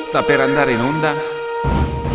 Sta 0.00 0.24
per 0.24 0.40
andare 0.40 0.72
in 0.72 0.80
onda 0.80 1.14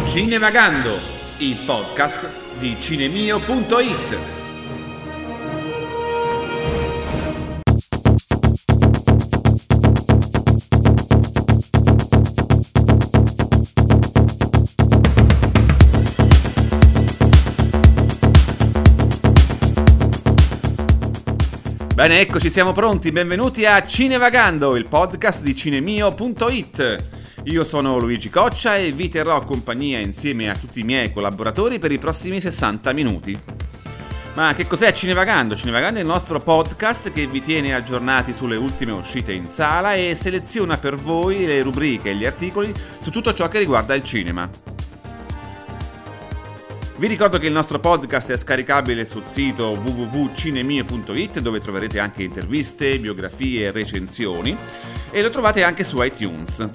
Cinevagando, 0.08 1.00
il 1.38 1.56
podcast 1.66 2.30
di 2.60 2.76
cinemio.it. 2.82 4.37
Bene, 21.98 22.20
eccoci, 22.20 22.52
siamo 22.52 22.74
pronti. 22.74 23.12
Benvenuti 23.12 23.66
a 23.66 23.84
Cinevagando, 23.84 24.76
il 24.76 24.88
podcast 24.88 25.42
di 25.42 25.56
cinemio.it. 25.56 27.08
Io 27.46 27.64
sono 27.64 27.98
Luigi 27.98 28.30
Coccia 28.30 28.78
e 28.78 28.92
vi 28.92 29.10
terrò 29.10 29.42
compagnia 29.42 29.98
insieme 29.98 30.48
a 30.48 30.54
tutti 30.54 30.82
i 30.82 30.84
miei 30.84 31.12
collaboratori 31.12 31.80
per 31.80 31.92
i 31.92 31.98
prossimi 31.98 32.40
60 32.40 32.94
minuti. 32.94 33.42
Ma 34.36 34.54
che 34.54 34.68
cos'è 34.68 34.94
Cinevagando? 34.94 35.56
Cinevagando 35.56 35.98
è 35.98 36.04
il 36.04 36.08
nostro 36.08 36.40
podcast 36.40 37.12
che 37.12 37.26
vi 37.26 37.42
tiene 37.42 37.74
aggiornati 37.74 38.32
sulle 38.32 38.58
ultime 38.58 38.92
uscite 38.92 39.34
in 39.34 39.48
sala 39.48 39.96
e 39.96 40.14
seleziona 40.14 40.78
per 40.78 40.94
voi 40.94 41.48
le 41.48 41.64
rubriche 41.64 42.12
e 42.12 42.16
gli 42.16 42.26
articoli 42.26 42.72
su 43.02 43.10
tutto 43.10 43.34
ciò 43.34 43.48
che 43.48 43.58
riguarda 43.58 43.96
il 43.96 44.04
cinema. 44.04 44.48
Vi 46.98 47.06
ricordo 47.06 47.38
che 47.38 47.46
il 47.46 47.54
nostro 47.54 47.80
podcast 47.80 48.32
è 48.32 48.38
scaricabile 48.38 49.06
sul 49.06 49.22
sito 49.30 49.70
www.cinemie.it 49.70 51.40
dove 51.42 51.60
troverete 51.60 52.00
anche 52.00 52.24
interviste, 52.24 52.98
biografie 52.98 53.68
e 53.68 53.72
recensioni 53.72 54.58
e 55.12 55.22
lo 55.22 55.30
trovate 55.30 55.62
anche 55.62 55.84
su 55.84 56.02
iTunes. 56.02 56.68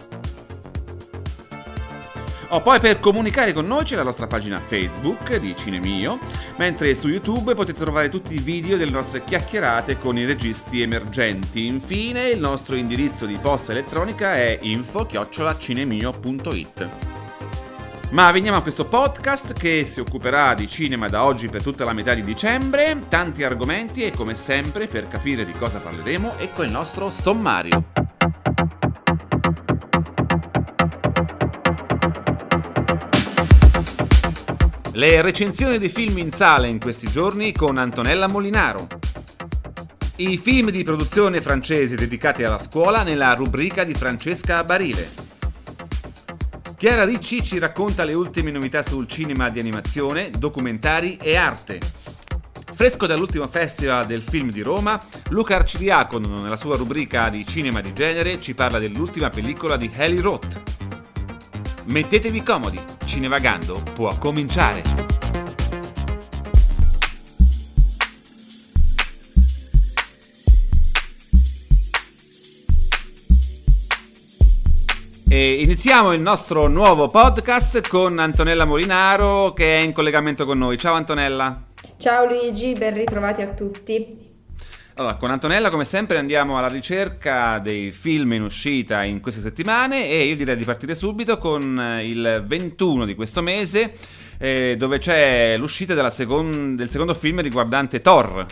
Oh, 2.51 2.61
poi 2.61 2.79
per 2.79 3.01
comunicare 3.01 3.52
con 3.52 3.66
noi 3.66 3.83
c'è 3.83 3.96
la 3.96 4.05
nostra 4.05 4.29
pagina 4.29 4.59
Facebook 4.59 5.38
di 5.38 5.57
Cinemio, 5.57 6.21
mentre 6.57 6.95
su 6.95 7.09
YouTube 7.09 7.55
potete 7.55 7.80
trovare 7.80 8.09
tutti 8.09 8.35
i 8.35 8.39
video 8.39 8.77
delle 8.77 8.93
nostre 8.93 9.24
chiacchierate 9.24 9.99
con 9.99 10.16
i 10.16 10.24
registi 10.24 10.83
emergenti. 10.83 11.66
Infine 11.66 12.29
il 12.29 12.39
nostro 12.39 12.77
indirizzo 12.77 13.27
di 13.27 13.39
posta 13.41 13.73
elettronica 13.73 14.35
è 14.35 14.57
info-cinemio.it. 14.61 17.21
Ma 18.13 18.30
veniamo 18.30 18.59
a 18.59 18.63
questo 18.63 18.87
podcast 18.88 19.55
che 19.55 19.87
si 19.91 19.99
occuperà 19.99 20.52
di 20.52 20.68
cinema 20.68 21.09
da 21.09 21.24
oggi 21.24 21.49
per 21.49 21.63
tutta 21.63 21.87
la 21.87 21.95
metà 21.95 22.13
di 22.13 22.23
dicembre, 22.23 23.05
tanti 23.09 23.43
argomenti 23.43 24.05
e 24.05 24.10
come 24.10 24.35
sempre 24.35 24.87
per 24.87 25.09
capire 25.09 25.46
di 25.46 25.52
cosa 25.52 25.79
parleremo 25.79 26.37
ecco 26.37 26.63
il 26.63 26.71
nostro 26.71 27.09
sommario. 27.09 27.85
Le 34.93 35.23
recensioni 35.23 35.79
di 35.79 35.88
film 35.88 36.18
in 36.18 36.33
sala 36.33 36.66
in 36.66 36.79
questi 36.79 37.09
giorni 37.10 37.52
con 37.52 37.79
Antonella 37.79 38.29
Molinaro. 38.29 38.88
I 40.16 40.37
film 40.37 40.68
di 40.68 40.83
produzione 40.83 41.40
francese 41.40 41.96
dedicati 41.96 42.45
alla 42.45 42.59
scuola 42.59 43.05
nella 43.05 43.33
rubrica 43.33 43.85
di 43.85 43.95
Francesca 43.95 44.63
Barile. 44.65 45.30
Chiara 46.83 47.05
Ricci 47.05 47.45
ci 47.45 47.61
racconta 47.61 48.02
le 48.02 48.13
ultime 48.13 48.51
novità 48.51 48.83
sul 48.83 49.07
cinema 49.07 49.51
di 49.51 49.61
animazione, 49.61 50.33
documentari 50.37 51.16
e 51.16 51.37
arte. 51.37 51.79
Fresco 52.73 53.07
dall'ultimo 53.07 53.47
festival 53.47 54.05
del 54.05 54.21
film 54.21 54.51
di 54.51 54.63
Roma, 54.63 55.01
Luca 55.29 55.55
Arcidiacono 55.55 56.43
nella 56.43 56.57
sua 56.57 56.77
rubrica 56.77 57.29
di 57.29 57.47
cinema 57.47 57.80
di 57.80 57.93
genere 57.93 58.41
ci 58.41 58.55
parla 58.55 58.80
dell'ultima 58.80 59.30
pellicola 59.30 59.77
di 59.77 59.89
Heli 59.95 60.19
Roth. 60.19 60.61
Mettetevi 61.85 62.43
comodi, 62.43 62.80
Cinevagando 63.05 63.80
può 63.95 64.19
cominciare. 64.19 64.83
E 75.34 75.62
iniziamo 75.62 76.12
il 76.12 76.20
nostro 76.20 76.69
nuovo 76.69 77.09
podcast 77.09 77.88
con 77.88 78.19
Antonella 78.19 78.66
Molinaro 78.66 79.54
che 79.54 79.78
è 79.78 79.82
in 79.82 79.94
collegamento 79.94 80.44
con 80.44 80.59
noi. 80.59 80.76
Ciao 80.76 80.93
Antonella. 80.93 81.69
Ciao 81.97 82.26
Luigi, 82.26 82.75
ben 82.75 82.93
ritrovati 82.93 83.41
a 83.41 83.48
tutti. 83.48 84.19
Allora, 84.97 85.15
con 85.15 85.31
Antonella 85.31 85.70
come 85.70 85.87
sempre 85.87 86.19
andiamo 86.19 86.59
alla 86.59 86.69
ricerca 86.69 87.59
dei 87.60 87.93
film 87.93 88.34
in 88.34 88.43
uscita 88.43 89.04
in 89.04 89.22
queste 89.22 89.41
settimane 89.41 90.06
e 90.06 90.25
io 90.25 90.37
direi 90.37 90.54
di 90.54 90.65
partire 90.65 90.94
subito 90.94 91.38
con 91.38 91.81
eh, 91.81 92.06
il 92.06 92.44
21 92.47 93.06
di 93.06 93.14
questo 93.14 93.41
mese 93.41 93.94
eh, 94.37 94.75
dove 94.76 94.99
c'è 94.99 95.56
l'uscita 95.56 96.10
second- 96.10 96.76
del 96.76 96.91
secondo 96.91 97.14
film 97.14 97.41
riguardante 97.41 98.00
Thor. 98.00 98.44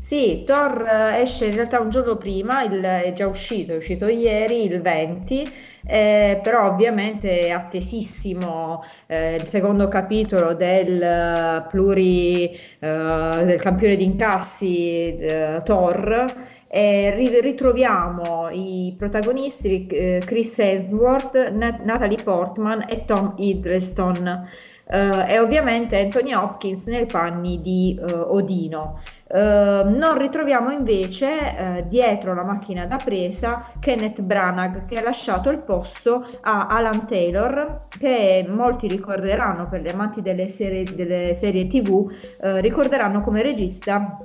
Sì, 0.00 0.44
Thor 0.46 0.86
eh, 0.86 1.20
esce 1.20 1.46
in 1.46 1.54
realtà 1.54 1.80
un 1.80 1.90
giorno 1.90 2.16
prima, 2.16 2.62
il, 2.62 2.80
è 2.80 3.12
già 3.14 3.26
uscito, 3.26 3.72
è 3.72 3.76
uscito 3.76 4.06
ieri, 4.06 4.64
il 4.64 4.80
20, 4.80 5.52
eh, 5.86 6.40
però 6.42 6.66
ovviamente 6.66 7.40
è 7.40 7.50
attesissimo 7.50 8.84
eh, 9.06 9.34
il 9.36 9.46
secondo 9.46 9.88
capitolo 9.88 10.54
del 10.54 11.64
uh, 11.64 11.68
pluri 11.68 12.58
uh, 12.80 13.44
del 13.44 13.60
campione 13.60 13.96
di 13.96 14.04
incassi 14.04 15.16
uh, 15.18 15.62
Thor 15.62 16.26
e 16.70 17.14
ritroviamo 17.40 18.50
i 18.50 18.94
protagonisti 18.98 19.86
Chris 19.86 20.58
Hemsworth, 20.58 21.50
Natalie 21.50 22.22
Portman 22.22 22.84
e 22.86 23.06
Tom 23.06 23.34
Hiddleston 23.38 24.46
e 24.86 25.38
ovviamente 25.38 25.98
Anthony 25.98 26.34
Hopkins 26.34 26.86
nei 26.88 27.06
panni 27.06 27.62
di 27.62 27.98
Odino. 28.00 29.00
Uh, 29.28 29.86
non 29.90 30.16
ritroviamo 30.16 30.70
invece 30.70 31.26
uh, 31.26 31.86
dietro 31.86 32.32
la 32.32 32.44
macchina 32.44 32.86
da 32.86 32.96
presa 32.96 33.72
Kenneth 33.78 34.22
Branagh 34.22 34.86
che 34.86 34.96
ha 34.96 35.02
lasciato 35.02 35.50
il 35.50 35.58
posto 35.58 36.26
a 36.40 36.66
Alan 36.68 37.06
Taylor 37.06 37.88
che 37.88 38.46
molti 38.48 38.88
ricorderanno 38.88 39.68
per 39.68 39.82
gli 39.82 39.88
amanti 39.88 40.22
delle 40.22 40.48
serie, 40.48 40.84
delle 40.84 41.34
serie 41.34 41.66
tv 41.66 41.90
uh, 41.90 42.56
ricorderanno 42.56 43.20
come 43.20 43.42
regista 43.42 44.16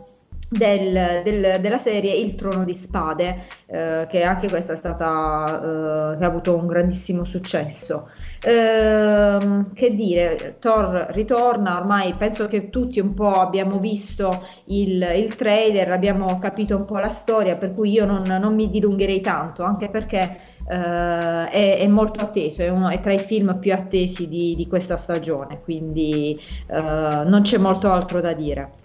del, 0.53 1.21
del, 1.23 1.59
della 1.59 1.77
serie 1.77 2.13
Il 2.15 2.35
Trono 2.35 2.63
di 2.63 2.73
Spade, 2.73 3.45
eh, 3.65 4.07
che 4.09 4.23
anche 4.23 4.47
questa 4.49 4.73
è 4.73 4.75
stata, 4.75 6.13
eh, 6.13 6.17
che 6.17 6.23
ha 6.23 6.27
avuto 6.27 6.55
un 6.55 6.67
grandissimo 6.67 7.23
successo. 7.23 8.09
Ehm, 8.45 9.73
che 9.73 9.95
dire, 9.95 10.57
Thor 10.59 11.07
ritorna, 11.11 11.79
ormai 11.79 12.13
penso 12.17 12.47
che 12.47 12.69
tutti 12.69 12.99
un 12.99 13.13
po' 13.13 13.31
abbiamo 13.31 13.79
visto 13.79 14.45
il, 14.65 15.01
il 15.15 15.35
trailer, 15.35 15.91
abbiamo 15.91 16.39
capito 16.39 16.75
un 16.75 16.83
po' 16.83 16.97
la 16.97 17.09
storia, 17.09 17.55
per 17.55 17.73
cui 17.73 17.91
io 17.91 18.05
non, 18.05 18.23
non 18.23 18.53
mi 18.53 18.69
dilungherei 18.69 19.21
tanto, 19.21 19.63
anche 19.63 19.89
perché 19.89 20.37
uh, 20.65 20.73
è, 20.73 21.77
è, 21.79 21.87
molto 21.87 22.19
atteso, 22.19 22.61
è, 22.63 22.69
uno, 22.69 22.89
è, 22.89 22.99
tra 22.99 23.13
i 23.13 23.19
film 23.19 23.57
più 23.59 23.71
attesi 23.71 24.27
di, 24.27 24.55
di 24.57 24.67
questa 24.67 24.97
stagione, 24.97 25.61
quindi 25.61 26.37
uh, 26.67 27.25
non 27.25 27.41
c'è 27.43 27.57
molto 27.57 27.91
altro 27.91 28.19
da 28.19 28.33
dire. 28.33 28.82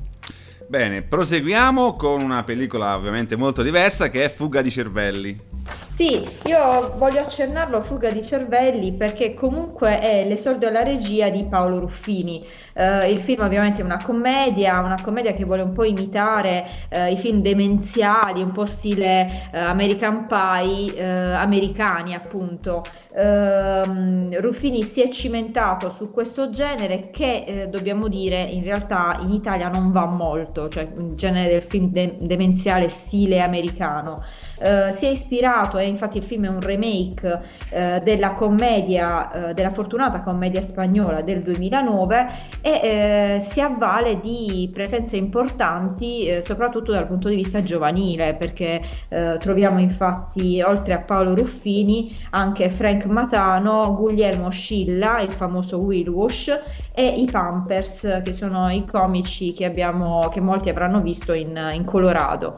Bene, 0.69 1.01
proseguiamo 1.01 1.95
con 1.95 2.21
una 2.21 2.45
pellicola 2.45 2.95
ovviamente 2.95 3.37
molto 3.37 3.63
diversa 3.63 4.11
che 4.11 4.25
è 4.25 4.29
Fuga 4.29 4.61
di 4.61 4.71
cervelli. 4.71 5.41
Sì, 5.89 6.23
io 6.45 6.95
voglio 6.99 7.21
accennarlo 7.21 7.79
a 7.79 7.81
Fuga 7.81 8.11
di 8.11 8.23
cervelli 8.23 8.93
perché 8.93 9.33
comunque 9.33 9.99
è 9.99 10.29
l'esordio 10.29 10.69
alla 10.69 10.83
regia 10.83 11.31
di 11.31 11.45
Paolo 11.45 11.79
Ruffini. 11.79 12.47
Uh, 12.79 13.11
il 13.11 13.19
film 13.19 13.43
ovviamente 13.43 13.83
è 13.83 13.85
una 13.85 14.01
commedia, 14.01 14.79
una 14.79 15.01
commedia 15.03 15.33
che 15.33 15.45
vuole 15.45 15.63
un 15.63 15.73
po' 15.73 15.83
imitare 15.83 16.65
uh, 16.91 17.11
i 17.11 17.17
film 17.17 17.41
demenziali, 17.41 18.41
un 18.41 18.53
po' 18.53 18.67
stile 18.67 19.29
uh, 19.53 19.57
American 19.57 20.27
Pie, 20.27 21.35
americani 21.35 22.15
appunto. 22.15 22.85
Ehm, 23.19 24.39
Ruffini 24.41 24.85
si 24.85 25.03
è 25.03 25.09
cimentato 25.09 25.91
su 25.91 26.13
questo 26.13 26.51
genere 26.51 27.11
che 27.11 27.45
eh, 27.45 27.67
dobbiamo 27.67 28.07
dire 28.07 28.43
in 28.43 28.63
realtà 28.63 29.19
in 29.23 29.33
Italia 29.33 29.69
non 29.69 29.91
va 29.91 30.07
molto, 30.07 30.69
cioè 30.69 30.87
il 30.97 31.15
genere 31.17 31.49
del 31.49 31.63
film 31.65 31.91
de- 31.91 32.17
demenziale 32.21 32.89
stile 32.89 33.41
americano. 33.41 34.23
Uh, 34.59 34.93
si 34.93 35.07
è 35.07 35.11
ispirato 35.11 35.79
e 35.79 35.87
infatti 35.87 36.19
il 36.19 36.25
film 36.25 36.47
è 36.47 36.49
un 36.49 36.61
remake 36.61 37.41
uh, 37.71 38.03
della 38.03 38.33
commedia, 38.33 39.31
uh, 39.33 39.53
della 39.53 39.71
fortunata 39.71 40.21
commedia 40.21 40.63
spagnola 40.63 41.21
del 41.21 41.43
2009 41.43 42.27
e 42.61 43.37
si 43.41 43.61
avvale 43.61 44.21
di 44.21 44.69
presenze 44.73 45.17
importanti 45.17 46.41
soprattutto 46.43 46.93
dal 46.93 47.07
punto 47.07 47.29
di 47.29 47.37
vista 47.37 47.63
giovanile 47.63 48.35
perché 48.35 48.81
troviamo 49.09 49.79
infatti 49.79 50.61
oltre 50.61 50.95
a 50.95 50.99
Paolo 50.99 51.35
Ruffini 51.35 52.17
anche 52.31 52.69
Frank 52.69 53.07
Matano, 53.07 53.95
Guglielmo 53.95 54.51
Scilla, 54.51 55.21
il 55.21 55.33
famoso 55.33 55.79
Will 55.79 56.09
Wash 56.09 56.51
e 56.99 57.07
i 57.07 57.27
Pampers 57.27 58.23
che 58.25 58.33
sono 58.33 58.69
i 58.71 58.85
comici 58.85 59.53
che, 59.53 59.65
abbiamo, 59.65 60.29
che 60.33 60.41
molti 60.41 60.69
avranno 60.69 61.01
visto 61.01 61.33
in, 61.33 61.57
in 61.73 61.85
Colorado. 61.85 62.57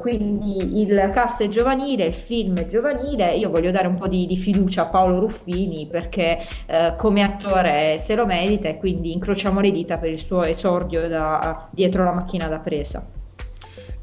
quindi 0.00 0.80
il 0.80 1.10
cast 1.12 1.42
è 1.42 1.48
giovanile, 1.48 2.04
il 2.04 2.14
film 2.14 2.56
è 2.58 2.68
giovanile, 2.68 3.34
io 3.34 3.50
voglio 3.50 3.72
dare 3.72 3.88
un 3.88 3.96
po' 3.96 4.06
di, 4.06 4.28
di 4.28 4.36
fiducia 4.36 4.82
a 4.82 4.86
Paolo 4.86 5.18
Ruffini 5.18 5.88
perché 5.90 6.38
eh, 6.66 6.94
come 6.96 7.22
attore 7.24 7.98
se 7.98 8.14
lo 8.14 8.26
merita 8.26 8.68
e 8.68 8.78
quindi 8.78 9.12
incrociamo 9.12 9.58
le 9.58 9.72
dita 9.72 9.98
per 9.98 10.10
il 10.10 10.20
suo 10.20 10.44
esordio 10.44 11.08
da, 11.08 11.66
dietro 11.72 12.04
la 12.04 12.12
macchina 12.12 12.46
da 12.46 12.60
presa. 12.60 13.21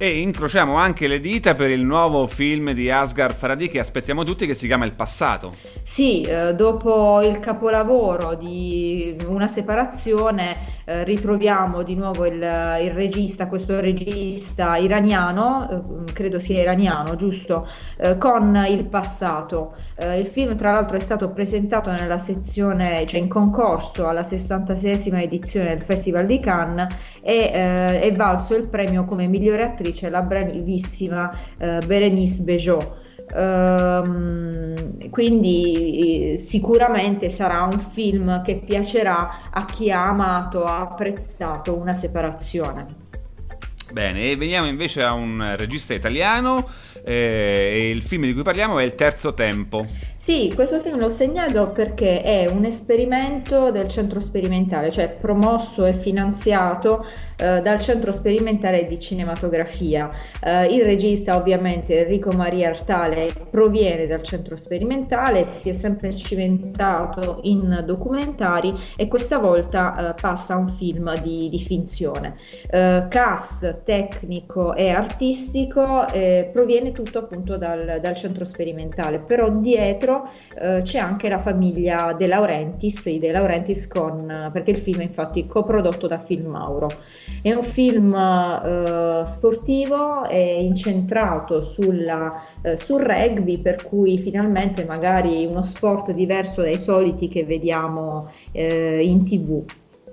E 0.02 0.22
incrociamo 0.22 0.76
anche 0.76 1.08
le 1.08 1.20
dita 1.20 1.56
per 1.56 1.70
il 1.70 1.84
nuovo 1.84 2.26
film 2.26 2.72
di 2.72 2.90
Asghar 2.90 3.36
Faradi 3.36 3.68
che 3.68 3.80
aspettiamo 3.80 4.24
tutti 4.24 4.48
che 4.48 4.54
si 4.54 4.66
chiama 4.66 4.86
Il 4.86 4.94
passato. 4.94 5.52
Sì, 5.84 6.22
eh, 6.22 6.56
dopo 6.56 7.20
il 7.22 7.42
capolavoro 7.42 8.36
di 8.36 9.14
una 9.28 9.48
separazione 9.48 10.56
eh, 10.86 11.04
ritroviamo 11.04 11.84
di 11.84 11.96
nuovo 11.96 12.26
il, 12.26 12.36
il, 12.36 12.92
regista, 12.92 13.48
questo 13.48 13.82
regista 13.82 14.78
iraniano, 14.78 16.06
eh, 16.08 16.14
credo 16.14 16.40
sia 16.40 16.62
iraniano, 16.62 17.18
giusto, 17.18 17.68
con 18.18 18.66
Il 18.70 18.86
passato. 18.86 19.74
Il 20.00 20.26
film 20.26 20.56
tra 20.56 20.72
l'altro 20.72 20.96
è 20.96 21.02
stato 21.02 21.32
presentato 21.32 21.92
nella 21.92 22.20
sezione, 22.20 23.06
cioè 23.06 23.20
in 23.20 23.28
concorso 23.28 24.08
alla 24.08 24.22
66esima 24.22 25.22
edizione 25.22 25.68
del 25.70 25.82
Festival 25.82 26.26
di 26.26 26.40
Cannes 26.40 26.88
e 27.22 27.50
è 27.52 28.14
valso 28.16 28.56
il 28.56 28.70
premio 28.70 29.04
come 29.04 29.28
migliore 29.28 29.64
attrice 29.64 29.89
attrice, 29.90 30.10
la 30.10 30.22
bravissima 30.22 31.32
eh, 31.58 31.82
Berenice 31.86 32.44
Bejo. 32.44 32.98
Um, 33.32 35.08
quindi 35.12 36.36
sicuramente 36.40 37.30
sarà 37.30 37.62
un 37.62 37.80
film 37.80 38.42
che 38.42 38.56
piacerà 38.66 39.52
a 39.52 39.66
chi 39.66 39.92
ha 39.92 40.08
amato, 40.08 40.64
ha 40.64 40.80
apprezzato 40.80 41.76
una 41.76 41.94
separazione. 41.94 42.88
Bene, 43.92 44.32
e 44.32 44.36
veniamo 44.36 44.68
invece 44.68 45.04
a 45.04 45.14
un 45.14 45.54
regista 45.58 45.94
italiano. 45.94 46.68
Eh, 47.04 47.92
il 47.94 48.02
film 48.02 48.24
di 48.24 48.34
cui 48.34 48.44
parliamo 48.44 48.80
è 48.80 48.84
Il 48.84 48.96
Terzo 48.96 49.34
Tempo. 49.36 49.86
Sì, 50.30 50.52
questo 50.54 50.80
film 50.80 51.00
l'ho 51.00 51.10
segnato 51.10 51.72
perché 51.72 52.22
è 52.22 52.46
un 52.46 52.64
esperimento 52.64 53.72
del 53.72 53.88
centro 53.88 54.20
sperimentale, 54.20 54.92
cioè 54.92 55.10
promosso 55.10 55.88
e 55.88 55.94
finanziato 55.94 57.04
eh, 57.36 57.62
dal 57.64 57.80
centro 57.80 58.12
sperimentale 58.12 58.86
di 58.86 59.00
cinematografia. 59.00 60.12
Eh, 60.40 60.68
il 60.68 60.84
regista 60.84 61.36
ovviamente 61.36 62.02
Enrico 62.02 62.30
Maria 62.30 62.70
Artale 62.70 63.34
proviene 63.50 64.06
dal 64.06 64.22
centro 64.22 64.56
sperimentale, 64.56 65.44
si 65.44 65.70
è 65.70 65.74
sempre 65.74 66.14
cimentato 66.14 67.40
in 67.46 67.82
documentari 67.84 68.72
e 68.96 69.08
questa 69.08 69.40
volta 69.40 70.12
eh, 70.12 70.22
passa 70.22 70.54
a 70.54 70.58
un 70.58 70.76
film 70.78 71.20
di, 71.24 71.50
di 71.50 71.60
finzione. 71.60 72.36
Eh, 72.70 73.08
cast 73.10 73.82
tecnico 73.84 74.76
e 74.76 74.90
artistico 74.90 76.08
eh, 76.10 76.52
proviene 76.54 76.92
tutto 76.92 77.18
appunto 77.18 77.58
dal, 77.58 77.98
dal 78.00 78.14
centro 78.14 78.46
sperimentale, 78.46 79.18
però 79.18 79.50
dietro 79.50 80.18
eh, 80.60 80.82
c'è 80.84 81.00
anche 81.00 81.30
la 81.30 81.38
famiglia 81.38 82.14
De 82.14 82.28
Laurentiis, 82.28 83.06
i 83.06 83.20
De 83.20 83.32
Laurentiis 83.32 83.88
con, 83.88 84.50
perché 84.52 84.72
il 84.72 84.78
film 84.78 85.00
è 85.00 85.04
infatti 85.04 85.46
coprodotto 85.48 86.08
da 86.08 86.20
Film 86.20 86.52
Mauro. 86.52 86.90
È 87.42 87.54
un 87.54 87.64
film 87.64 88.14
eh, 88.14 89.24
sportivo, 89.26 90.24
è 90.26 90.36
incentrato 90.36 91.62
sulla, 91.62 92.44
eh, 92.62 92.78
sul 92.78 93.02
rugby, 93.02 93.60
per 93.60 93.84
cui 93.84 94.18
finalmente 94.18 94.86
magari 94.86 95.46
uno 95.46 95.64
sport 95.64 96.12
diverso 96.12 96.62
dai 96.62 96.78
soliti 96.78 97.28
che 97.28 97.44
vediamo 97.44 98.30
eh, 98.52 99.02
in 99.04 99.26
tv. 99.26 99.64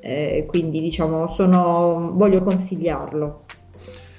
Eh, 0.01 0.45
quindi 0.47 0.81
diciamo 0.81 1.27
sono, 1.29 2.13
voglio 2.15 2.43
consigliarlo. 2.43 3.43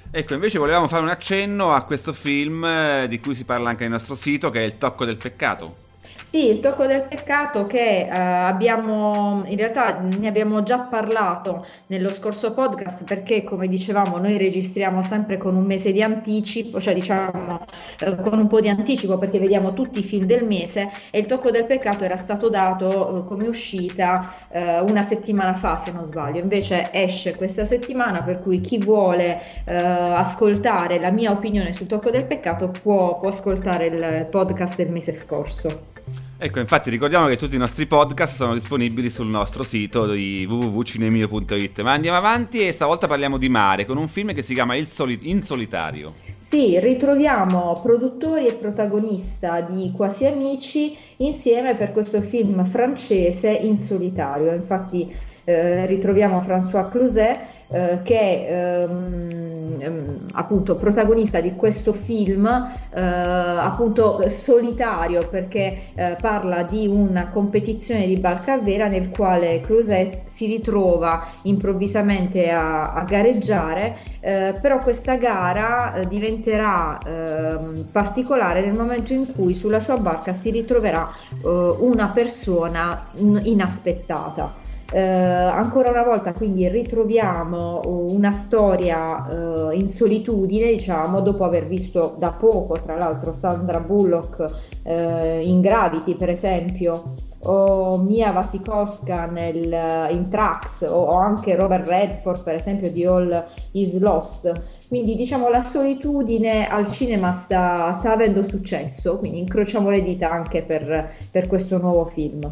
Ecco, 0.09 0.33
invece 0.33 0.57
volevamo 0.57 0.87
fare 0.87 1.03
un 1.03 1.09
accenno 1.09 1.73
a 1.73 1.83
questo 1.83 2.13
film 2.13 2.63
eh, 2.63 3.07
di 3.09 3.19
cui 3.19 3.35
si 3.35 3.43
parla 3.45 3.69
anche 3.69 3.83
nel 3.83 3.91
nostro 3.91 4.15
sito, 4.15 4.49
che 4.49 4.61
è 4.61 4.63
Il 4.65 4.77
tocco 4.77 5.05
del 5.05 5.17
peccato. 5.17 5.86
Sì, 6.27 6.49
il 6.49 6.59
tocco 6.59 6.85
del 6.85 7.03
peccato 7.07 7.63
che 7.63 7.99
eh, 8.01 8.09
abbiamo, 8.09 9.43
in 9.45 9.55
realtà 9.55 9.99
ne 9.99 10.27
abbiamo 10.27 10.61
già 10.61 10.79
parlato 10.79 11.65
nello 11.87 12.09
scorso 12.09 12.53
podcast 12.53 13.05
perché 13.05 13.45
come 13.45 13.69
dicevamo 13.69 14.17
noi 14.17 14.37
registriamo 14.37 15.01
sempre 15.01 15.37
con 15.37 15.55
un 15.55 15.63
mese 15.63 15.93
di 15.93 16.03
anticipo, 16.03 16.81
cioè 16.81 16.93
diciamo 16.93 17.65
eh, 18.01 18.15
con 18.17 18.39
un 18.39 18.47
po' 18.47 18.59
di 18.59 18.67
anticipo 18.67 19.17
perché 19.17 19.39
vediamo 19.39 19.71
tutti 19.71 19.99
i 19.99 20.03
film 20.03 20.25
del 20.25 20.43
mese 20.43 20.89
e 21.11 21.19
il 21.19 21.27
tocco 21.27 21.49
del 21.49 21.65
peccato 21.65 22.03
era 22.03 22.17
stato 22.17 22.49
dato 22.49 23.23
eh, 23.23 23.25
come 23.25 23.47
uscita 23.47 24.29
eh, 24.49 24.81
una 24.81 25.03
settimana 25.03 25.53
fa 25.53 25.77
se 25.77 25.93
non 25.93 26.03
sbaglio, 26.03 26.41
invece 26.41 26.89
esce 26.91 27.37
questa 27.37 27.63
settimana 27.63 28.21
per 28.21 28.41
cui 28.41 28.59
chi 28.59 28.79
vuole 28.79 29.41
eh, 29.63 29.73
ascoltare 29.73 30.99
la 30.99 31.09
mia 31.09 31.31
opinione 31.31 31.71
sul 31.71 31.87
tocco 31.87 32.09
del 32.09 32.25
peccato 32.25 32.67
può, 32.67 33.17
può 33.17 33.29
ascoltare 33.29 33.85
il 33.85 34.27
podcast 34.29 34.75
del 34.75 34.89
mese 34.89 35.13
scorso. 35.13 35.95
Ecco, 36.39 36.59
infatti 36.59 36.91
ricordiamo 36.91 37.25
che 37.25 37.35
tutti 37.35 37.55
i 37.55 37.57
nostri 37.57 37.87
podcast 37.87 38.35
sono 38.35 38.53
disponibili 38.53 39.09
sul 39.09 39.25
nostro 39.25 39.63
sito 39.63 40.05
di 40.11 40.45
www.cinemio.it. 40.47 41.81
Ma 41.81 41.93
andiamo 41.93 42.15
avanti 42.15 42.59
e 42.59 42.71
stavolta 42.71 43.07
parliamo 43.07 43.39
di 43.39 43.49
mare 43.49 43.85
con 43.85 43.97
un 43.97 44.07
film 44.07 44.35
che 44.35 44.43
si 44.43 44.53
chiama 44.53 44.75
Soli- 44.85 45.17
In 45.23 45.41
Solitario. 45.41 46.13
Sì, 46.37 46.79
ritroviamo 46.79 47.79
produttori 47.81 48.45
e 48.45 48.53
protagonista 48.53 49.61
di 49.61 49.91
Quasi 49.95 50.27
Amici 50.27 50.95
insieme 51.17 51.73
per 51.73 51.89
questo 51.89 52.21
film 52.21 52.63
francese 52.65 53.49
In 53.49 53.75
Solitario. 53.75 54.53
Infatti 54.53 55.11
eh, 55.43 55.87
ritroviamo 55.87 56.39
François 56.41 56.87
Cluzet 56.87 57.56
eh, 57.69 57.99
che 58.03 58.47
ehm, 58.47 59.77
ehm, 59.79 60.17
appunto 60.33 60.75
protagonista 60.75 61.39
di 61.41 61.53
questo 61.55 61.93
film 61.93 62.45
eh, 62.45 63.01
appunto 63.01 64.27
solitario 64.29 65.27
perché 65.27 65.77
eh, 65.95 66.15
parla 66.21 66.63
di 66.63 66.87
una 66.87 67.27
competizione 67.27 68.07
di 68.07 68.17
barca 68.17 68.57
vera 68.57 68.87
nel 68.87 69.09
quale 69.09 69.61
Creuset 69.61 70.21
si 70.25 70.45
ritrova 70.47 71.27
improvvisamente 71.43 72.49
a, 72.49 72.93
a 72.93 73.03
gareggiare 73.03 74.15
eh, 74.19 74.55
però 74.61 74.77
questa 74.77 75.15
gara 75.15 75.93
eh, 75.93 76.07
diventerà 76.07 76.97
eh, 76.99 77.83
particolare 77.91 78.59
nel 78.59 78.77
momento 78.77 79.13
in 79.13 79.25
cui 79.33 79.53
sulla 79.53 79.79
sua 79.79 79.97
barca 79.97 80.33
si 80.33 80.51
ritroverà 80.51 81.09
eh, 81.43 81.75
una 81.79 82.07
persona 82.07 83.07
inaspettata. 83.15 84.66
Eh, 84.89 85.01
ancora 85.01 85.89
una 85.89 86.03
volta 86.03 86.31
quindi 86.31 86.65
ritroviamo 86.69 87.81
una 88.09 88.31
storia 88.31 89.27
eh, 89.27 89.75
in 89.75 89.89
solitudine, 89.89 90.71
diciamo, 90.71 91.19
dopo 91.19 91.43
aver 91.43 91.67
visto 91.67 92.15
da 92.17 92.31
poco, 92.31 92.79
tra 92.79 92.95
l'altro, 92.95 93.33
Sandra 93.33 93.79
Bullock 93.79 94.45
eh, 94.83 95.41
in 95.45 95.59
Gravity, 95.59 96.15
per 96.15 96.29
esempio, 96.29 97.03
o 97.39 97.97
Mia 97.97 98.31
Wasikowska 98.31 99.25
nel, 99.25 100.09
in 100.11 100.29
Trax, 100.29 100.87
o, 100.89 100.95
o 100.95 101.15
anche 101.15 101.55
Robert 101.55 101.87
Redford, 101.87 102.43
per 102.43 102.55
esempio, 102.55 102.89
di 102.89 103.05
All 103.05 103.45
Is 103.73 103.99
Lost. 103.99 104.51
Quindi 104.87 105.15
diciamo 105.15 105.49
la 105.49 105.61
solitudine 105.61 106.67
al 106.67 106.89
cinema 106.89 107.33
sta, 107.33 107.91
sta 107.91 108.13
avendo 108.13 108.41
successo, 108.43 109.17
quindi 109.17 109.39
incrociamo 109.39 109.89
le 109.89 110.01
dita 110.01 110.31
anche 110.31 110.63
per, 110.63 111.11
per 111.29 111.47
questo 111.47 111.77
nuovo 111.77 112.05
film. 112.05 112.49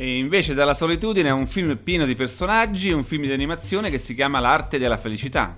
E 0.00 0.16
invece 0.16 0.54
dalla 0.54 0.72
solitudine 0.72 1.28
è 1.28 1.32
un 1.32 1.46
film 1.46 1.76
pieno 1.76 2.06
di 2.06 2.14
personaggi, 2.14 2.90
un 2.90 3.04
film 3.04 3.24
di 3.24 3.32
animazione 3.32 3.90
che 3.90 3.98
si 3.98 4.14
chiama 4.14 4.40
L'arte 4.40 4.78
della 4.78 4.96
felicità. 4.96 5.54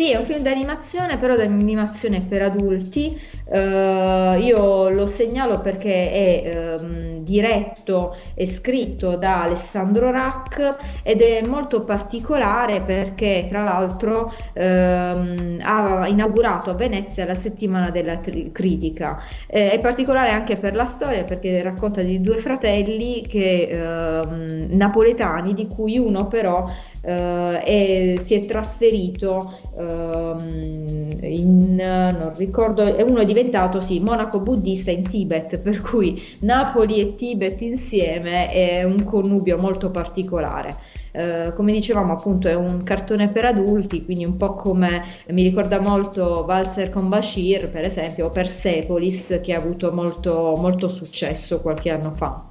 Sì, 0.00 0.12
è 0.12 0.16
un 0.16 0.24
film 0.24 0.40
d'animazione, 0.40 1.18
però 1.18 1.36
d'animazione 1.36 2.24
per 2.26 2.40
adulti. 2.40 3.20
Uh, 3.44 4.38
io 4.38 4.88
lo 4.88 5.06
segnalo 5.06 5.60
perché 5.60 6.10
è 6.10 6.76
um, 6.78 7.18
diretto 7.22 8.16
e 8.34 8.46
scritto 8.46 9.16
da 9.16 9.42
Alessandro 9.42 10.10
Rack 10.10 11.02
ed 11.02 11.20
è 11.20 11.44
molto 11.44 11.82
particolare 11.82 12.80
perché 12.80 13.46
tra 13.50 13.64
l'altro 13.64 14.32
um, 14.54 15.58
ha 15.60 16.06
inaugurato 16.06 16.70
a 16.70 16.74
Venezia 16.74 17.26
la 17.26 17.34
settimana 17.34 17.90
della 17.90 18.16
tri- 18.16 18.52
critica. 18.52 19.20
Eh, 19.48 19.72
è 19.72 19.80
particolare 19.80 20.30
anche 20.30 20.56
per 20.56 20.74
la 20.74 20.86
storia 20.86 21.24
perché 21.24 21.60
racconta 21.60 22.00
di 22.00 22.22
due 22.22 22.38
fratelli 22.38 23.20
che, 23.26 23.68
um, 23.74 24.68
napoletani 24.70 25.52
di 25.52 25.66
cui 25.66 25.98
uno 25.98 26.26
però 26.26 26.68
eh, 27.02 27.62
e 27.64 28.20
si 28.24 28.34
è 28.34 28.44
trasferito 28.46 29.58
ehm, 29.80 31.18
in, 31.22 31.74
non 31.76 32.32
ricordo, 32.36 32.82
uno 33.04 33.20
è 33.20 33.24
diventato 33.24 33.80
sì, 33.80 34.00
monaco 34.00 34.40
buddista 34.40 34.90
in 34.90 35.08
Tibet, 35.08 35.58
per 35.58 35.80
cui 35.80 36.22
Napoli 36.40 37.00
e 37.00 37.14
Tibet 37.14 37.60
insieme 37.62 38.48
è 38.50 38.82
un 38.84 39.04
connubio 39.04 39.58
molto 39.58 39.90
particolare. 39.90 40.98
Uh, 41.12 41.52
come 41.56 41.72
dicevamo 41.72 42.12
appunto 42.12 42.46
è 42.46 42.54
un 42.54 42.84
cartone 42.84 43.30
per 43.30 43.44
adulti 43.44 44.04
quindi 44.04 44.24
un 44.24 44.36
po' 44.36 44.54
come 44.54 45.06
mi 45.30 45.42
ricorda 45.42 45.80
molto 45.80 46.44
Valzer 46.44 46.88
con 46.90 47.08
Bashir 47.08 47.68
per 47.68 47.84
esempio 47.84 48.26
o 48.26 48.30
Persepolis 48.30 49.40
che 49.42 49.52
ha 49.52 49.58
avuto 49.58 49.90
molto, 49.90 50.54
molto 50.56 50.88
successo 50.88 51.62
qualche 51.62 51.90
anno 51.90 52.12
fa 52.14 52.46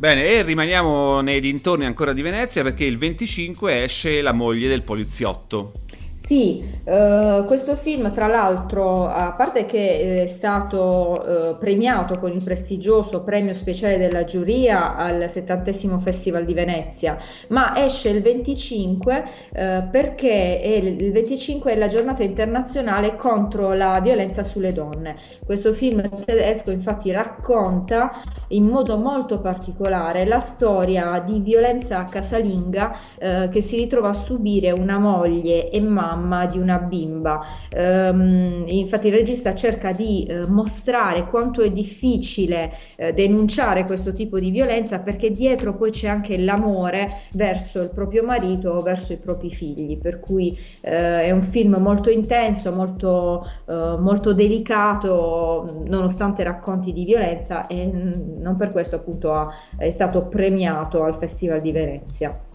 Bene, 0.00 0.28
e 0.28 0.40
rimaniamo 0.40 1.20
nei 1.20 1.40
dintorni 1.40 1.84
ancora 1.84 2.14
di 2.14 2.22
Venezia 2.22 2.62
perché 2.62 2.86
il 2.86 2.96
25 2.96 3.84
esce 3.84 4.22
La 4.22 4.32
moglie 4.32 4.66
del 4.66 4.80
poliziotto. 4.80 5.72
Sì, 6.22 6.62
uh, 6.84 7.44
questo 7.46 7.74
film 7.76 8.12
tra 8.12 8.26
l'altro, 8.26 9.08
a 9.08 9.32
parte 9.32 9.64
che 9.64 10.22
è 10.22 10.26
stato 10.26 11.24
uh, 11.24 11.58
premiato 11.58 12.18
con 12.18 12.30
il 12.30 12.44
prestigioso 12.44 13.24
premio 13.24 13.54
speciale 13.54 13.96
della 13.96 14.24
giuria 14.24 14.96
al 14.96 15.30
70 15.30 15.98
Festival 15.98 16.44
di 16.44 16.52
Venezia, 16.52 17.16
ma 17.48 17.72
esce 17.82 18.10
il 18.10 18.20
25 18.20 19.24
uh, 19.24 19.90
perché 19.90 20.60
il 20.82 21.10
25 21.10 21.72
è 21.72 21.76
la 21.76 21.88
giornata 21.88 22.22
internazionale 22.22 23.16
contro 23.16 23.72
la 23.72 23.98
violenza 24.00 24.44
sulle 24.44 24.74
donne. 24.74 25.16
Questo 25.44 25.72
film 25.72 26.06
tedesco 26.22 26.70
infatti 26.70 27.10
racconta 27.12 28.10
in 28.48 28.68
modo 28.68 28.98
molto 28.98 29.40
particolare 29.40 30.26
la 30.26 30.38
storia 30.38 31.18
di 31.24 31.40
violenza 31.40 32.04
casalinga 32.04 32.98
che 33.50 33.60
si 33.60 33.76
ritrova 33.76 34.10
a 34.10 34.14
subire 34.14 34.70
una 34.72 34.98
moglie 34.98 35.70
e 35.70 35.80
mamma 35.80 36.09
mamma 36.10 36.46
di 36.46 36.58
una 36.58 36.78
bimba. 36.78 37.44
Um, 37.74 38.64
infatti 38.66 39.08
il 39.08 39.14
regista 39.14 39.54
cerca 39.54 39.92
di 39.92 40.26
uh, 40.28 40.50
mostrare 40.52 41.26
quanto 41.26 41.62
è 41.62 41.70
difficile 41.70 42.72
uh, 42.98 43.12
denunciare 43.12 43.84
questo 43.84 44.12
tipo 44.12 44.38
di 44.38 44.50
violenza 44.50 45.00
perché 45.00 45.30
dietro 45.30 45.76
poi 45.76 45.90
c'è 45.90 46.08
anche 46.08 46.38
l'amore 46.38 47.12
verso 47.34 47.80
il 47.80 47.90
proprio 47.94 48.24
marito 48.24 48.70
o 48.70 48.82
verso 48.82 49.12
i 49.12 49.18
propri 49.18 49.50
figli, 49.50 49.98
per 49.98 50.20
cui 50.20 50.56
uh, 50.82 50.88
è 50.88 51.30
un 51.30 51.42
film 51.42 51.76
molto 51.78 52.10
intenso, 52.10 52.72
molto, 52.72 53.46
molto 53.66 54.32
delicato, 54.32 55.82
nonostante 55.86 56.42
racconti 56.42 56.92
di 56.92 57.04
violenza 57.04 57.66
e 57.66 57.86
non 57.86 58.56
per 58.56 58.72
questo 58.72 58.96
appunto 58.96 59.32
ha, 59.32 59.48
è 59.76 59.90
stato 59.90 60.26
premiato 60.26 61.02
al 61.02 61.16
Festival 61.18 61.60
di 61.60 61.72
Venezia. 61.72 62.49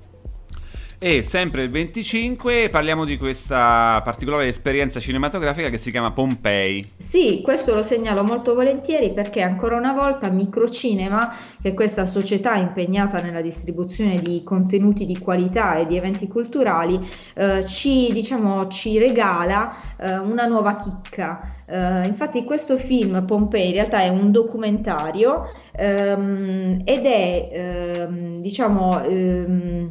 E 1.05 1.21
sempre 1.21 1.61
il 1.61 1.69
25 1.69 2.69
parliamo 2.71 3.05
di 3.05 3.19
questa 3.19 4.01
particolare 4.03 4.47
esperienza 4.47 4.99
cinematografica 4.99 5.69
che 5.69 5.77
si 5.77 5.91
chiama 5.91 6.09
Pompei. 6.09 6.83
Sì, 6.97 7.41
questo 7.43 7.75
lo 7.75 7.83
segnalo 7.83 8.23
molto 8.23 8.55
volentieri 8.55 9.13
perché 9.13 9.41
ancora 9.41 9.77
una 9.77 9.93
volta 9.93 10.31
Microcinema, 10.31 11.31
che 11.61 11.69
è 11.69 11.73
questa 11.75 12.05
società 12.05 12.55
impegnata 12.55 13.21
nella 13.21 13.41
distribuzione 13.41 14.19
di 14.19 14.41
contenuti 14.43 15.05
di 15.05 15.19
qualità 15.19 15.75
e 15.75 15.85
di 15.85 15.95
eventi 15.95 16.27
culturali, 16.27 16.99
eh, 17.35 17.63
ci, 17.67 18.11
diciamo, 18.11 18.67
ci 18.69 18.97
regala 18.97 19.71
eh, 19.97 20.17
una 20.17 20.47
nuova 20.47 20.75
chicca. 20.75 21.51
Uh, 21.67 22.05
infatti 22.05 22.43
questo 22.43 22.77
film 22.77 23.25
Pompei 23.25 23.69
in 23.69 23.73
realtà 23.73 23.99
è 23.99 24.09
un 24.09 24.31
documentario 24.31 25.49
um, 25.79 26.79
ed 26.85 27.05
è 27.05 28.05
um, 28.07 28.39
diciamo 28.39 29.01
um, 29.03 29.87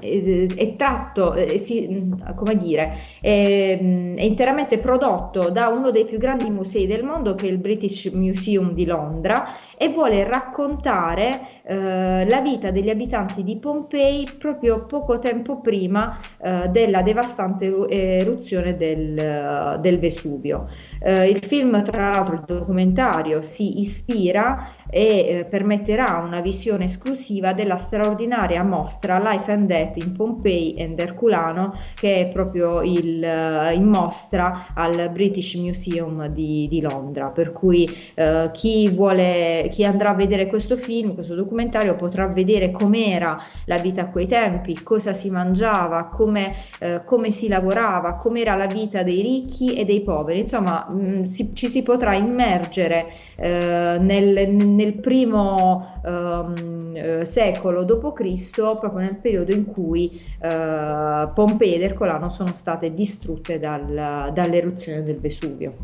è 0.00 0.74
tratto, 0.76 1.34
si, 1.58 2.12
come 2.34 2.58
dire, 2.58 2.96
è, 3.20 3.78
è, 4.16 4.22
interamente 4.22 4.78
prodotto 4.78 5.50
da 5.50 5.68
uno 5.68 5.90
dei 5.90 6.04
più 6.04 6.18
grandi 6.18 6.50
musei 6.50 6.86
del 6.86 7.04
mondo 7.04 7.34
che 7.34 7.46
è 7.46 7.50
il 7.50 7.58
British 7.58 8.06
Museum 8.06 8.72
di 8.72 8.84
Londra 8.84 9.46
e 9.76 9.88
vuole 9.88 10.24
raccontare 10.24 11.40
eh, 11.62 12.28
la 12.28 12.40
vita 12.40 12.70
degli 12.70 12.90
abitanti 12.90 13.42
di 13.42 13.56
Pompei 13.56 14.28
proprio 14.38 14.86
poco 14.86 15.18
tempo 15.18 15.60
prima 15.60 16.18
eh, 16.38 16.68
della 16.68 17.02
devastante 17.02 17.66
eruzione 17.88 18.76
del, 18.76 19.78
del 19.80 19.98
Vesuvio. 19.98 20.66
Eh, 21.00 21.28
il 21.28 21.38
film, 21.38 21.82
tra 21.84 22.10
l'altro, 22.10 22.34
il 22.34 22.44
documentario 22.46 23.42
si 23.42 23.80
ispira 23.80 24.74
e 24.90 25.02
eh, 25.02 25.44
permetterà 25.44 26.22
una 26.24 26.40
visione 26.40 26.84
esclusiva 26.84 27.52
della 27.52 27.76
straordinaria 27.76 28.62
mostra 28.62 29.18
Life 29.18 29.50
and 29.50 29.66
Death 29.66 29.96
in 29.96 30.12
Pompei 30.12 30.76
and 30.78 30.98
Herculano 30.98 31.74
che 31.94 32.20
è 32.20 32.32
proprio 32.32 32.82
il, 32.82 33.22
uh, 33.22 33.74
in 33.74 33.84
mostra 33.84 34.68
al 34.74 35.10
British 35.12 35.54
Museum 35.54 36.28
di, 36.28 36.66
di 36.68 36.80
Londra. 36.80 37.28
Per 37.28 37.52
cui 37.52 37.88
uh, 38.14 38.50
chi, 38.52 38.88
vuole, 38.90 39.68
chi 39.70 39.84
andrà 39.84 40.10
a 40.10 40.14
vedere 40.14 40.46
questo 40.46 40.76
film, 40.76 41.14
questo 41.14 41.34
documentario 41.34 41.94
potrà 41.96 42.26
vedere 42.26 42.70
com'era 42.70 43.40
la 43.64 43.78
vita 43.78 44.02
a 44.02 44.06
quei 44.08 44.26
tempi, 44.26 44.82
cosa 44.82 45.12
si 45.12 45.30
mangiava, 45.30 46.04
come, 46.04 46.54
uh, 46.80 47.04
come 47.04 47.30
si 47.30 47.48
lavorava, 47.48 48.16
com'era 48.16 48.54
la 48.54 48.66
vita 48.66 49.02
dei 49.02 49.22
ricchi 49.22 49.74
e 49.74 49.84
dei 49.84 50.02
poveri. 50.02 50.40
Insomma 50.40 50.86
mh, 50.88 50.94
mm, 50.94 51.24
si, 51.24 51.54
ci 51.54 51.68
si 51.68 51.82
potrà 51.82 52.14
immergere 52.14 53.06
nel, 53.36 53.98
nel 53.98 54.56
primo 55.00 56.00
um, 56.04 57.22
secolo 57.24 57.84
d.C., 57.84 58.50
proprio 58.52 58.98
nel 58.98 59.16
periodo 59.16 59.52
in 59.52 59.66
cui 59.66 60.20
uh, 60.40 61.32
Pompei 61.32 61.74
ed 61.74 61.82
Ercolano 61.82 62.28
sono 62.28 62.52
state 62.52 62.94
distrutte 62.94 63.58
dal, 63.58 64.30
dall'eruzione 64.32 65.02
del 65.02 65.18
Vesuvio. 65.18 65.74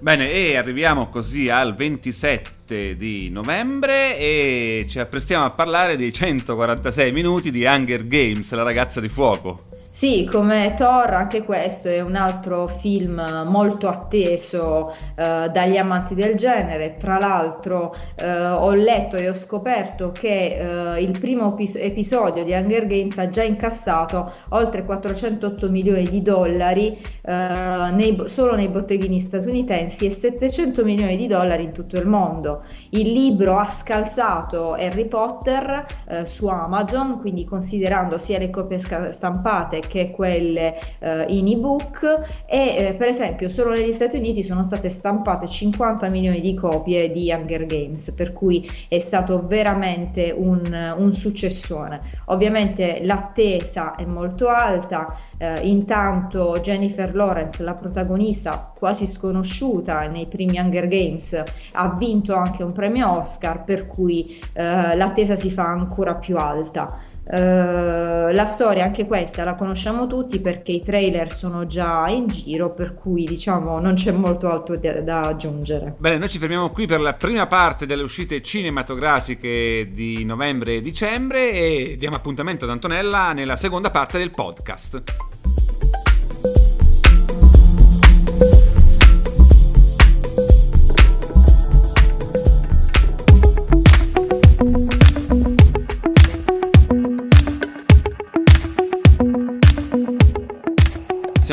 Bene, 0.00 0.30
e 0.30 0.56
arriviamo 0.56 1.08
così 1.08 1.48
al 1.48 1.74
27 1.74 2.96
di 2.96 3.30
novembre 3.30 4.18
e 4.18 4.86
ci 4.88 4.98
apprestiamo 4.98 5.44
a 5.44 5.50
parlare 5.50 5.96
dei 5.96 6.12
146 6.12 7.12
minuti 7.12 7.50
di 7.50 7.64
Hunger 7.64 8.06
Games, 8.06 8.52
la 8.52 8.62
ragazza 8.62 9.00
di 9.00 9.08
fuoco. 9.08 9.68
Sì, 9.96 10.28
come 10.30 10.74
Thor, 10.76 11.08
anche 11.14 11.42
questo 11.42 11.88
è 11.88 12.02
un 12.02 12.16
altro 12.16 12.66
film 12.66 13.14
molto 13.46 13.88
atteso 13.88 14.90
eh, 15.14 15.48
dagli 15.50 15.78
amanti 15.78 16.14
del 16.14 16.34
genere. 16.34 16.96
Tra 16.98 17.18
l'altro, 17.18 17.96
eh, 18.14 18.30
ho 18.30 18.74
letto 18.74 19.16
e 19.16 19.30
ho 19.30 19.34
scoperto 19.34 20.12
che 20.12 20.96
eh, 20.96 21.02
il 21.02 21.18
primo 21.18 21.54
pis- 21.54 21.76
episodio 21.76 22.44
di 22.44 22.52
Hunger 22.52 22.86
Games 22.86 23.16
ha 23.16 23.30
già 23.30 23.42
incassato 23.42 24.32
oltre 24.50 24.84
408 24.84 25.70
milioni 25.70 26.06
di 26.10 26.20
dollari 26.20 27.02
eh, 27.22 27.90
nei, 27.92 28.22
solo 28.26 28.54
nei 28.54 28.68
botteghini 28.68 29.18
statunitensi 29.18 30.04
e 30.04 30.10
700 30.10 30.84
milioni 30.84 31.16
di 31.16 31.26
dollari 31.26 31.64
in 31.64 31.72
tutto 31.72 31.96
il 31.96 32.06
mondo. 32.06 32.64
Il 32.90 33.10
libro 33.10 33.58
ha 33.58 33.64
scalzato 33.64 34.74
Harry 34.74 35.06
Potter 35.06 35.86
eh, 36.06 36.26
su 36.26 36.48
Amazon, 36.48 37.18
quindi 37.18 37.46
considerando 37.46 38.18
sia 38.18 38.38
le 38.38 38.50
copie 38.50 38.78
stampate 38.78 39.84
che 39.86 40.10
quelle 40.10 40.74
eh, 40.98 41.24
in 41.28 41.48
ebook 41.48 42.44
e 42.46 42.76
eh, 42.76 42.94
per 42.94 43.08
esempio 43.08 43.48
solo 43.48 43.70
negli 43.70 43.92
Stati 43.92 44.16
Uniti 44.16 44.42
sono 44.42 44.62
state 44.62 44.88
stampate 44.88 45.46
50 45.46 46.08
milioni 46.08 46.40
di 46.40 46.54
copie 46.54 47.10
di 47.10 47.32
Hunger 47.32 47.66
Games 47.66 48.12
per 48.12 48.32
cui 48.32 48.68
è 48.88 48.98
stato 48.98 49.46
veramente 49.46 50.34
un, 50.36 50.94
un 50.96 51.12
successone. 51.12 52.00
Ovviamente 52.26 53.00
l'attesa 53.02 53.94
è 53.94 54.04
molto 54.04 54.48
alta 54.48 55.06
eh, 55.38 55.60
intanto 55.68 56.58
Jennifer 56.60 57.14
Lawrence 57.14 57.62
la 57.62 57.74
protagonista 57.74 58.72
quasi 58.76 59.06
sconosciuta 59.06 60.06
nei 60.08 60.26
primi 60.26 60.58
Hunger 60.58 60.88
Games 60.88 61.42
ha 61.72 61.94
vinto 61.96 62.34
anche 62.34 62.62
un 62.62 62.72
premio 62.72 63.18
Oscar 63.18 63.64
per 63.64 63.86
cui 63.86 64.38
eh, 64.52 64.96
l'attesa 64.96 65.36
si 65.36 65.50
fa 65.50 65.66
ancora 65.66 66.14
più 66.14 66.36
alta 66.36 67.14
Uh, 67.28 68.30
la 68.30 68.46
storia 68.46 68.84
anche 68.84 69.04
questa 69.04 69.42
la 69.42 69.56
conosciamo 69.56 70.06
tutti 70.06 70.38
perché 70.38 70.70
i 70.70 70.82
trailer 70.82 71.32
sono 71.32 71.66
già 71.66 72.06
in 72.08 72.28
giro 72.28 72.72
per 72.72 72.94
cui 72.94 73.24
diciamo 73.24 73.80
non 73.80 73.94
c'è 73.94 74.12
molto 74.12 74.48
altro 74.48 74.78
da, 74.78 75.00
da, 75.00 75.20
aggiungere. 75.22 75.96
Bene 75.98 76.18
noi 76.18 76.28
ci 76.28 76.38
fermiamo 76.38 76.70
qui 76.70 76.86
per 76.86 77.00
la 77.00 77.14
prima 77.14 77.48
parte 77.48 77.84
delle 77.84 78.04
uscite 78.04 78.42
cinematografiche 78.42 79.88
di 79.90 80.24
novembre 80.24 80.76
e 80.76 80.80
dicembre 80.80 81.50
e 81.50 81.96
diamo 81.98 82.14
appuntamento 82.14 82.64
ad 82.64 82.70
Antonella 82.70 83.32
nella 83.32 83.56
seconda 83.56 83.90
parte 83.90 84.18
del 84.18 84.30
podcast 84.30 85.02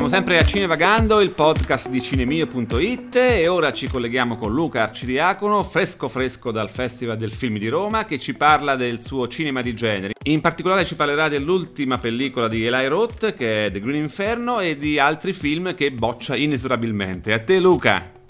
sempre 0.09 0.39
a 0.39 0.43
Cinevagando, 0.43 1.21
il 1.21 1.29
podcast 1.29 1.87
di 1.89 2.01
cinemio.it 2.01 3.15
e 3.15 3.47
ora 3.47 3.71
ci 3.71 3.87
colleghiamo 3.87 4.37
con 4.37 4.51
Luca 4.51 4.81
Arcidiacono, 4.81 5.63
fresco 5.63 6.09
fresco 6.09 6.49
dal 6.49 6.71
Festival 6.71 7.15
del 7.15 7.31
Film 7.31 7.59
di 7.59 7.67
Roma, 7.67 8.05
che 8.05 8.17
ci 8.17 8.33
parla 8.33 8.75
del 8.75 9.03
suo 9.03 9.27
cinema 9.27 9.61
di 9.61 9.75
generi. 9.75 10.13
In 10.23 10.41
particolare 10.41 10.85
ci 10.85 10.95
parlerà 10.95 11.29
dell'ultima 11.29 11.99
pellicola 11.99 12.47
di 12.47 12.65
Eli 12.65 12.87
Roth, 12.87 13.35
che 13.35 13.67
è 13.67 13.71
The 13.71 13.81
Green 13.81 14.01
Inferno, 14.01 14.59
e 14.59 14.77
di 14.77 14.97
altri 14.97 15.31
film 15.31 15.75
che 15.75 15.91
boccia 15.91 16.35
inesorabilmente. 16.35 17.31
A 17.31 17.39
te 17.39 17.59
Luca! 17.59 18.22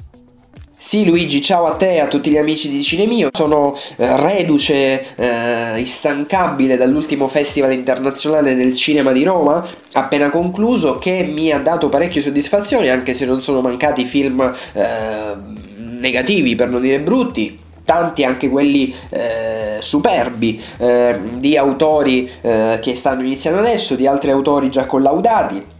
Sì 0.85 1.05
Luigi, 1.05 1.41
ciao 1.41 1.65
a 1.65 1.75
te 1.75 1.93
e 1.93 1.99
a 2.01 2.07
tutti 2.07 2.29
gli 2.29 2.37
amici 2.37 2.69
di 2.69 2.83
Cinemio. 2.83 3.29
Sono 3.31 3.73
eh, 3.95 4.17
reduce, 4.17 5.15
eh, 5.15 5.79
instancabile 5.79 6.75
dall'ultimo 6.75 7.29
Festival 7.29 7.71
internazionale 7.71 8.53
del 8.53 8.75
cinema 8.75 9.13
di 9.13 9.23
Roma, 9.23 9.65
appena 9.93 10.29
concluso, 10.29 10.97
che 10.97 11.23
mi 11.23 11.51
ha 11.51 11.59
dato 11.59 11.87
parecchie 11.87 12.19
soddisfazioni, 12.19 12.89
anche 12.89 13.13
se 13.13 13.23
non 13.23 13.41
sono 13.41 13.61
mancati 13.61 14.03
film 14.03 14.41
eh, 14.73 15.33
negativi, 15.77 16.53
per 16.55 16.67
non 16.67 16.81
dire 16.81 16.99
brutti 16.99 17.57
tanti 17.85 18.25
anche 18.25 18.49
quelli 18.49 18.93
eh, 19.09 19.77
superbi 19.79 20.61
eh, 20.77 21.17
di 21.35 21.55
autori 21.55 22.29
eh, 22.41 22.79
che 22.81 22.95
stanno 22.95 23.21
iniziando 23.21 23.61
adesso, 23.61 23.95
di 23.95 24.05
altri 24.05 24.31
autori 24.31 24.69
già 24.69 24.85
collaudati 24.85 25.71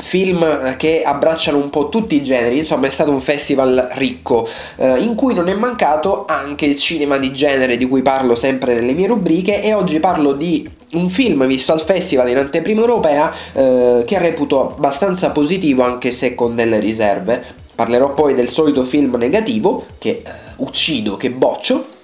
film 0.00 0.76
che 0.76 1.02
abbracciano 1.02 1.58
un 1.58 1.70
po' 1.70 1.88
tutti 1.88 2.14
i 2.14 2.22
generi, 2.22 2.58
insomma 2.58 2.86
è 2.86 2.90
stato 2.90 3.10
un 3.10 3.20
festival 3.20 3.88
ricco 3.92 4.48
eh, 4.76 4.98
in 4.98 5.14
cui 5.14 5.34
non 5.34 5.48
è 5.48 5.54
mancato 5.54 6.24
anche 6.26 6.66
il 6.66 6.76
cinema 6.76 7.18
di 7.18 7.32
genere 7.32 7.76
di 7.76 7.86
cui 7.86 8.02
parlo 8.02 8.34
sempre 8.34 8.74
nelle 8.74 8.92
mie 8.92 9.06
rubriche. 9.06 9.62
E 9.62 9.74
oggi 9.74 10.00
parlo 10.00 10.32
di 10.32 10.68
un 10.92 11.08
film 11.08 11.46
visto 11.46 11.72
al 11.72 11.80
festival 11.80 12.28
in 12.28 12.38
anteprima 12.38 12.80
europea 12.80 13.32
eh, 13.52 14.04
che 14.06 14.18
reputo 14.18 14.74
abbastanza 14.74 15.30
positivo 15.30 15.82
anche 15.82 16.12
se 16.12 16.34
con 16.34 16.54
delle 16.54 16.78
riserve. 16.78 17.44
Parlerò 17.74 18.14
poi 18.14 18.34
del 18.34 18.48
solito 18.48 18.84
film 18.84 19.16
negativo 19.16 19.86
che 19.98 20.22
eh, 20.24 20.30
uccido, 20.56 21.16
che 21.16 21.30
boccio 21.30 21.96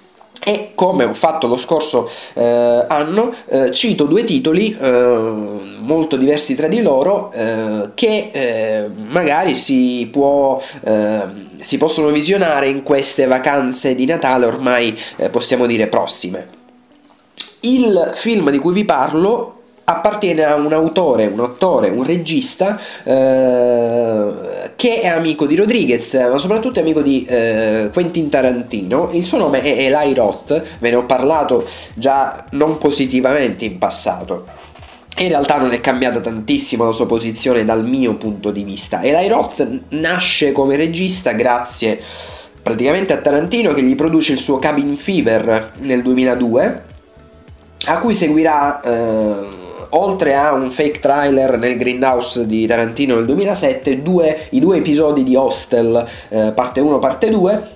e 0.47 0.73
come 0.75 1.05
ho 1.05 1.13
fatto 1.15 1.47
lo 1.47 1.57
scorso 1.57 2.07
eh, 2.35 2.85
anno, 2.87 3.33
eh, 3.47 3.71
cito 3.71 4.05
due 4.05 4.23
titoli 4.23 4.77
eh, 4.79 5.43
molto 5.79 6.17
diversi 6.17 6.53
tra 6.53 6.67
di 6.67 6.83
loro 6.83 7.31
eh, 7.31 7.89
che 7.95 8.29
eh, 8.31 8.85
magari 9.07 9.55
si, 9.55 10.07
può, 10.11 10.61
eh, 10.83 11.21
si, 11.61 11.79
possono 11.79 12.09
visionare 12.09 12.69
in 12.69 12.83
queste 12.83 13.25
vacanze 13.25 13.95
di 13.95 14.05
Natale 14.05 14.45
ormai 14.45 14.95
possiamo 15.31 15.65
dire 15.65 15.87
prossime. 15.87 16.47
Il 17.61 18.11
film 18.13 18.51
di 18.51 18.59
cui 18.59 18.73
vi 18.73 18.85
parlo 18.85 19.61
appartiene 19.85 20.43
a 20.43 20.55
un 20.55 20.73
autore, 20.73 21.27
un 21.27 21.39
attore, 21.39 21.89
un 21.89 22.03
regista 22.03 22.79
eh, 23.03 24.71
che 24.75 25.01
è 25.01 25.07
amico 25.07 25.45
di 25.45 25.55
Rodriguez, 25.55 26.13
ma 26.13 26.37
soprattutto 26.39 26.79
è 26.79 26.81
amico 26.81 27.01
di 27.01 27.25
eh, 27.25 27.89
Quentin 27.93 28.29
Tarantino. 28.29 29.09
Il 29.13 29.23
suo 29.23 29.37
nome 29.37 29.61
è 29.61 29.85
Eli 29.85 30.13
Roth, 30.13 30.61
ve 30.79 30.89
ne 30.89 30.95
ho 30.95 31.03
parlato 31.03 31.67
già 31.93 32.45
non 32.51 32.77
positivamente 32.77 33.65
in 33.65 33.77
passato. 33.77 34.47
In 35.17 35.29
realtà 35.29 35.57
non 35.57 35.71
è 35.71 35.79
cambiata 35.79 36.19
tantissimo 36.19 36.83
la 36.85 36.91
sua 36.91 37.05
posizione 37.05 37.63
dal 37.63 37.85
mio 37.85 38.15
punto 38.15 38.51
di 38.51 38.63
vista. 38.63 39.01
Eli 39.01 39.27
Roth 39.27 39.65
nasce 39.89 40.51
come 40.51 40.75
regista 40.75 41.31
grazie 41.31 42.01
praticamente 42.61 43.13
a 43.13 43.17
Tarantino 43.17 43.73
che 43.73 43.83
gli 43.83 43.95
produce 43.95 44.33
il 44.33 44.39
suo 44.39 44.57
Cabin 44.57 44.97
Fever 44.97 45.73
nel 45.77 46.01
2002, 46.01 46.83
a 47.85 47.99
cui 47.99 48.15
seguirà... 48.15 48.81
Eh, 48.81 49.63
oltre 49.97 50.35
a 50.35 50.53
un 50.53 50.71
fake 50.71 50.99
trailer 50.99 51.57
nel 51.57 51.77
Greenhouse 51.77 52.45
di 52.45 52.65
Tarantino 52.65 53.15
nel 53.15 53.25
2007, 53.25 54.01
due, 54.01 54.47
i 54.51 54.59
due 54.59 54.77
episodi 54.77 55.23
di 55.23 55.35
Hostel, 55.35 56.05
eh, 56.29 56.51
parte 56.53 56.79
1 56.79 56.99
parte 56.99 57.29
2, 57.29 57.73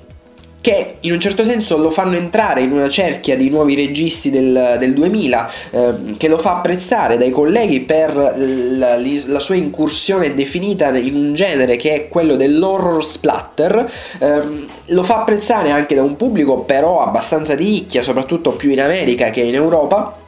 che 0.61 0.95
in 1.01 1.13
un 1.13 1.19
certo 1.21 1.45
senso 1.45 1.77
lo 1.77 1.89
fanno 1.89 2.17
entrare 2.17 2.61
in 2.61 2.73
una 2.73 2.89
cerchia 2.89 3.37
di 3.37 3.49
nuovi 3.49 3.75
registi 3.75 4.29
del, 4.29 4.75
del 4.77 4.93
2000 4.93 5.51
eh, 5.71 5.93
che 6.17 6.27
lo 6.27 6.37
fa 6.37 6.57
apprezzare 6.57 7.17
dai 7.17 7.31
colleghi 7.31 7.79
per 7.81 8.13
la, 8.13 8.97
la, 8.97 9.39
sua 9.39 9.55
incursione 9.55 10.35
definita 10.35 10.89
in 10.97 11.15
un 11.15 11.33
genere 11.33 11.77
che 11.77 11.93
è 11.93 12.07
quello 12.09 12.35
dell'horror 12.35 13.03
splatter 13.03 13.89
eh, 14.19 14.65
lo 14.85 15.03
fa 15.03 15.19
apprezzare 15.19 15.71
anche 15.71 15.95
da 15.95 16.03
un 16.03 16.17
pubblico 16.17 16.59
però 16.59 17.01
abbastanza 17.01 17.55
di 17.55 17.65
nicchia 17.65 18.03
soprattutto 18.03 18.51
più 18.51 18.69
in 18.69 18.81
America 18.81 19.29
che 19.29 19.41
in 19.41 19.55
Europa 19.55 20.27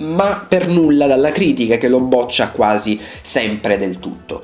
ma 0.00 0.44
per 0.46 0.68
nulla 0.68 1.06
dalla 1.06 1.32
critica 1.32 1.76
che 1.76 1.88
lo 1.88 2.00
boccia 2.00 2.50
quasi 2.50 3.00
sempre 3.22 3.78
del 3.78 3.98
tutto. 3.98 4.42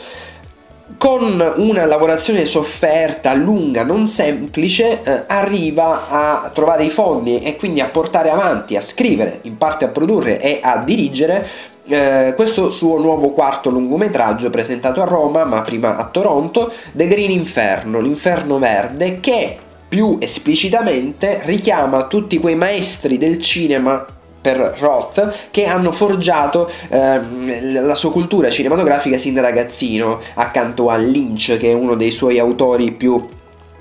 Con 0.98 1.54
una 1.56 1.84
lavorazione 1.84 2.44
sofferta, 2.46 3.34
lunga, 3.34 3.84
non 3.84 4.08
semplice, 4.08 5.02
eh, 5.02 5.24
arriva 5.26 6.08
a 6.08 6.50
trovare 6.54 6.84
i 6.84 6.90
fondi 6.90 7.40
e 7.40 7.56
quindi 7.56 7.80
a 7.80 7.88
portare 7.88 8.30
avanti, 8.30 8.76
a 8.76 8.80
scrivere, 8.80 9.40
in 9.42 9.58
parte 9.58 9.84
a 9.84 9.88
produrre 9.88 10.40
e 10.40 10.60
a 10.62 10.78
dirigere 10.78 11.46
eh, 11.88 12.32
questo 12.34 12.70
suo 12.70 12.98
nuovo 12.98 13.30
quarto 13.30 13.70
lungometraggio 13.70 14.48
presentato 14.50 15.02
a 15.02 15.06
Roma, 15.06 15.44
ma 15.44 15.62
prima 15.62 15.96
a 15.96 16.04
Toronto, 16.04 16.72
The 16.92 17.06
Green 17.06 17.30
Inferno, 17.30 18.00
l'inferno 18.00 18.58
verde, 18.58 19.20
che 19.20 19.58
più 19.88 20.16
esplicitamente 20.20 21.40
richiama 21.44 22.04
tutti 22.04 22.38
quei 22.38 22.56
maestri 22.56 23.18
del 23.18 23.40
cinema 23.40 24.04
per 24.46 24.76
Roth 24.78 25.48
che 25.50 25.64
hanno 25.64 25.90
forgiato 25.90 26.70
ehm, 26.88 27.84
la 27.84 27.96
sua 27.96 28.12
cultura 28.12 28.48
cinematografica 28.48 29.18
sin 29.18 29.34
da 29.34 29.40
ragazzino 29.40 30.20
accanto 30.34 30.88
a 30.88 30.94
Lynch 30.94 31.56
che 31.56 31.70
è 31.70 31.72
uno 31.72 31.96
dei 31.96 32.12
suoi 32.12 32.38
autori 32.38 32.92
più 32.92 33.26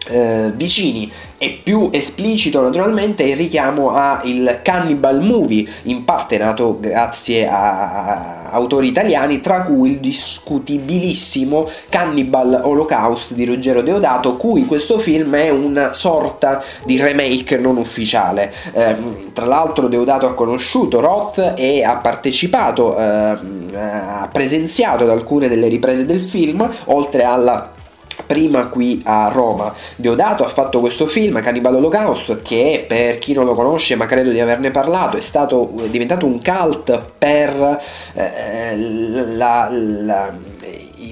eh, 0.08 0.52
vicini 0.56 1.12
e 1.38 1.60
più 1.62 1.90
esplicito 1.92 2.62
naturalmente 2.62 3.24
il 3.24 3.36
richiamo 3.36 3.94
al 3.94 4.60
Cannibal 4.62 5.22
Movie, 5.22 5.68
in 5.84 6.06
parte 6.06 6.38
nato 6.38 6.78
grazie 6.80 7.48
a 7.48 8.50
autori 8.52 8.88
italiani, 8.88 9.42
tra 9.42 9.64
cui 9.64 9.92
il 9.92 10.00
discutibilissimo 10.00 11.70
Cannibal 11.90 12.62
Holocaust 12.64 13.34
di 13.34 13.46
Ruggero 13.46 13.82
Deodato, 13.82 14.38
cui 14.38 14.66
questo 14.66 14.98
film 14.98 15.36
è 15.36 15.50
una 15.50 15.94
sorta 15.94 16.64
di 16.86 16.98
remake 16.98 17.58
non 17.58 17.78
ufficiale. 17.78 18.54
Eh, 18.74 18.96
tra 19.34 19.46
l'altro 19.46 19.88
Deodato 19.88 20.26
ha 20.28 20.34
conosciuto 20.34 21.02
Roth 21.02 21.54
e 21.58 21.84
ha 21.84 21.98
partecipato, 21.98 22.98
eh, 22.98 23.04
ha 23.04 24.30
presenziato 24.32 25.04
ad 25.04 25.10
alcune 25.10 25.50
delle 25.50 25.68
riprese 25.68 26.06
del 26.06 26.22
film, 26.22 26.68
oltre 26.86 27.24
alla 27.24 27.74
prima 28.26 28.68
qui 28.68 29.02
a 29.06 29.30
Roma. 29.30 29.74
Deodato 29.96 30.44
ha 30.44 30.48
fatto 30.48 30.80
questo 30.80 31.06
film, 31.06 31.42
Cannibal 31.42 31.76
Holocaust, 31.76 32.42
che 32.42 32.86
per 32.88 33.20
chi 33.20 33.34
non 33.34 33.46
lo 33.46 33.54
conosce, 33.54 33.96
ma 33.96 34.06
credo 34.06 34.32
di 34.32 34.40
averne 34.40 34.72
parlato, 34.72 35.18
è, 35.18 35.22
stato, 35.22 35.72
è 35.84 35.90
diventato 35.90 36.26
un 36.26 36.42
cult 36.42 37.02
per 37.18 37.80
eh, 38.14 38.78
la, 38.78 39.70
la 39.72 40.34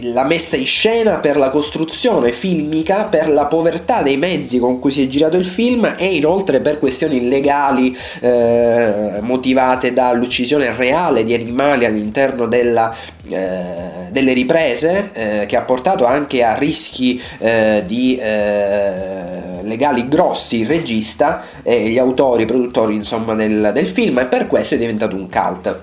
la 0.01 0.23
messa 0.23 0.55
in 0.55 0.65
scena, 0.65 1.17
per 1.17 1.37
la 1.37 1.49
costruzione 1.49 2.31
filmica, 2.31 3.03
per 3.03 3.29
la 3.29 3.45
povertà 3.45 4.01
dei 4.01 4.17
mezzi 4.17 4.59
con 4.59 4.79
cui 4.79 4.91
si 4.91 5.03
è 5.03 5.07
girato 5.07 5.37
il 5.37 5.45
film 5.45 5.95
e 5.97 6.15
inoltre 6.15 6.59
per 6.59 6.79
questioni 6.79 7.27
legali 7.27 7.95
eh, 8.21 9.19
motivate 9.21 9.93
dall'uccisione 9.93 10.75
reale 10.75 11.23
di 11.23 11.33
animali 11.33 11.85
all'interno 11.85 12.47
della, 12.47 12.93
eh, 13.29 14.09
delle 14.09 14.33
riprese 14.33 15.09
eh, 15.13 15.45
che 15.45 15.55
ha 15.55 15.61
portato 15.61 16.05
anche 16.05 16.43
a 16.43 16.55
rischi 16.55 17.21
eh, 17.39 17.83
di 17.85 18.17
eh, 18.17 19.61
legali 19.61 20.07
grossi 20.07 20.59
il 20.59 20.67
regista 20.67 21.43
e 21.63 21.89
gli 21.89 21.97
autori, 21.97 22.43
i 22.43 22.45
produttori 22.45 22.95
insomma 22.95 23.33
del, 23.33 23.71
del 23.73 23.87
film 23.87 24.19
e 24.19 24.25
per 24.25 24.47
questo 24.47 24.75
è 24.75 24.77
diventato 24.77 25.15
un 25.15 25.29
cult 25.29 25.81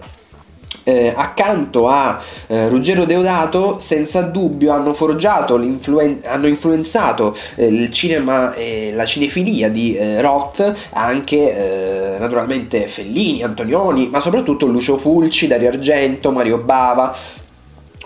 eh, 0.85 1.13
accanto 1.15 1.89
a 1.89 2.21
eh, 2.47 2.69
Ruggero 2.69 3.05
Deodato 3.05 3.79
senza 3.81 4.23
dubbio 4.23 4.73
hanno 4.73 4.95
forgiato, 4.95 5.55
hanno 5.55 6.47
influenzato 6.47 7.37
eh, 7.57 7.67
il 7.67 7.91
cinema 7.91 8.55
e 8.55 8.93
la 8.95 9.05
cinefilia 9.05 9.69
di 9.69 9.97
eh, 9.97 10.21
Roth 10.21 10.73
anche 10.91 12.15
eh, 12.15 12.19
naturalmente 12.19 12.89
Fellini, 12.89 13.43
Antonioni 13.43 14.09
ma 14.11 14.21
soprattutto 14.21 14.67
Lucio 14.67 14.97
Fulci, 14.97 15.47
Dario 15.47 15.69
Argento, 15.69 16.33
Mario 16.33 16.59
Bava, 16.59 17.15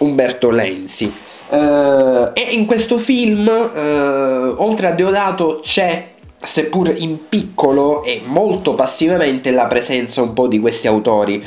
Umberto 0.00 0.50
Lenzi. 0.50 1.12
Eh, 1.50 2.30
e 2.32 2.40
in 2.50 2.66
questo 2.66 2.98
film 2.98 3.48
oltre 4.56 4.88
a 4.88 4.90
Deodato 4.92 5.60
c'è 5.62 6.12
seppur 6.42 6.94
in 6.96 7.28
piccolo 7.28 8.02
e 8.04 8.20
molto 8.24 8.74
passivamente 8.74 9.50
la 9.50 9.66
presenza 9.66 10.20
un 10.20 10.34
po' 10.34 10.46
di 10.46 10.60
questi 10.60 10.86
autori 10.86 11.42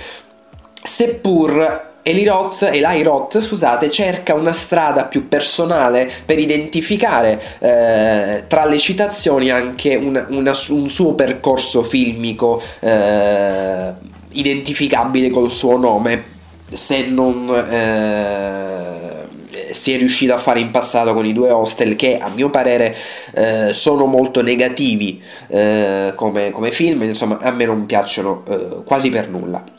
seppur 0.87 1.85
Eli 2.07 2.23
Roth, 2.23 2.63
Eli 2.63 3.03
Roth 3.03 3.41
scusate, 3.41 3.91
cerca 3.91 4.33
una 4.33 4.53
strada 4.53 5.03
più 5.03 5.27
personale 5.27 6.09
per 6.25 6.39
identificare 6.39 7.41
eh, 7.59 8.45
tra 8.47 8.65
le 8.65 8.77
citazioni 8.77 9.49
anche 9.49 9.95
una, 9.95 10.25
una, 10.29 10.53
un 10.69 10.89
suo 10.89 11.15
percorso 11.15 11.83
filmico 11.83 12.61
eh, 12.79 13.91
identificabile 14.29 15.29
col 15.31 15.51
suo 15.51 15.75
nome, 15.75 16.23
se 16.71 17.07
non 17.07 17.53
eh, 17.69 19.73
si 19.73 19.93
è 19.93 19.97
riuscito 19.97 20.33
a 20.33 20.37
fare 20.37 20.61
in 20.61 20.71
passato 20.71 21.13
con 21.13 21.25
i 21.25 21.33
due 21.33 21.51
hostel 21.51 21.97
che 21.97 22.19
a 22.19 22.29
mio 22.29 22.49
parere 22.49 22.95
eh, 23.33 23.73
sono 23.73 24.05
molto 24.05 24.41
negativi 24.41 25.21
eh, 25.47 26.13
come, 26.15 26.51
come, 26.51 26.71
film, 26.71 27.03
insomma 27.03 27.39
a 27.39 27.51
me 27.51 27.65
non 27.65 27.85
piacciono 27.85 28.45
eh, 28.47 28.83
quasi 28.85 29.09
per 29.09 29.27
nulla 29.27 29.75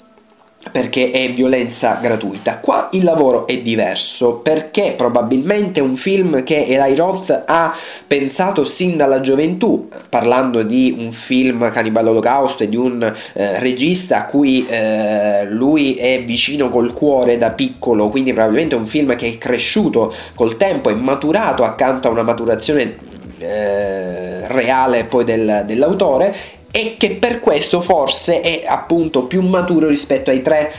perché 0.70 1.10
è 1.10 1.32
violenza 1.32 1.98
gratuita. 2.00 2.58
Qua 2.58 2.88
il 2.92 3.04
lavoro 3.04 3.46
è 3.46 3.58
diverso 3.58 4.36
perché 4.36 4.94
probabilmente 4.96 5.80
un 5.80 5.96
film 5.96 6.42
che 6.44 6.66
Eli 6.66 6.94
Roth 6.94 7.44
ha 7.46 7.74
pensato 8.06 8.64
sin 8.64 8.96
dalla 8.96 9.20
gioventù, 9.20 9.88
parlando 10.08 10.62
di 10.62 10.94
un 10.96 11.12
film 11.12 11.70
Cannibal 11.70 12.08
Holocaust 12.08 12.62
e 12.62 12.68
di 12.68 12.76
un 12.76 13.02
eh, 13.32 13.58
regista 13.60 14.20
a 14.20 14.26
cui 14.26 14.66
eh, 14.66 15.46
lui 15.48 15.94
è 15.94 16.22
vicino 16.24 16.68
col 16.68 16.92
cuore 16.92 17.38
da 17.38 17.50
piccolo, 17.50 18.08
quindi 18.08 18.32
probabilmente 18.32 18.74
un 18.74 18.86
film 18.86 19.16
che 19.16 19.26
è 19.28 19.38
cresciuto 19.38 20.12
col 20.34 20.56
tempo, 20.56 20.90
è 20.90 20.94
maturato 20.94 21.64
accanto 21.64 22.08
a 22.08 22.10
una 22.10 22.22
maturazione 22.22 22.96
eh, 23.38 24.46
reale 24.48 25.04
poi 25.04 25.24
del, 25.24 25.62
dell'autore 25.66 26.34
e 26.70 26.96
che 26.98 27.16
per 27.16 27.40
questo 27.40 27.80
forse 27.80 28.40
è 28.40 28.64
appunto 28.66 29.24
più 29.24 29.42
maturo 29.42 29.88
rispetto 29.88 30.30
ai 30.30 30.42
tre 30.42 30.72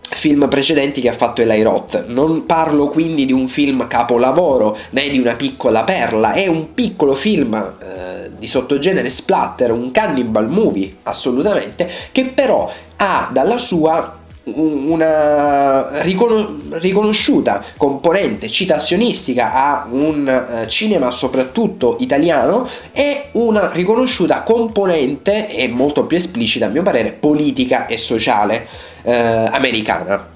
film 0.00 0.48
precedenti 0.48 1.00
che 1.00 1.08
ha 1.08 1.14
fatto 1.14 1.40
Eli 1.40 1.62
Roth. 1.62 2.06
Non 2.06 2.46
parlo 2.46 2.88
quindi 2.88 3.24
di 3.26 3.32
un 3.32 3.48
film 3.48 3.86
capolavoro 3.88 4.76
né 4.90 5.08
di 5.08 5.18
una 5.18 5.34
piccola 5.34 5.84
perla, 5.84 6.32
è 6.32 6.46
un 6.46 6.74
piccolo 6.74 7.14
film 7.14 7.54
eh, 7.54 8.30
di 8.38 8.46
sottogenere 8.46 9.08
splatter, 9.08 9.72
un 9.72 9.90
cannibal 9.90 10.48
movie 10.48 10.96
assolutamente, 11.04 11.90
che 12.12 12.26
però 12.26 12.70
ha 12.96 13.28
dalla 13.32 13.58
sua 13.58 14.22
una 14.44 16.02
riconosciuta 16.02 17.64
componente 17.76 18.48
citazionistica 18.48 19.52
a 19.52 19.86
un 19.90 20.28
eh, 20.28 20.68
cinema 20.68 21.10
soprattutto 21.10 21.96
italiano 22.00 22.68
e 22.92 23.28
una 23.32 23.70
riconosciuta 23.72 24.42
componente 24.42 25.48
e 25.48 25.68
molto 25.68 26.04
più 26.04 26.16
esplicita 26.16 26.66
a 26.66 26.68
mio 26.68 26.82
parere 26.82 27.12
politica 27.12 27.86
e 27.86 27.96
sociale 27.96 28.66
eh, 29.02 29.12
americana. 29.12 30.32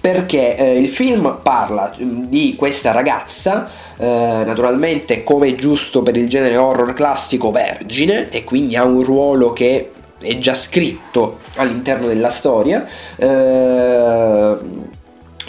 Perché 0.00 0.56
eh, 0.56 0.78
il 0.78 0.88
film 0.88 1.38
parla 1.42 1.94
mm, 1.98 2.24
di 2.24 2.54
questa 2.56 2.92
ragazza, 2.92 3.66
eh, 3.96 4.42
naturalmente 4.44 5.24
come 5.24 5.48
è 5.48 5.54
giusto 5.54 6.02
per 6.02 6.16
il 6.16 6.28
genere 6.28 6.56
horror 6.56 6.92
classico, 6.92 7.50
vergine, 7.50 8.28
e 8.30 8.44
quindi 8.44 8.76
ha 8.76 8.84
un 8.84 9.02
ruolo 9.02 9.52
che 9.52 9.90
è 10.24 10.38
già 10.38 10.54
scritto 10.54 11.40
all'interno 11.56 12.06
della 12.06 12.30
storia. 12.30 12.86
Eh, 13.16 14.92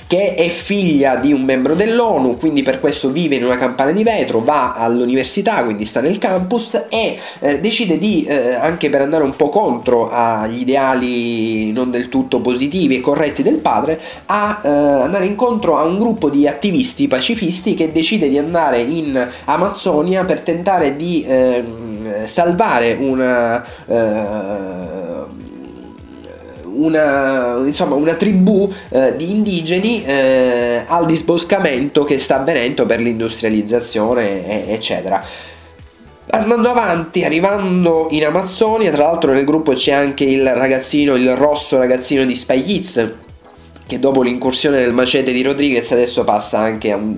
che 0.08 0.36
è 0.36 0.50
figlia 0.50 1.16
di 1.16 1.34
un 1.34 1.44
membro 1.44 1.74
dell'ONU, 1.74 2.38
quindi 2.38 2.62
per 2.62 2.80
questo 2.80 3.10
vive 3.10 3.36
in 3.36 3.44
una 3.44 3.58
campana 3.58 3.92
di 3.92 4.04
vetro, 4.04 4.40
va 4.40 4.74
all'università, 4.76 5.64
quindi 5.64 5.86
sta 5.86 6.00
nel 6.00 6.20
campus 6.20 6.86
e 6.90 7.18
eh, 7.40 7.60
decide 7.60 7.98
di, 7.98 8.26
eh, 8.26 8.54
anche 8.54 8.90
per 8.90 9.02
andare 9.02 9.24
un 9.24 9.36
po' 9.36 9.50
contro 9.50 10.12
agli 10.12 10.62
ideali 10.62 11.72
non 11.72 11.90
del 11.90 12.10
tutto 12.10 12.40
positivi 12.40 12.98
e 12.98 13.02
corretti 13.02 13.42
del 13.42 13.58
padre, 13.58 14.00
a 14.28 14.62
eh, 14.64 14.70
andare 14.70 15.26
incontro 15.26 15.78
a 15.78 15.84
un 15.84 15.98
gruppo 15.98 16.30
di 16.30 16.48
attivisti 16.48 17.08
pacifisti 17.08 17.74
che 17.74 17.92
decide 17.92 18.30
di 18.30 18.38
andare 18.38 18.80
in 18.80 19.28
Amazzonia 19.46 20.24
per 20.24 20.42
tentare 20.42 20.96
di 20.96 21.26
ehm, 21.28 21.85
salvare 22.26 22.94
una 23.00 23.66
eh, 23.88 25.34
una, 26.76 27.58
insomma, 27.66 27.96
una 27.96 28.16
tribù 28.16 28.72
eh, 28.90 29.16
di 29.16 29.32
indigeni 29.32 30.04
eh, 30.04 30.84
al 30.86 31.06
disboscamento 31.06 32.04
che 32.04 32.18
sta 32.18 32.40
avvenendo 32.40 32.86
per 32.86 33.00
l'industrializzazione, 33.00 34.68
eccetera. 34.70 35.24
Andando 36.32 36.70
avanti, 36.70 37.24
arrivando 37.24 38.08
in 38.12 38.26
Amazzonia, 38.26 38.92
tra 38.92 39.04
l'altro 39.04 39.32
nel 39.32 39.46
gruppo 39.46 39.74
c'è 39.74 39.94
anche 39.94 40.26
il 40.26 40.54
ragazzino, 40.54 41.16
il 41.16 41.36
rosso 41.36 41.78
ragazzino 41.78 42.26
di 42.26 42.36
Spy 42.36 42.62
Kids, 42.62 43.12
che 43.86 44.00
dopo 44.00 44.22
l'incursione 44.22 44.80
nel 44.80 44.94
macete 44.94 45.32
di 45.32 45.44
Rodriguez 45.44 45.92
adesso 45.92 46.24
passa 46.24 46.60
anche 46.60 46.92
a 46.92 46.96
un, 46.96 47.16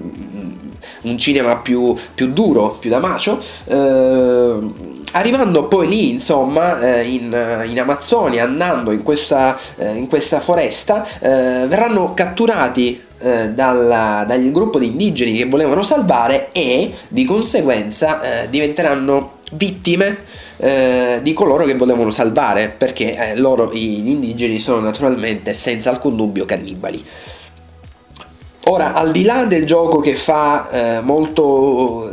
un 1.09 1.17
cinema 1.17 1.57
più, 1.57 1.95
più, 2.13 2.31
duro, 2.31 2.77
più 2.79 2.89
da 2.89 2.99
macio. 2.99 3.39
Eh, 3.65 4.59
arrivando 5.11 5.67
poi 5.67 5.87
lì, 5.87 6.09
insomma, 6.11 6.79
eh, 6.79 7.03
in, 7.03 7.63
in, 7.67 7.79
Amazzonia, 7.79 8.43
andando 8.43 8.91
in 8.91 9.03
questa, 9.03 9.57
eh, 9.77 9.95
in 9.95 10.07
questa 10.07 10.39
foresta, 10.39 11.05
eh, 11.19 11.65
verranno 11.67 12.13
catturati 12.13 13.01
eh, 13.19 13.49
dal, 13.49 14.25
dal, 14.27 14.51
gruppo 14.51 14.77
di 14.77 14.87
indigeni 14.87 15.33
che 15.33 15.45
volevano 15.45 15.81
salvare 15.81 16.49
e 16.51 16.93
di 17.07 17.25
conseguenza 17.25 18.43
eh, 18.43 18.49
diventeranno 18.49 19.37
vittime 19.53 20.19
eh, 20.57 21.19
di 21.23 21.33
coloro 21.33 21.65
che 21.65 21.75
volevano 21.75 22.11
salvare 22.11 22.73
perché 22.75 23.33
loro, 23.35 23.71
gli 23.73 24.09
indigeni, 24.09 24.59
sono 24.59 24.79
naturalmente 24.81 25.53
senza 25.53 25.89
alcun 25.89 26.15
dubbio 26.15 26.45
cannibali. 26.45 27.03
Ora, 28.69 28.93
al 28.93 29.11
di 29.11 29.23
là 29.23 29.45
del 29.45 29.65
gioco 29.65 29.99
che 29.99 30.15
fa 30.15 31.01
molto 31.01 32.11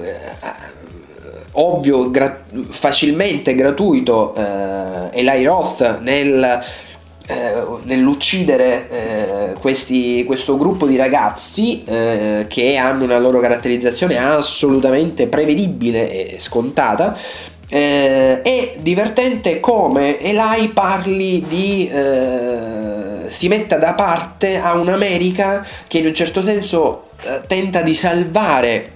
ovvio, 1.55 2.11
gra- 2.11 2.43
facilmente 2.69 3.55
gratuito 3.55 4.35
eh, 4.35 5.21
Eli 5.21 5.45
Roth 5.45 5.99
nel, 6.01 6.62
eh, 7.27 7.53
nell'uccidere 7.83 8.88
eh, 8.88 9.53
questi, 9.61 10.25
questo 10.25 10.57
gruppo 10.57 10.87
di 10.87 10.97
ragazzi 10.97 11.85
eh, 11.85 12.47
che 12.49 12.77
hanno 12.77 13.05
una 13.05 13.19
loro 13.19 13.40
caratterizzazione 13.40 14.17
assolutamente 14.19 15.27
prevedibile 15.27 16.35
e 16.35 16.38
scontata. 16.38 17.17
Eh, 17.67 18.43
è 18.43 18.77
divertente 18.79 19.59
come 19.59 20.21
Eli 20.21 20.69
parli 20.69 21.45
di 21.49 21.88
eh, 21.88 22.93
si 23.35 23.49
metta 23.49 23.77
da 23.77 23.94
parte 23.94 24.57
a 24.59 24.75
un'America 24.75 25.66
che 25.87 25.99
in 25.99 26.07
un 26.07 26.14
certo 26.14 26.42
senso 26.42 27.09
tenta 27.47 27.81
di 27.83 27.94
salvare 27.94 28.94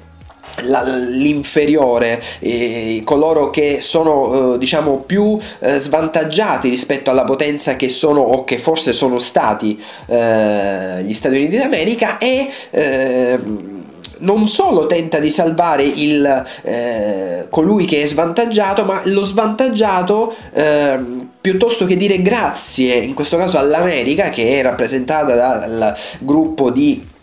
la, 0.62 0.82
l'inferiore, 0.82 2.22
eh, 2.40 3.02
coloro 3.04 3.50
che 3.50 3.78
sono 3.80 4.54
eh, 4.54 4.58
diciamo 4.58 4.98
più 4.98 5.38
eh, 5.60 5.78
svantaggiati 5.78 6.68
rispetto 6.68 7.10
alla 7.10 7.24
potenza 7.24 7.76
che 7.76 7.88
sono 7.88 8.20
o 8.20 8.44
che 8.44 8.58
forse 8.58 8.92
sono 8.92 9.18
stati 9.18 9.80
eh, 10.06 11.02
gli 11.04 11.14
Stati 11.14 11.36
Uniti 11.36 11.56
d'America 11.56 12.18
e 12.18 12.48
ehm, 12.70 13.77
non 14.18 14.48
solo 14.48 14.86
tenta 14.86 15.18
di 15.18 15.30
salvare 15.30 15.82
il, 15.82 16.44
eh, 16.62 17.46
colui 17.50 17.84
che 17.84 18.02
è 18.02 18.06
svantaggiato, 18.06 18.84
ma 18.84 19.00
lo 19.04 19.22
svantaggiato 19.22 20.34
eh, 20.52 20.98
piuttosto 21.40 21.86
che 21.86 21.96
dire 21.96 22.20
grazie, 22.22 22.94
in 22.96 23.14
questo 23.14 23.36
caso 23.36 23.58
all'America, 23.58 24.28
che 24.28 24.58
è 24.58 24.62
rappresentata 24.62 25.34
dal 25.34 25.96
gruppo 26.20 26.70
di 26.70 27.16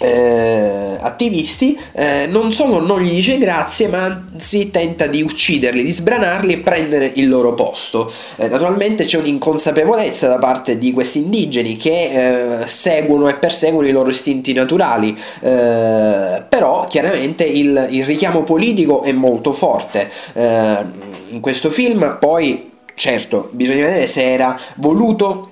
eh, 0.00 0.96
attivisti 1.00 1.78
eh, 1.92 2.26
non 2.28 2.52
solo 2.52 2.80
non 2.80 3.00
gli 3.00 3.14
dice 3.14 3.38
grazie 3.38 3.88
ma 3.88 4.04
anzi 4.04 4.70
tenta 4.70 5.06
di 5.06 5.22
ucciderli 5.22 5.82
di 5.82 5.90
sbranarli 5.90 6.52
e 6.52 6.58
prendere 6.58 7.10
il 7.14 7.28
loro 7.28 7.54
posto. 7.54 8.12
Eh, 8.36 8.48
naturalmente 8.48 9.04
c'è 9.04 9.18
un'inconsapevolezza 9.18 10.28
da 10.28 10.38
parte 10.38 10.78
di 10.78 10.92
questi 10.92 11.18
indigeni 11.18 11.76
che 11.76 12.60
eh, 12.62 12.66
seguono 12.66 13.28
e 13.28 13.34
perseguono 13.34 13.88
i 13.88 13.92
loro 13.92 14.10
istinti 14.10 14.52
naturali 14.52 15.18
eh, 15.40 16.42
però 16.48 16.86
chiaramente 16.88 17.44
il, 17.44 17.88
il, 17.90 18.04
richiamo 18.04 18.42
politico 18.42 19.02
è 19.02 19.12
molto 19.12 19.52
forte. 19.52 20.10
Eh, 20.34 20.76
in 21.30 21.40
questo 21.40 21.70
film 21.70 22.16
poi 22.18 22.70
certo 22.94 23.48
bisogna 23.52 23.86
vedere 23.86 24.06
se 24.06 24.32
era 24.32 24.58
voluto 24.76 25.47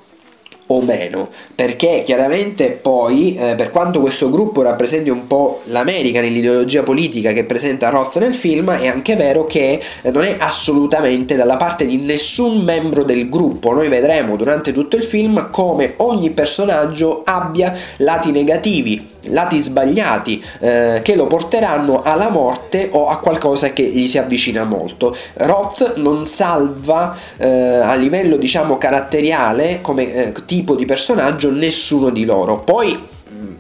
o 0.69 0.81
meno, 0.83 1.29
perché 1.55 2.03
chiaramente 2.05 2.71
poi, 2.71 3.37
eh, 3.37 3.55
per 3.55 3.71
quanto 3.71 4.01
questo 4.01 4.31
gruppo 4.31 4.63
rappresenti 4.63 5.11
un 5.11 5.27
po' 5.27 5.61
l'America 5.67 6.21
nell'ideologia 6.21 6.83
politica 6.83 7.33
che 7.33 7.45
presenta 7.45 7.91
Roth 7.91 8.19
nel 8.19 8.35
film, 8.35 8.71
è 8.73 8.89
anche 8.89 9.15
vero 9.15 9.47
che 9.47 9.81
eh, 10.03 10.11
non 10.11 10.25
è 10.25 10.37
assolutamente 10.39 11.37
dalla 11.37 11.57
parte 11.57 11.87
di 11.87 11.99
nessun 11.99 12.63
membro 12.65 13.05
del 13.05 13.29
gruppo. 13.29 13.73
Noi 13.73 13.89
vedremo 13.89 14.37
durante 14.37 14.73
tutto 14.73 14.97
il 14.97 15.05
film 15.05 15.51
come 15.51 15.95
ogni 15.99 16.31
personaggio 16.31 17.23
abbia 17.25 17.73
lati 17.99 18.33
negativi, 18.33 19.15
lati 19.29 19.61
sbagliati 19.61 20.43
eh, 20.61 21.01
che 21.03 21.15
lo 21.15 21.27
porteranno 21.27 22.03
alla 22.03 22.29
morte 22.29 22.89
o 22.93 23.09
a 23.09 23.19
qualcosa 23.19 23.73
che 23.73 23.83
gli 23.83 24.09
si 24.09 24.19
avvicina 24.19 24.65
molto. 24.65 25.17
Roth 25.35 25.95
non 25.97 26.27
salva 26.27 27.17
eh, 27.37 27.49
a 27.49 27.95
livello 27.95 28.37
diciamo 28.37 28.79
caratteriale 28.79 29.81
come 29.81 30.13
eh, 30.13 30.33
tipo 30.47 30.75
di 30.75 30.85
personaggio 30.85 31.51
nessuno 31.51 32.11
di 32.11 32.25
loro. 32.25 32.59
Poi 32.61 33.15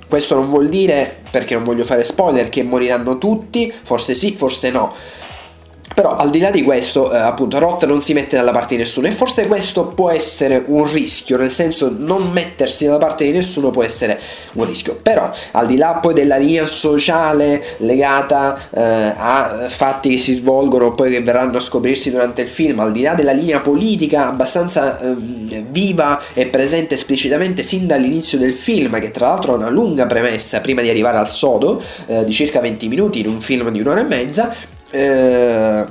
questo 0.08 0.36
non 0.36 0.48
vuol 0.48 0.68
dire, 0.68 1.16
perché 1.30 1.54
non 1.54 1.64
voglio 1.64 1.84
fare 1.84 2.04
spoiler, 2.04 2.48
che 2.48 2.62
moriranno 2.62 3.18
tutti, 3.18 3.72
forse 3.82 4.14
sì, 4.14 4.32
forse 4.32 4.70
no 4.70 4.92
però 5.96 6.14
al 6.14 6.28
di 6.28 6.40
là 6.40 6.50
di 6.50 6.62
questo, 6.62 7.10
eh, 7.10 7.16
appunto, 7.16 7.58
Roth 7.58 7.86
non 7.86 8.02
si 8.02 8.12
mette 8.12 8.36
dalla 8.36 8.50
parte 8.50 8.76
di 8.76 8.82
nessuno 8.82 9.06
e 9.06 9.12
forse 9.12 9.46
questo 9.46 9.86
può 9.86 10.10
essere 10.10 10.62
un 10.66 10.92
rischio, 10.92 11.38
nel 11.38 11.50
senso 11.50 11.90
non 11.96 12.32
mettersi 12.32 12.84
dalla 12.84 12.98
parte 12.98 13.24
di 13.24 13.32
nessuno 13.32 13.70
può 13.70 13.82
essere 13.82 14.20
un 14.52 14.66
rischio. 14.66 14.98
Però 15.00 15.30
al 15.52 15.66
di 15.66 15.78
là 15.78 15.94
poi 15.94 16.12
della 16.12 16.36
linea 16.36 16.66
sociale 16.66 17.64
legata 17.78 18.58
eh, 18.74 18.82
a 18.82 19.68
fatti 19.70 20.10
che 20.10 20.18
si 20.18 20.34
svolgono 20.34 20.92
poi 20.92 21.10
che 21.10 21.22
verranno 21.22 21.56
a 21.56 21.62
scoprirsi 21.62 22.10
durante 22.10 22.42
il 22.42 22.48
film, 22.48 22.80
al 22.80 22.92
di 22.92 23.00
là 23.00 23.14
della 23.14 23.32
linea 23.32 23.60
politica 23.60 24.28
abbastanza 24.28 25.00
eh, 25.00 25.14
viva 25.66 26.20
e 26.34 26.44
presente 26.44 26.92
esplicitamente 26.92 27.62
sin 27.62 27.86
dall'inizio 27.86 28.36
del 28.36 28.52
film, 28.52 29.00
che 29.00 29.10
tra 29.10 29.28
l'altro 29.28 29.54
ha 29.54 29.56
una 29.56 29.70
lunga 29.70 30.04
premessa 30.04 30.60
prima 30.60 30.82
di 30.82 30.90
arrivare 30.90 31.16
al 31.16 31.30
sodo 31.30 31.82
eh, 32.04 32.22
di 32.22 32.32
circa 32.32 32.60
20 32.60 32.86
minuti 32.86 33.20
in 33.20 33.28
un 33.28 33.40
film 33.40 33.70
di 33.70 33.80
un'ora 33.80 34.00
e 34.00 34.04
mezza, 34.04 34.74
eh, 34.96 35.86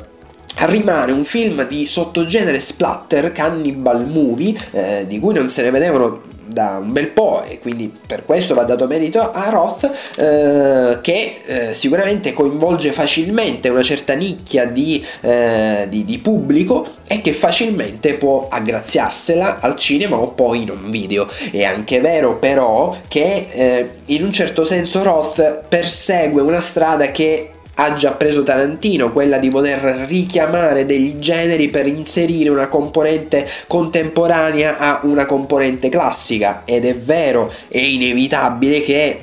rimane 0.65 1.12
un 1.12 1.24
film 1.24 1.68
di 1.68 1.88
sottogenere 1.88 2.60
splatter, 2.60 3.32
cannibal 3.32 4.08
movie, 4.08 4.56
eh, 4.72 5.06
di 5.08 5.20
cui 5.20 5.34
non 5.34 5.50
se 5.50 5.63
ne 5.63 5.72
vedevano 5.72 6.34
da 6.46 6.80
un 6.82 6.91
bel 6.94 7.08
po' 7.08 7.44
e 7.44 7.60
quindi 7.60 7.91
per 8.06 8.24
questo 8.24 8.54
va 8.54 8.63
dato 8.63 8.88
merito 8.88 9.32
a 9.32 9.50
Roth 9.50 9.91
eh, 10.15 11.00
che 11.02 11.41
eh, 11.46 11.74
sicuramente 11.74 12.34
coinvolge 12.34 12.91
facilmente 12.91 13.70
una 13.70 13.82
certa 13.82 14.13
nicchia 14.13 14.65
di, 14.65 15.04
eh, 15.22 15.88
di, 15.89 16.06
di, 16.06 16.18
pubblico 16.20 16.88
e 17.08 17.22
che 17.22 17.34
facilmente 17.34 18.13
può 18.13 18.48
aggraziarsela 18.50 19.60
al 19.60 19.76
cinema 19.76 20.18
o 20.18 20.30
poi 20.30 20.62
in 20.62 20.70
un 20.70 20.89
video. 20.89 21.28
È 21.52 21.63
anche 21.63 22.00
vero 22.00 22.38
però 22.38 22.96
che 23.08 23.48
eh, 23.52 23.89
in 24.06 24.24
un 24.24 24.32
certo 24.32 24.63
senso 24.63 25.04
Roth 25.04 25.63
persegue 25.68 26.41
una 26.41 26.62
strada 26.62 27.12
che 27.12 27.55
ha 27.76 27.96
già 27.96 28.12
preso 28.12 28.44
Tarantino, 28.44 29.12
quella 29.12 29.38
di 29.38 29.50
voler 29.50 30.06
richiamare 30.08 30.86
degli 30.86 31.20
generi 31.20 31.70
per 31.70 31.88
inserire 31.88 32.50
una 32.50 32.68
componente 32.68 33.48
contemporanea 33.68 34.78
a 34.78 35.00
una 35.04 35.26
componente 35.26 35.90
classica 35.90 36.62
ed 36.66 36.86
è 36.86 36.96
vero, 36.96 37.52
è 37.68 37.80
inevitabile 37.80 38.82
che 38.82 39.20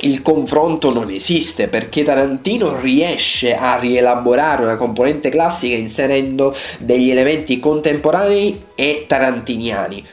il 0.00 0.20
confronto 0.20 0.92
non 0.92 1.10
esiste 1.10 1.68
perché 1.68 2.02
Tarantino 2.02 2.78
riesce 2.80 3.56
a 3.56 3.78
rielaborare 3.78 4.62
una 4.62 4.76
componente 4.76 5.30
classica 5.30 5.74
inserendo 5.74 6.54
degli 6.78 7.10
elementi 7.10 7.58
contemporanei 7.60 8.62
e 8.74 9.04
tarantiniani. 9.06 10.04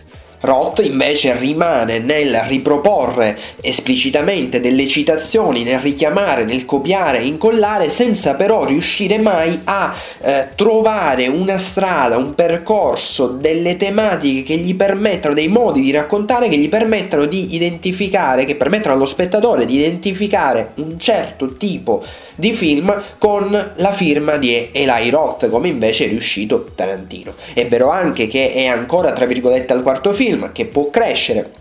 Roth 0.44 0.82
invece 0.84 1.38
rimane 1.38 2.00
nel 2.00 2.36
riproporre 2.50 3.40
esplicitamente 3.62 4.60
delle 4.60 4.88
citazioni, 4.88 5.64
nel 5.64 5.80
richiamare, 5.80 6.44
nel 6.44 6.66
copiare 6.66 7.24
incollare, 7.24 7.88
senza 7.88 8.34
però 8.34 8.66
riuscire 8.66 9.20
mai 9.20 9.62
a 9.64 9.96
eh, 10.22 10.48
trovare 10.56 11.28
una 11.28 11.58
strada, 11.58 12.18
un 12.18 12.36
percorso, 12.36 13.28
delle 13.28 13.78
tematiche 13.78 14.44
che 14.44 14.58
gli 14.58 14.76
permettano, 14.76 15.34
dei 15.34 15.48
modi 15.48 15.80
di 15.80 15.92
raccontare 15.92 16.50
che 16.50 16.58
gli 16.58 16.68
permettano 16.68 17.26
di 17.26 17.56
identificare, 17.56 18.44
che 18.44 18.56
permettono 18.56 18.96
allo 18.96 19.06
spettatore 19.06 19.66
di 19.66 19.76
identificare 19.76 20.72
un 20.76 21.00
certo 21.00 21.56
tipo 21.56 22.04
di 22.36 22.52
film 22.54 23.02
con 23.18 23.72
la 23.76 23.92
firma 23.92 24.38
di 24.38 24.70
Eli 24.72 25.10
Roth, 25.10 25.50
come 25.50 25.68
invece 25.68 26.06
è 26.06 26.08
riuscito 26.08 26.72
Tarantino. 26.76 27.34
È 27.54 27.66
vero 27.68 27.90
anche 27.90 28.28
che 28.28 28.54
è 28.54 28.66
ancora, 28.66 29.14
tra 29.14 29.26
virgolette, 29.26 29.74
al 29.74 29.84
quarto 29.84 30.14
film, 30.14 30.33
che 30.52 30.65
può 30.65 30.89
crescere, 30.89 31.52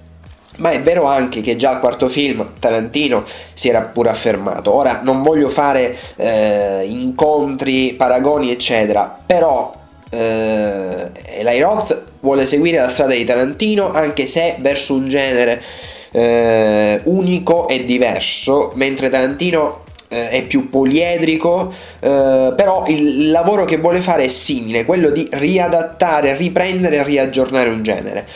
ma 0.59 0.71
è 0.71 0.81
vero 0.81 1.05
anche 1.05 1.41
che 1.41 1.57
già 1.57 1.71
al 1.71 1.81
quarto 1.81 2.09
film 2.09 2.53
Tarantino 2.59 3.25
si 3.55 3.69
era 3.69 3.81
pure 3.83 4.11
affermato. 4.11 4.73
Ora 4.73 5.01
non 5.03 5.23
voglio 5.23 5.49
fare 5.49 5.97
eh, 6.17 6.85
incontri, 6.87 7.95
paragoni, 7.95 8.51
eccetera, 8.51 9.19
però 9.25 9.75
eh, 10.11 11.11
Eli 11.25 11.61
Roth 11.61 12.03
vuole 12.21 12.47
seguire 12.47 12.79
la 12.79 12.89
strada 12.89 13.15
di 13.15 13.25
Tarantino, 13.25 13.93
anche 13.93 14.27
se 14.27 14.57
verso 14.61 14.95
un 14.95 15.09
genere 15.09 15.63
eh, 16.11 17.01
unico 17.05 17.69
e 17.69 17.85
diverso, 17.85 18.73
mentre 18.75 19.09
Tarantino 19.09 19.85
eh, 20.09 20.29
è 20.29 20.43
più 20.43 20.69
poliedrico, 20.69 21.73
eh, 21.99 22.53
però 22.55 22.85
il 22.87 23.31
lavoro 23.31 23.65
che 23.65 23.79
vuole 23.79 24.03
fare 24.03 24.25
è 24.25 24.29
simile, 24.29 24.85
quello 24.85 25.11
di 25.11 25.27
riadattare, 25.33 26.37
riprendere 26.37 26.97
e 26.97 27.05
riaggiornare 27.05 27.71
un 27.71 27.83
genere. 27.83 28.27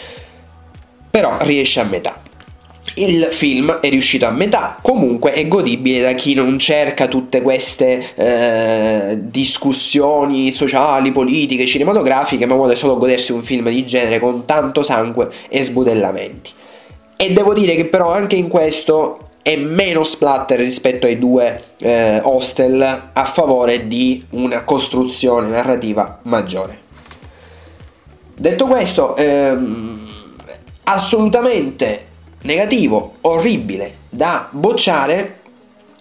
Però 1.17 1.39
riesce 1.41 1.81
a 1.81 1.85
metà. 1.85 2.21
Il 2.97 3.29
film 3.31 3.79
è 3.81 3.89
riuscito 3.89 4.27
a 4.27 4.31
metà, 4.31 4.77
comunque 4.83 5.33
è 5.33 5.49
godibile 5.49 6.03
da 6.03 6.13
chi 6.13 6.35
non 6.35 6.59
cerca 6.59 7.09
tutte 7.09 7.41
queste 7.41 8.05
eh, 8.15 9.19
discussioni 9.23 10.53
sociali, 10.53 11.13
politiche, 11.13 11.65
cinematografiche, 11.65 12.45
ma 12.45 12.55
vuole 12.55 12.75
solo 12.75 12.99
godersi 12.99 13.33
un 13.33 13.43
film 13.43 13.71
di 13.71 13.87
genere 13.87 14.21
con 14.21 14.45
tanto 14.45 14.83
sangue 14.83 15.31
e 15.49 15.63
sbudellamenti. 15.63 16.51
E 17.17 17.33
devo 17.33 17.55
dire 17.55 17.77
che 17.77 17.87
però 17.87 18.13
anche 18.13 18.37
in 18.37 18.49
questo 18.49 19.21
è 19.41 19.57
meno 19.57 20.05
splatter 20.05 20.59
rispetto 20.59 21.07
ai 21.07 21.19
due 21.19 21.63
eh, 21.79 22.21
hostel 22.23 23.11
a 23.15 23.25
favore 23.25 23.87
di 23.87 24.23
una 24.33 24.65
costruzione 24.65 25.49
narrativa 25.49 26.19
maggiore. 26.25 26.85
Detto 28.39 28.67
questo, 28.67 29.17
ehm, 29.17 29.96
assolutamente 30.89 32.07
negativo, 32.43 33.15
orribile, 33.23 33.95
da 34.09 34.49
bocciare. 34.51 35.41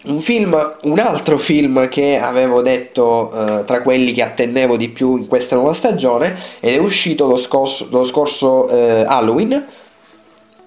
Un 0.04 0.20
film, 0.20 0.76
un 0.82 1.00
altro 1.00 1.36
film 1.36 1.88
che 1.88 2.20
avevo 2.20 2.62
detto 2.62 3.32
eh, 3.32 3.64
tra 3.64 3.82
quelli 3.82 4.12
che 4.12 4.22
attendevo 4.22 4.76
di 4.76 4.88
più 4.88 5.16
in 5.16 5.26
questa 5.26 5.56
nuova 5.56 5.74
stagione 5.74 6.36
ed 6.60 6.74
è 6.74 6.78
uscito 6.78 7.26
lo 7.26 7.36
scorso, 7.36 7.88
lo 7.90 8.04
scorso 8.04 8.68
eh, 8.68 9.04
Halloween, 9.04 9.66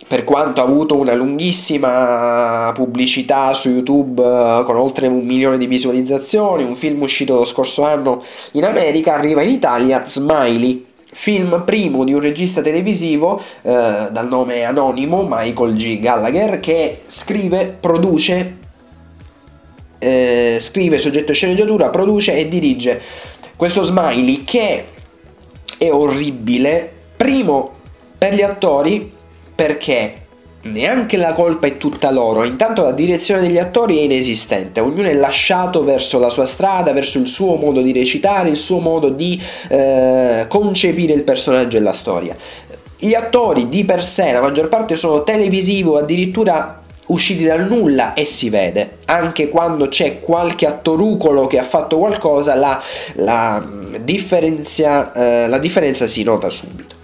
per 0.05 0.25
quanto 0.25 0.59
ha 0.59 0.65
avuto 0.65 0.97
una 0.97 1.13
lunghissima 1.13 2.71
pubblicità 2.73 3.53
su 3.53 3.69
YouTube 3.69 4.21
eh, 4.21 4.63
con 4.65 4.75
oltre 4.75 5.07
un 5.07 5.25
milione 5.25 5.57
di 5.57 5.67
visualizzazioni, 5.67 6.63
un 6.63 6.75
film 6.75 7.01
uscito 7.01 7.35
lo 7.35 7.45
scorso 7.45 7.85
anno 7.85 8.21
in 8.53 8.65
America, 8.65 9.13
arriva 9.13 9.41
in 9.41 9.51
Italia 9.51 10.03
Smiley, 10.05 10.87
film 11.21 11.63
primo 11.65 12.05
di 12.05 12.13
un 12.13 12.21
regista 12.21 12.61
televisivo 12.61 13.41
eh, 13.61 14.07
dal 14.09 14.27
nome 14.29 14.63
anonimo 14.63 15.27
Michael 15.29 15.75
G. 15.75 15.99
Gallagher 15.99 16.61
che 16.61 17.01
scrive, 17.07 17.75
produce, 17.77 18.57
eh, 19.99 20.57
scrive 20.61 20.97
soggetto 20.97 21.33
sceneggiatura, 21.33 21.89
produce 21.89 22.37
e 22.37 22.47
dirige 22.47 23.01
questo 23.57 23.83
Smiley 23.83 24.45
che 24.45 24.85
è 25.77 25.91
orribile, 25.91 26.89
primo 27.17 27.73
per 28.17 28.33
gli 28.33 28.41
attori 28.41 29.11
perché 29.53 30.27
neanche 30.61 31.17
la 31.17 31.33
colpa 31.33 31.67
è 31.67 31.77
tutta 31.77 32.11
loro, 32.11 32.43
intanto 32.43 32.83
la 32.83 32.91
direzione 32.91 33.41
degli 33.41 33.57
attori 33.57 33.99
è 33.99 34.01
inesistente, 34.01 34.79
ognuno 34.79 35.07
è 35.07 35.13
lasciato 35.13 35.83
verso 35.83 36.19
la 36.19 36.29
sua 36.29 36.45
strada, 36.45 36.91
verso 36.91 37.17
il 37.17 37.27
suo 37.27 37.55
modo 37.55 37.81
di 37.81 37.93
recitare, 37.93 38.49
il 38.49 38.57
suo 38.57 38.79
modo 38.79 39.09
di 39.09 39.41
eh, 39.69 40.45
concepire 40.47 41.13
il 41.13 41.23
personaggio 41.23 41.77
e 41.77 41.79
la 41.79 41.93
storia. 41.93 42.35
Gli 42.97 43.13
attori 43.13 43.69
di 43.69 43.85
per 43.85 44.03
sé, 44.03 44.31
la 44.33 44.41
maggior 44.41 44.67
parte 44.67 44.97
sono 44.97 45.23
televisivi 45.23 45.87
o 45.87 45.97
addirittura 45.97 46.83
usciti 47.07 47.45
dal 47.45 47.65
nulla 47.65 48.13
e 48.13 48.25
si 48.25 48.49
vede, 48.49 48.97
anche 49.05 49.47
quando 49.47 49.87
c'è 49.87 50.19
qualche 50.19 50.67
attorucolo 50.67 51.47
che 51.47 51.57
ha 51.57 51.63
fatto 51.63 51.97
qualcosa, 51.97 52.55
la, 52.55 52.81
la, 53.13 53.65
differenza, 54.01 55.13
eh, 55.13 55.47
la 55.47 55.57
differenza 55.57 56.07
si 56.07 56.23
nota 56.23 56.49
subito. 56.49 56.97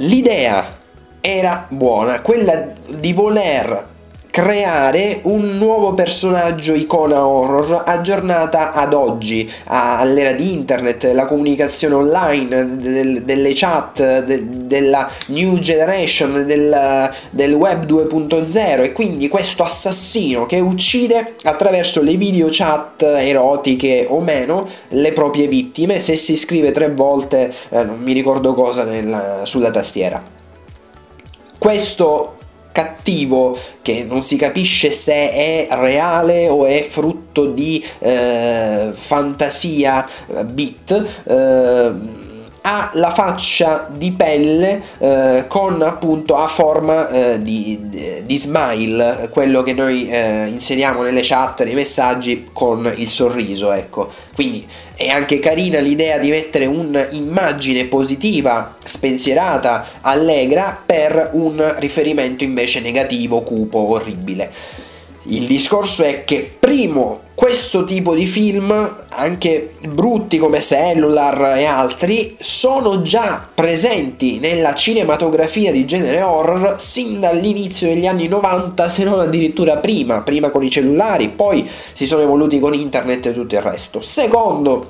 L'idea 0.00 0.76
era 1.20 1.66
buona, 1.68 2.20
quella 2.20 2.66
di 2.88 3.12
voler 3.12 3.96
creare 4.38 5.18
un 5.22 5.56
nuovo 5.56 5.94
personaggio 5.94 6.72
icona 6.72 7.26
horror 7.26 7.82
aggiornata 7.84 8.72
ad 8.72 8.94
oggi, 8.94 9.50
all'era 9.64 10.30
di 10.30 10.52
internet, 10.52 11.10
la 11.12 11.26
comunicazione 11.26 11.96
online, 11.96 12.76
del, 12.78 13.22
delle 13.24 13.52
chat, 13.54 14.22
de, 14.24 14.44
della 14.48 15.10
new 15.26 15.58
generation, 15.58 16.46
del, 16.46 17.10
del 17.30 17.52
web 17.52 17.84
2.0 17.84 18.84
e 18.84 18.92
quindi 18.92 19.26
questo 19.26 19.64
assassino 19.64 20.46
che 20.46 20.60
uccide 20.60 21.34
attraverso 21.42 22.00
le 22.00 22.14
video 22.14 22.46
chat 22.48 23.02
erotiche 23.02 24.06
o 24.08 24.20
meno 24.20 24.68
le 24.90 25.10
proprie 25.10 25.48
vittime 25.48 25.98
se 25.98 26.14
si 26.14 26.36
scrive 26.36 26.70
tre 26.70 26.90
volte, 26.90 27.52
eh, 27.70 27.82
non 27.82 27.98
mi 27.98 28.12
ricordo 28.12 28.54
cosa, 28.54 28.84
nel, 28.84 29.40
sulla 29.42 29.72
tastiera. 29.72 30.37
Questo 31.58 32.36
cattivo 32.70 33.58
che 33.82 34.04
non 34.04 34.22
si 34.22 34.36
capisce 34.36 34.92
se 34.92 35.32
è 35.32 35.66
reale 35.72 36.48
o 36.48 36.64
è 36.64 36.86
frutto 36.88 37.46
di 37.46 37.84
eh, 37.98 38.90
fantasia 38.92 40.08
eh, 40.28 40.44
bit. 40.44 41.06
Eh, 41.24 42.16
ha 42.70 42.90
la 42.94 43.10
faccia 43.10 43.88
di 43.90 44.12
pelle 44.12 44.82
eh, 44.98 45.44
con 45.48 45.80
appunto 45.80 46.36
a 46.36 46.46
forma 46.48 47.08
eh, 47.08 47.42
di, 47.42 47.78
di, 48.26 48.36
smile, 48.36 49.30
quello 49.32 49.62
che 49.62 49.72
noi 49.72 50.06
eh, 50.06 50.48
inseriamo 50.48 51.02
nelle 51.02 51.22
chat, 51.22 51.64
nei 51.64 51.72
messaggi 51.72 52.50
con 52.52 52.92
il 52.94 53.08
sorriso, 53.08 53.72
ecco. 53.72 54.12
Quindi 54.34 54.68
è 54.94 55.08
anche 55.08 55.40
carina 55.40 55.78
l'idea 55.78 56.18
di 56.18 56.28
mettere 56.28 56.66
un'immagine 56.66 57.86
positiva, 57.86 58.76
spensierata, 58.84 59.86
allegra 60.02 60.78
per 60.84 61.30
un 61.32 61.74
riferimento 61.78 62.44
invece 62.44 62.80
negativo, 62.80 63.40
cupo, 63.40 63.92
orribile. 63.92 64.52
Il 65.24 65.46
discorso 65.46 66.04
è 66.04 66.24
che, 66.24 66.50
primo, 66.58 67.20
questo 67.34 67.84
tipo 67.84 68.14
di 68.14 68.26
film, 68.26 68.96
anche 69.10 69.74
brutti 69.88 70.38
come 70.38 70.60
Cellular 70.60 71.56
e 71.56 71.64
altri, 71.64 72.36
sono 72.40 73.02
già 73.02 73.46
presenti 73.54 74.38
nella 74.38 74.74
cinematografia 74.74 75.70
di 75.70 75.84
genere 75.84 76.22
horror 76.22 76.76
sin 76.78 77.20
dall'inizio 77.20 77.88
degli 77.88 78.06
anni 78.06 78.26
90, 78.26 78.88
se 78.88 79.04
non 79.04 79.20
addirittura 79.20 79.76
prima, 79.76 80.22
prima 80.22 80.50
con 80.50 80.64
i 80.64 80.70
cellulari, 80.70 81.28
poi 81.28 81.68
si 81.92 82.06
sono 82.06 82.22
evoluti 82.22 82.58
con 82.58 82.74
internet 82.74 83.26
e 83.26 83.34
tutto 83.34 83.54
il 83.54 83.62
resto. 83.62 84.00
Secondo, 84.00 84.86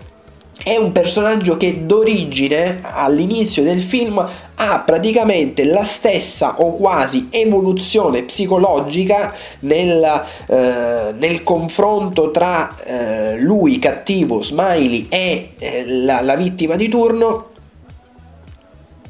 è 0.62 0.77
un 0.77 0.92
personaggio 0.92 1.57
che 1.57 1.87
d'origine 1.87 2.81
all'inizio 2.83 3.62
del 3.62 3.83
film 3.83 4.27
ha 4.61 4.79
praticamente 4.81 5.64
la 5.64 5.85
stessa 5.85 6.61
o 6.61 6.75
quasi 6.75 7.29
evoluzione 7.31 8.25
psicologica 8.25 9.33
nel, 9.61 10.25
eh, 10.47 11.14
nel 11.16 11.42
confronto 11.44 12.31
tra 12.33 12.75
eh, 12.85 13.40
lui 13.40 13.79
cattivo, 13.79 14.42
Smiley 14.42 15.07
e 15.09 15.51
eh, 15.59 15.85
la, 15.87 16.21
la 16.23 16.35
vittima 16.35 16.75
di 16.75 16.88
turno 16.88 17.47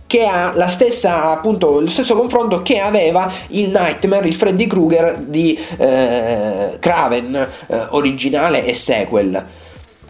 che 0.07 0.25
ha 0.25 0.53
la 0.55 0.69
stessa, 0.69 1.31
appunto, 1.31 1.81
lo 1.81 1.89
stesso 1.89 2.17
confronto 2.17 2.63
che 2.63 2.79
aveva 2.79 3.31
il 3.49 3.69
Nightmare, 3.69 4.27
il 4.27 4.35
Freddy 4.35 4.67
Krueger 4.67 5.19
di 5.19 5.59
eh, 5.77 6.77
Craven 6.79 7.49
eh, 7.67 7.87
originale 7.91 8.65
e 8.65 8.73
sequel. 8.73 9.45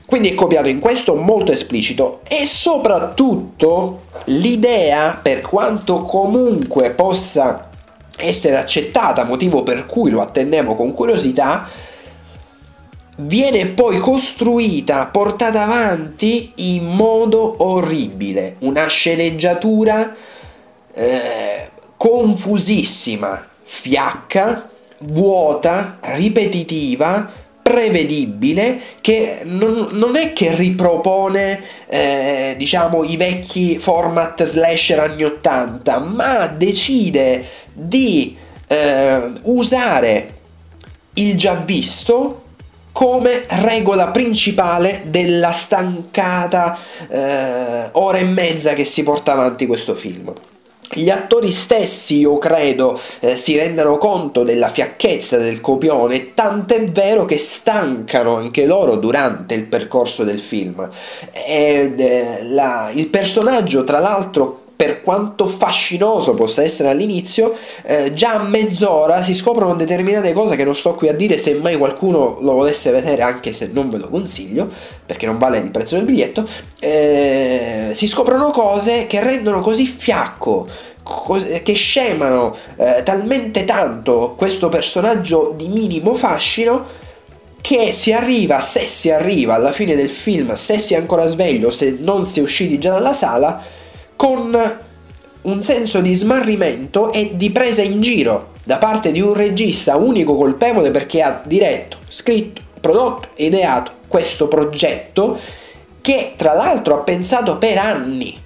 Quindi 0.08 0.30
è 0.30 0.34
copiato 0.34 0.68
in 0.68 0.78
questo 0.78 1.14
molto 1.16 1.52
esplicito 1.52 2.20
e 2.26 2.46
soprattutto 2.46 4.04
l'idea, 4.24 5.20
per 5.20 5.42
quanto 5.42 6.00
comunque 6.00 6.92
possa 6.92 7.68
essere 8.16 8.56
accettata, 8.56 9.24
motivo 9.24 9.62
per 9.62 9.84
cui 9.84 10.10
lo 10.10 10.22
attendiamo 10.22 10.74
con 10.74 10.94
curiosità, 10.94 11.68
viene 13.16 13.66
poi 13.66 13.98
costruita, 13.98 15.04
portata 15.12 15.64
avanti 15.64 16.52
in 16.54 16.86
modo 16.86 17.56
orribile, 17.58 18.56
una 18.60 18.86
sceneggiatura 18.86 20.16
eh, 20.94 21.68
confusissima, 21.98 23.46
fiacca, 23.62 24.70
vuota, 25.00 25.98
ripetitiva, 26.00 27.46
prevedibile 27.68 28.80
che 29.02 29.40
non, 29.44 29.88
non, 29.92 30.16
è 30.16 30.32
che 30.32 30.54
ripropone 30.54 31.60
eh, 31.86 32.54
diciamo 32.56 33.04
i 33.04 33.16
vecchi 33.16 33.78
format 33.78 34.42
slasher 34.44 35.00
anni 35.00 35.24
80 35.24 35.98
ma 35.98 36.46
decide 36.46 37.44
di 37.70 38.34
eh, 38.66 39.32
usare 39.42 40.34
il 41.14 41.36
già 41.36 41.54
visto 41.56 42.44
come 42.92 43.44
regola 43.46 44.08
principale 44.08 45.02
della 45.04 45.52
stancata 45.52 46.78
eh, 47.06 47.88
ora 47.92 48.16
e 48.16 48.24
mezza 48.24 48.72
che 48.72 48.86
si 48.86 49.02
porta 49.02 49.32
avanti 49.32 49.66
questo 49.66 49.94
film. 49.94 50.32
Gli 50.90 51.10
attori 51.10 51.50
stessi, 51.50 52.20
io 52.20 52.38
credo, 52.38 52.98
eh, 53.20 53.36
si 53.36 53.56
rendano 53.56 53.98
conto 53.98 54.42
della 54.42 54.70
fiacchezza 54.70 55.36
del 55.36 55.60
copione, 55.60 56.32
tant'è 56.32 56.84
vero 56.84 57.26
che 57.26 57.36
stancano 57.36 58.36
anche 58.36 58.64
loro 58.64 58.96
durante 58.96 59.54
il 59.54 59.66
percorso 59.66 60.24
del 60.24 60.40
film. 60.40 60.88
Ed, 61.30 62.00
eh, 62.00 62.42
la, 62.44 62.90
il 62.92 63.08
personaggio, 63.08 63.84
tra 63.84 63.98
l'altro, 63.98 64.62
per 64.78 65.02
quanto 65.02 65.48
fascinoso 65.48 66.34
possa 66.34 66.62
essere 66.62 66.90
all'inizio, 66.90 67.52
eh, 67.82 68.14
già 68.14 68.34
a 68.34 68.42
mezz'ora 68.44 69.22
si 69.22 69.34
scoprono 69.34 69.74
determinate 69.74 70.32
cose 70.32 70.54
che 70.54 70.62
non 70.62 70.76
sto 70.76 70.94
qui 70.94 71.08
a 71.08 71.12
dire, 71.12 71.36
se 71.36 71.54
mai 71.54 71.76
qualcuno 71.76 72.38
lo 72.40 72.52
volesse 72.52 72.92
vedere, 72.92 73.22
anche 73.22 73.52
se 73.52 73.68
non 73.72 73.90
ve 73.90 73.98
lo 73.98 74.08
consiglio, 74.08 74.70
perché 75.04 75.26
non 75.26 75.36
vale 75.36 75.58
il 75.58 75.72
prezzo 75.72 75.96
del 75.96 76.04
biglietto, 76.04 76.48
eh, 76.78 77.90
si 77.92 78.06
scoprono 78.06 78.52
cose 78.52 79.08
che 79.08 79.20
rendono 79.20 79.62
così 79.62 79.84
fiacco, 79.84 80.68
che 81.64 81.72
scemano 81.72 82.54
eh, 82.76 83.02
talmente 83.02 83.64
tanto 83.64 84.34
questo 84.36 84.68
personaggio 84.68 85.54
di 85.56 85.66
minimo 85.66 86.14
fascino 86.14 86.84
che 87.60 87.92
si 87.92 88.12
arriva, 88.12 88.60
se 88.60 88.86
si 88.86 89.10
arriva 89.10 89.54
alla 89.54 89.72
fine 89.72 89.96
del 89.96 90.08
film, 90.08 90.54
se 90.54 90.78
si 90.78 90.94
è 90.94 90.98
ancora 90.98 91.26
sveglio, 91.26 91.70
se 91.70 91.96
non 91.98 92.24
si 92.24 92.38
è 92.38 92.42
usciti 92.44 92.78
già 92.78 92.92
dalla 92.92 93.12
sala, 93.12 93.76
con 94.18 94.78
un 95.42 95.62
senso 95.62 96.00
di 96.00 96.12
smarrimento 96.12 97.12
e 97.12 97.30
di 97.34 97.50
presa 97.50 97.82
in 97.82 98.00
giro 98.00 98.54
da 98.64 98.78
parte 98.78 99.12
di 99.12 99.20
un 99.20 99.32
regista 99.32 99.94
unico 99.94 100.34
colpevole 100.34 100.90
perché 100.90 101.22
ha 101.22 101.40
diretto, 101.44 101.98
scritto, 102.08 102.60
prodotto 102.80 103.28
e 103.36 103.44
ideato 103.44 103.92
questo 104.08 104.48
progetto 104.48 105.38
che 106.00 106.32
tra 106.36 106.52
l'altro 106.52 106.96
ha 106.96 107.02
pensato 107.04 107.58
per 107.58 107.78
anni. 107.78 108.36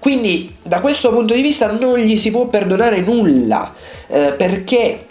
Quindi 0.00 0.56
da 0.60 0.80
questo 0.80 1.10
punto 1.10 1.32
di 1.32 1.42
vista 1.42 1.70
non 1.70 1.96
gli 1.96 2.16
si 2.16 2.32
può 2.32 2.46
perdonare 2.46 3.00
nulla 3.00 3.72
eh, 4.08 4.34
perché 4.36 5.06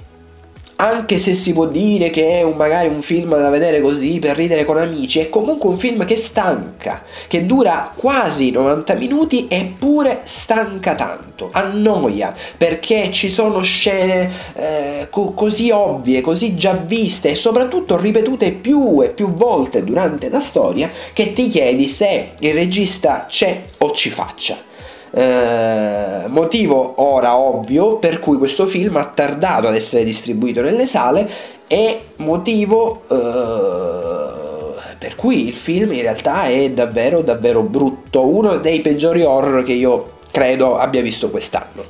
anche 0.83 1.15
se 1.15 1.33
si 1.33 1.53
può 1.53 1.65
dire 1.65 2.09
che 2.09 2.39
è 2.39 2.41
un, 2.43 2.57
magari 2.57 2.89
un 2.89 3.01
film 3.01 3.37
da 3.37 3.49
vedere 3.49 3.79
così 3.79 4.19
per 4.19 4.35
ridere 4.35 4.65
con 4.65 4.77
amici, 4.77 5.19
è 5.19 5.29
comunque 5.29 5.69
un 5.69 5.77
film 5.77 6.03
che 6.03 6.17
stanca, 6.17 7.03
che 7.27 7.45
dura 7.45 7.93
quasi 7.95 8.51
90 8.51 8.93
minuti 8.95 9.47
eppure 9.49 10.21
stanca 10.23 10.93
tanto, 10.95 11.49
annoia, 11.53 12.33
perché 12.57 13.11
ci 13.11 13.29
sono 13.29 13.61
scene 13.61 14.29
eh, 14.55 15.07
co- 15.09 15.31
così 15.31 15.71
ovvie, 15.71 16.19
così 16.19 16.55
già 16.57 16.73
viste 16.73 17.29
e 17.29 17.35
soprattutto 17.35 17.97
ripetute 17.97 18.51
più 18.51 19.01
e 19.01 19.09
più 19.09 19.31
volte 19.31 19.85
durante 19.85 20.29
la 20.29 20.41
storia 20.41 20.89
che 21.13 21.31
ti 21.31 21.47
chiedi 21.47 21.87
se 21.87 22.31
il 22.39 22.53
regista 22.53 23.25
c'è 23.29 23.63
o 23.77 23.91
ci 23.93 24.09
faccia. 24.09 24.71
Eh, 25.15 26.23
motivo 26.27 26.95
ora 26.97 27.37
ovvio 27.37 27.97
per 27.97 28.19
cui 28.19 28.37
questo 28.37 28.65
film 28.65 28.95
ha 28.95 29.05
tardato 29.05 29.67
ad 29.67 29.75
essere 29.75 30.03
distribuito 30.03 30.61
nelle 30.61 30.87
sale 30.87 31.29
e 31.67 31.99
motivo 32.15 33.03
eh, 33.09 34.81
per 34.97 35.15
cui 35.15 35.47
il 35.47 35.53
film 35.53 35.91
in 35.91 36.01
realtà 36.01 36.45
è 36.45 36.71
davvero 36.71 37.21
davvero 37.21 37.61
brutto, 37.61 38.25
uno 38.25 38.55
dei 38.57 38.81
peggiori 38.81 39.21
horror 39.21 39.63
che 39.63 39.73
io 39.73 40.13
credo 40.31 40.79
abbia 40.79 41.03
visto 41.03 41.29
quest'anno 41.29 41.83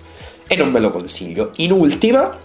e 0.46 0.56
non 0.58 0.70
me 0.70 0.80
lo 0.80 0.92
consiglio. 0.92 1.52
In 1.58 1.72
ultima, 1.72 2.36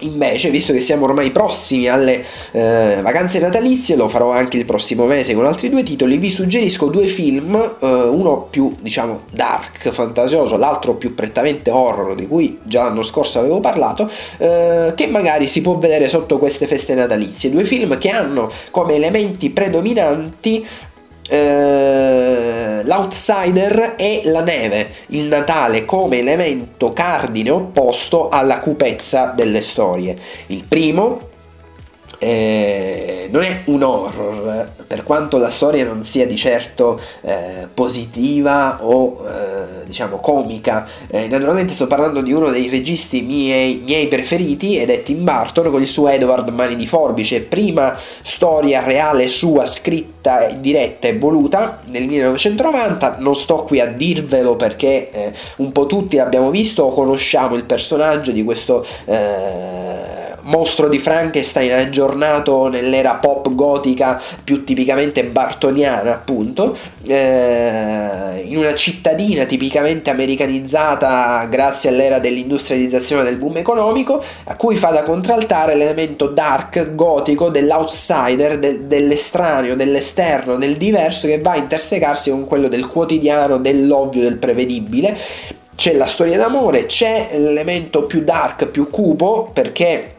Invece, 0.00 0.50
visto 0.50 0.72
che 0.72 0.80
siamo 0.80 1.04
ormai 1.04 1.30
prossimi 1.30 1.88
alle 1.88 2.24
eh, 2.52 3.00
vacanze 3.02 3.38
natalizie, 3.38 3.96
lo 3.96 4.08
farò 4.08 4.30
anche 4.30 4.56
il 4.56 4.64
prossimo 4.64 5.06
mese 5.06 5.34
con 5.34 5.46
altri 5.46 5.68
due 5.68 5.82
titoli, 5.82 6.18
vi 6.18 6.30
suggerisco 6.30 6.86
due 6.86 7.06
film, 7.06 7.54
eh, 7.80 7.86
uno 7.86 8.46
più 8.50 8.74
diciamo 8.80 9.22
dark, 9.30 9.90
fantasioso, 9.90 10.56
l'altro 10.56 10.94
più 10.94 11.14
prettamente 11.14 11.70
horror, 11.70 12.14
di 12.14 12.26
cui 12.26 12.58
già 12.62 12.84
l'anno 12.84 13.02
scorso 13.02 13.38
avevo 13.38 13.60
parlato, 13.60 14.10
eh, 14.38 14.92
che 14.94 15.06
magari 15.06 15.46
si 15.46 15.60
può 15.60 15.76
vedere 15.76 16.08
sotto 16.08 16.38
queste 16.38 16.66
feste 16.66 16.94
natalizie. 16.94 17.50
Due 17.50 17.64
film 17.64 17.98
che 17.98 18.10
hanno 18.10 18.50
come 18.70 18.94
elementi 18.94 19.50
predominanti 19.50 20.66
eh, 21.30 22.82
l'outsider 22.82 23.94
e 23.96 24.22
la 24.24 24.42
neve, 24.42 24.88
il 25.06 25.28
Natale 25.28 25.84
come 25.84 26.18
elemento 26.18 26.92
cardine 26.92 27.50
opposto 27.50 28.28
alla 28.28 28.58
cupezza 28.58 29.32
delle 29.34 29.60
storie. 29.62 30.16
Il 30.46 30.64
primo 30.64 31.28
eh, 32.22 33.28
non 33.30 33.42
è 33.44 33.62
un 33.64 33.82
horror, 33.82 34.72
per 34.86 35.04
quanto 35.04 35.38
la 35.38 35.48
storia 35.48 35.86
non 35.86 36.04
sia 36.04 36.26
di 36.26 36.36
certo 36.36 37.00
eh, 37.22 37.66
positiva 37.72 38.80
o 38.82 39.26
eh, 39.26 39.84
diciamo 39.86 40.18
comica. 40.18 40.86
Eh, 41.08 41.28
naturalmente 41.28 41.72
sto 41.72 41.86
parlando 41.86 42.20
di 42.20 42.30
uno 42.30 42.50
dei 42.50 42.68
registi 42.68 43.22
miei, 43.22 43.80
miei, 43.82 44.06
preferiti 44.08 44.76
ed 44.76 44.90
è 44.90 45.02
Tim 45.02 45.24
Burton 45.24 45.70
con 45.70 45.80
il 45.80 45.88
suo 45.88 46.08
Edward 46.08 46.50
Mani 46.50 46.76
di 46.76 46.86
Forbice, 46.86 47.40
prima 47.40 47.96
storia 48.20 48.82
reale 48.82 49.26
sua 49.26 49.64
scritta, 49.64 50.48
diretta 50.58 51.08
e 51.08 51.16
voluta 51.16 51.80
nel 51.86 52.06
1990. 52.06 53.16
Non 53.20 53.34
sto 53.34 53.62
qui 53.62 53.80
a 53.80 53.86
dirvelo 53.86 54.56
perché 54.56 55.10
eh, 55.10 55.32
un 55.56 55.72
po' 55.72 55.86
tutti 55.86 56.16
l'abbiamo 56.16 56.50
visto 56.50 56.82
o 56.82 56.92
conosciamo 56.92 57.54
il 57.54 57.64
personaggio 57.64 58.30
di 58.30 58.44
questo 58.44 58.84
eh, 59.06 60.19
mostro 60.50 60.88
di 60.88 60.98
Frankenstein 60.98 61.72
aggiornato 61.72 62.68
nell'era 62.68 63.14
pop 63.14 63.54
gotica 63.54 64.20
più 64.42 64.64
tipicamente 64.64 65.24
bartoniana 65.24 66.12
appunto 66.12 66.76
eh, 67.06 68.42
in 68.44 68.56
una 68.56 68.74
cittadina 68.74 69.44
tipicamente 69.44 70.10
americanizzata 70.10 71.46
grazie 71.48 71.90
all'era 71.90 72.18
dell'industrializzazione 72.18 73.22
del 73.22 73.38
boom 73.38 73.58
economico 73.58 74.22
a 74.44 74.56
cui 74.56 74.74
fa 74.74 74.90
da 74.90 75.02
contraltare 75.02 75.74
l'elemento 75.74 76.26
dark 76.26 76.94
gotico 76.94 77.48
dell'outsider 77.48 78.58
de- 78.58 78.86
dell'estraneo 78.88 79.76
dell'esterno 79.76 80.56
del 80.56 80.76
diverso 80.76 81.28
che 81.28 81.40
va 81.40 81.52
a 81.52 81.56
intersecarsi 81.56 82.30
con 82.30 82.46
quello 82.46 82.66
del 82.66 82.88
quotidiano 82.88 83.58
dell'ovvio 83.58 84.22
del 84.22 84.38
prevedibile. 84.38 85.16
C'è 85.76 85.94
la 85.94 86.06
storia 86.06 86.36
d'amore, 86.36 86.84
c'è 86.84 87.30
l'elemento 87.32 88.04
più 88.04 88.22
dark, 88.22 88.66
più 88.66 88.90
cupo, 88.90 89.48
perché 89.52 90.18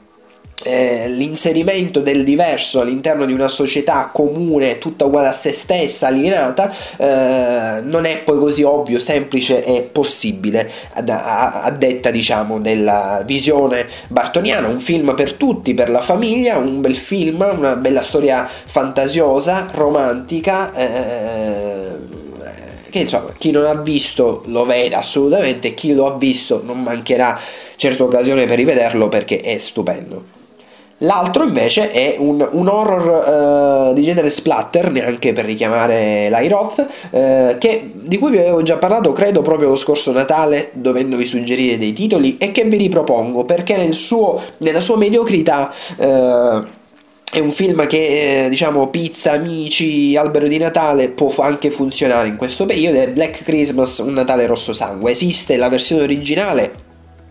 eh, 0.64 1.10
l'inserimento 1.10 2.02
del 2.02 2.24
diverso 2.24 2.82
all'interno 2.82 3.26
di 3.26 3.34
una 3.34 3.48
società 3.48 4.10
comune, 4.12 4.78
tutta 4.78 5.06
uguale 5.06 5.28
a 5.28 5.32
se 5.32 5.52
stessa, 5.52 6.08
alienata, 6.08 6.74
eh, 6.98 7.82
non 7.82 8.06
è 8.06 8.20
poi 8.20 8.40
così 8.40 8.64
ovvio, 8.64 9.00
semplice 9.00 9.64
e 9.64 9.82
possibile, 9.82 10.70
a, 10.94 11.04
a, 11.04 11.62
a, 11.64 11.72
detta 11.72 12.12
diciamo 12.12 12.60
della 12.60 13.24
visione 13.26 13.88
bartoniana. 14.08 14.68
Un 14.68 14.80
film 14.80 15.14
per 15.16 15.34
tutti, 15.34 15.74
per 15.74 15.90
la 15.90 16.02
famiglia, 16.02 16.58
un 16.58 16.82
bel 16.82 16.96
film, 16.96 17.46
una 17.58 17.76
bella 17.76 18.04
storia 18.04 18.48
fantasiosa, 18.48 19.68
romantica. 19.72 20.74
Eh, 20.74 22.20
che 22.90 23.00
insomma 23.00 23.32
chi 23.38 23.52
non 23.52 23.66
ha 23.66 23.74
visto 23.76 24.44
lo 24.48 24.66
veda 24.66 24.98
assolutamente, 24.98 25.74
chi 25.74 25.94
lo 25.94 26.14
ha 26.14 26.18
visto 26.18 26.62
non 26.64 26.84
mancherà 26.84 27.40
certa 27.78 28.04
occasione 28.04 28.46
per 28.46 28.58
rivederlo 28.58 29.08
perché 29.08 29.40
è 29.40 29.58
stupendo. 29.58 30.40
L'altro 31.04 31.44
invece 31.44 31.92
è 31.92 32.16
un, 32.20 32.48
un 32.52 32.68
horror 32.68 33.90
uh, 33.90 33.94
di 33.94 34.04
genere 34.04 34.30
splatter, 34.30 34.92
neanche 34.92 35.34
per 35.34 35.46
richiamare 35.46 36.30
l'Iroth, 36.30 36.88
uh, 37.10 37.58
che, 37.58 37.92
di 37.94 38.18
cui 38.20 38.30
vi 38.30 38.38
avevo 38.38 38.62
già 38.62 38.78
parlato 38.78 39.12
credo 39.12 39.42
proprio 39.42 39.70
lo 39.70 39.76
scorso 39.76 40.12
Natale, 40.12 40.70
dovendovi 40.74 41.26
suggerire 41.26 41.80
dei 41.80 41.94
titoli, 41.94 42.38
e 42.38 42.52
che 42.52 42.66
vi 42.66 42.78
ripropongo 42.78 43.46
perché 43.46 43.78
nel 43.78 43.94
suo, 43.94 44.42
nella 44.58 44.82
sua 44.82 44.98
mediocrità... 44.98 45.74
Uh, 45.98 46.80
è 47.34 47.40
un 47.40 47.54
film 47.54 47.88
che, 47.88 48.48
diciamo, 48.50 48.90
pizza, 48.90 49.32
amici, 49.32 50.18
albero 50.18 50.50
di 50.50 50.58
Natale 50.58 51.08
può 51.08 51.34
anche 51.38 51.72
funzionare 51.72 52.28
in 52.28 52.36
questo 52.36 52.66
periodo. 52.66 53.00
È 53.00 53.08
Black 53.08 53.46
Christmas, 53.46 54.00
un 54.00 54.12
Natale 54.12 54.46
rosso 54.46 54.74
sangue. 54.74 55.12
Esiste 55.12 55.56
la 55.56 55.70
versione 55.70 56.04
originale, 56.04 56.74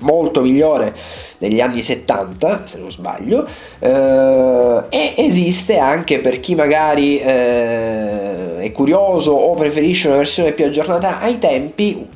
molto 0.01 0.43
migliore 0.43 0.95
degli 1.41 1.61
anni 1.61 1.83
70, 1.83 2.63
se 2.65 2.79
non 2.79 2.93
sbaglio, 2.93 3.47
eh, 3.79 4.83
e 4.91 5.15
esiste 5.17 5.79
anche 5.79 6.19
per 6.19 6.39
chi 6.39 6.55
magari 6.55 7.19
eh, 7.19 8.59
è 8.59 8.73
curioso 8.73 9.33
o 9.33 9.55
preferisce 9.55 10.09
una 10.09 10.19
versione 10.19 10.53
più 10.53 10.67
aggiornata 10.67 11.19
ai 11.19 11.39
tempi, 11.39 12.07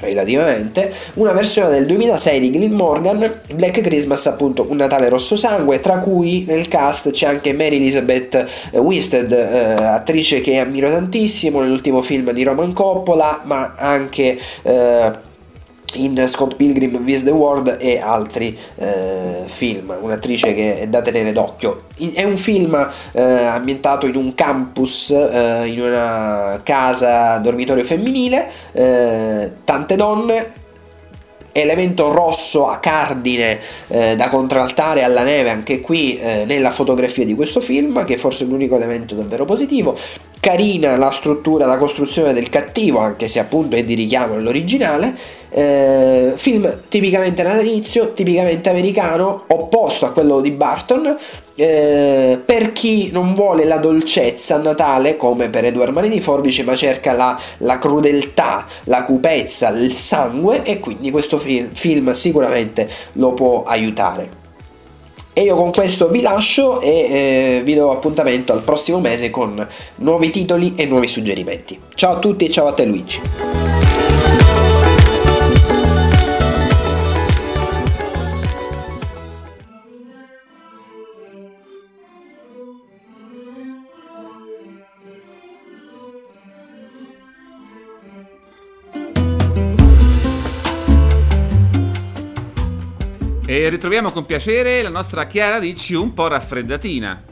relativamente, 0.00 0.92
una 1.14 1.32
versione 1.32 1.70
del 1.70 1.86
2006 1.86 2.40
di 2.40 2.50
Glenn 2.50 2.74
Morgan, 2.74 3.40
Black 3.54 3.80
Christmas 3.80 4.26
appunto 4.26 4.66
un 4.68 4.76
Natale 4.76 5.08
rosso 5.08 5.36
sangue, 5.36 5.80
tra 5.80 5.98
cui 6.00 6.44
nel 6.46 6.68
cast 6.68 7.10
c'è 7.10 7.26
anche 7.26 7.54
Mary 7.54 7.76
Elizabeth 7.76 8.46
Winstead, 8.72 9.32
eh, 9.32 9.82
attrice 9.82 10.42
che 10.42 10.58
ammiro 10.58 10.90
tantissimo 10.90 11.60
nell'ultimo 11.60 12.02
film 12.02 12.32
di 12.32 12.42
Roman 12.42 12.74
Coppola, 12.74 13.40
ma 13.44 13.74
anche... 13.76 14.38
In 15.94 16.22
Scott 16.26 16.54
Pilgrim 16.54 17.02
vs. 17.02 17.24
the 17.24 17.30
World 17.30 17.78
e 17.80 17.98
altri 17.98 18.56
eh, 18.76 19.44
film, 19.46 19.96
un'attrice 19.98 20.54
che 20.54 20.80
è 20.80 20.86
da 20.86 21.00
tenere 21.00 21.32
d'occhio. 21.32 21.84
È 22.12 22.22
un 22.24 22.36
film 22.36 22.74
eh, 23.12 23.22
ambientato 23.22 24.06
in 24.06 24.14
un 24.14 24.34
campus, 24.34 25.10
eh, 25.10 25.62
in 25.66 25.80
una 25.80 26.60
casa 26.62 27.38
dormitorio 27.38 27.84
femminile, 27.84 28.50
eh, 28.72 29.50
tante 29.64 29.96
donne, 29.96 30.52
elemento 31.52 32.12
rosso 32.12 32.68
a 32.68 32.78
cardine 32.78 33.58
eh, 33.88 34.16
da 34.16 34.28
contraltare 34.28 35.02
alla 35.02 35.22
neve 35.22 35.50
anche 35.50 35.80
qui 35.80 36.18
eh, 36.18 36.44
nella 36.46 36.70
fotografia 36.70 37.24
di 37.24 37.34
questo 37.34 37.60
film 37.60 38.04
che 38.04 38.16
forse 38.16 38.44
è 38.44 38.46
l'unico 38.46 38.76
elemento 38.76 39.14
davvero 39.14 39.44
positivo 39.44 39.96
carina 40.40 40.96
la 40.96 41.10
struttura 41.10 41.66
la 41.66 41.78
costruzione 41.78 42.32
del 42.32 42.48
cattivo 42.48 42.98
anche 42.98 43.28
se 43.28 43.40
appunto 43.40 43.76
è 43.76 43.84
di 43.84 43.94
richiamo 43.94 44.34
all'originale 44.34 45.14
eh, 45.50 46.32
film 46.36 46.80
tipicamente 46.88 47.42
natalizio 47.42 48.12
tipicamente 48.12 48.68
americano 48.68 49.44
opposto 49.48 50.06
a 50.06 50.12
quello 50.12 50.40
di 50.40 50.50
Barton 50.50 51.16
eh, 51.60 52.38
per 52.44 52.72
chi 52.72 53.10
non 53.10 53.34
vuole 53.34 53.64
la 53.64 53.78
dolcezza 53.78 54.54
a 54.54 54.58
Natale 54.58 55.16
come 55.16 55.48
per 55.48 55.64
Edward 55.64 55.92
Mani 55.92 56.08
di 56.08 56.20
Forbice 56.20 56.62
ma 56.62 56.76
cerca 56.76 57.12
la, 57.14 57.38
la, 57.58 57.78
crudeltà, 57.80 58.64
la 58.84 59.02
cupezza, 59.02 59.70
il 59.70 59.92
sangue 59.92 60.62
e 60.62 60.78
quindi 60.78 61.10
questo 61.10 61.38
film, 61.38 61.70
film 61.72 62.12
sicuramente 62.12 62.88
lo 63.14 63.32
può 63.32 63.64
aiutare. 63.64 64.46
E 65.32 65.42
io 65.42 65.56
con 65.56 65.70
questo 65.70 66.08
vi 66.08 66.20
lascio 66.20 66.80
e 66.80 66.88
eh, 66.90 67.60
vi 67.64 67.74
do 67.74 67.90
appuntamento 67.90 68.52
al 68.52 68.62
prossimo 68.62 69.00
mese 69.00 69.30
con 69.30 69.66
nuovi 69.96 70.30
titoli 70.30 70.74
e 70.76 70.86
nuovi 70.86 71.08
suggerimenti. 71.08 71.78
Ciao 71.94 72.14
a 72.14 72.18
tutti 72.18 72.44
e 72.44 72.50
ciao 72.50 72.66
a 72.68 72.72
te 72.72 72.84
Luigi. 72.84 73.97
E 93.58 93.68
ritroviamo 93.70 94.12
con 94.12 94.24
piacere 94.24 94.82
la 94.82 94.88
nostra 94.88 95.26
Chiara 95.26 95.58
Ricci 95.58 95.92
un 95.94 96.14
po' 96.14 96.28
raffreddatina. 96.28 97.24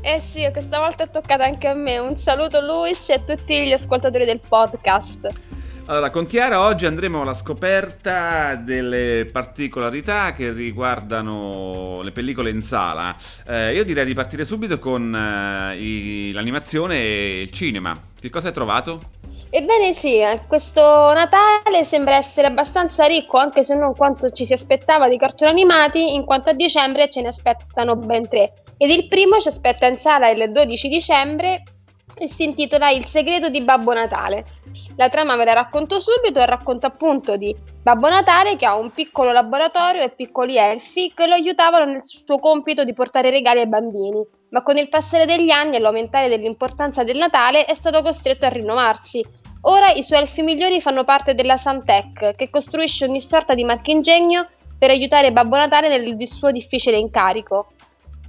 Eh 0.00 0.22
sì, 0.22 0.48
questa 0.52 0.78
volta 0.78 1.04
è 1.04 1.10
toccata 1.10 1.44
anche 1.44 1.68
a 1.68 1.74
me. 1.74 1.98
Un 1.98 2.16
saluto 2.16 2.62
Luis 2.62 3.06
e 3.10 3.12
a 3.12 3.18
tutti 3.18 3.66
gli 3.66 3.72
ascoltatori 3.72 4.24
del 4.24 4.40
podcast. 4.40 5.28
Allora, 5.84 6.08
con 6.08 6.24
Chiara 6.24 6.60
oggi 6.60 6.86
andremo 6.86 7.20
alla 7.20 7.34
scoperta 7.34 8.54
delle 8.54 9.28
particolarità 9.30 10.32
che 10.32 10.50
riguardano 10.50 12.00
le 12.00 12.12
pellicole 12.12 12.48
in 12.48 12.62
sala. 12.62 13.14
Eh, 13.46 13.74
io 13.74 13.84
direi 13.84 14.06
di 14.06 14.14
partire 14.14 14.46
subito 14.46 14.78
con 14.78 15.14
eh, 15.14 15.76
i, 15.76 16.32
l'animazione 16.32 16.96
e 17.02 17.40
il 17.42 17.50
cinema. 17.50 17.94
Che 18.18 18.30
cosa 18.30 18.46
hai 18.46 18.54
trovato? 18.54 19.19
Ebbene 19.52 19.94
sì, 19.94 20.20
eh, 20.20 20.42
questo 20.46 20.80
Natale 20.80 21.82
sembra 21.82 22.14
essere 22.14 22.46
abbastanza 22.46 23.06
ricco, 23.06 23.36
anche 23.36 23.64
se 23.64 23.74
non 23.74 23.96
quanto 23.96 24.30
ci 24.30 24.46
si 24.46 24.52
aspettava 24.52 25.08
di 25.08 25.18
cartoni 25.18 25.50
animati, 25.50 26.14
in 26.14 26.24
quanto 26.24 26.50
a 26.50 26.52
dicembre 26.52 27.10
ce 27.10 27.20
ne 27.20 27.28
aspettano 27.28 27.96
ben 27.96 28.28
tre. 28.28 28.62
Ed 28.76 28.90
il 28.90 29.08
primo 29.08 29.40
ci 29.40 29.48
aspetta 29.48 29.88
in 29.88 29.98
sala 29.98 30.28
il 30.28 30.52
12 30.52 30.86
dicembre 30.86 31.64
e 32.16 32.28
si 32.28 32.44
intitola 32.44 32.90
Il 32.90 33.06
segreto 33.06 33.48
di 33.48 33.60
Babbo 33.62 33.92
Natale. 33.92 34.44
La 34.94 35.08
trama 35.08 35.34
ve 35.34 35.44
la 35.44 35.54
racconto 35.54 35.98
subito 35.98 36.38
e 36.38 36.46
racconta 36.46 36.86
appunto 36.86 37.36
di 37.36 37.52
Babbo 37.82 38.08
Natale 38.08 38.54
che 38.54 38.66
ha 38.66 38.76
un 38.76 38.92
piccolo 38.92 39.32
laboratorio 39.32 40.02
e 40.02 40.10
piccoli 40.10 40.58
elfi 40.58 41.12
che 41.12 41.26
lo 41.26 41.34
aiutavano 41.34 41.90
nel 41.90 42.04
suo 42.04 42.38
compito 42.38 42.84
di 42.84 42.92
portare 42.92 43.30
regali 43.30 43.58
ai 43.58 43.68
bambini, 43.68 44.24
ma 44.50 44.62
con 44.62 44.76
il 44.76 44.88
passare 44.88 45.26
degli 45.26 45.50
anni 45.50 45.74
e 45.74 45.80
l'aumentare 45.80 46.28
dell'importanza 46.28 47.02
del 47.02 47.16
Natale 47.16 47.64
è 47.64 47.74
stato 47.74 48.00
costretto 48.00 48.46
a 48.46 48.50
rinnovarsi 48.50 49.38
Ora 49.62 49.90
i 49.90 50.02
suoi 50.02 50.20
elfi 50.20 50.40
migliori 50.42 50.80
fanno 50.80 51.04
parte 51.04 51.34
della 51.34 51.58
Santec, 51.58 52.34
che 52.34 52.48
costruisce 52.48 53.04
ogni 53.04 53.20
sorta 53.20 53.54
di 53.54 53.64
marchingegno 53.64 54.48
per 54.78 54.88
aiutare 54.88 55.32
Babbo 55.32 55.56
Natale 55.56 55.88
nel 55.88 56.16
suo 56.26 56.50
difficile 56.50 56.96
incarico. 56.96 57.72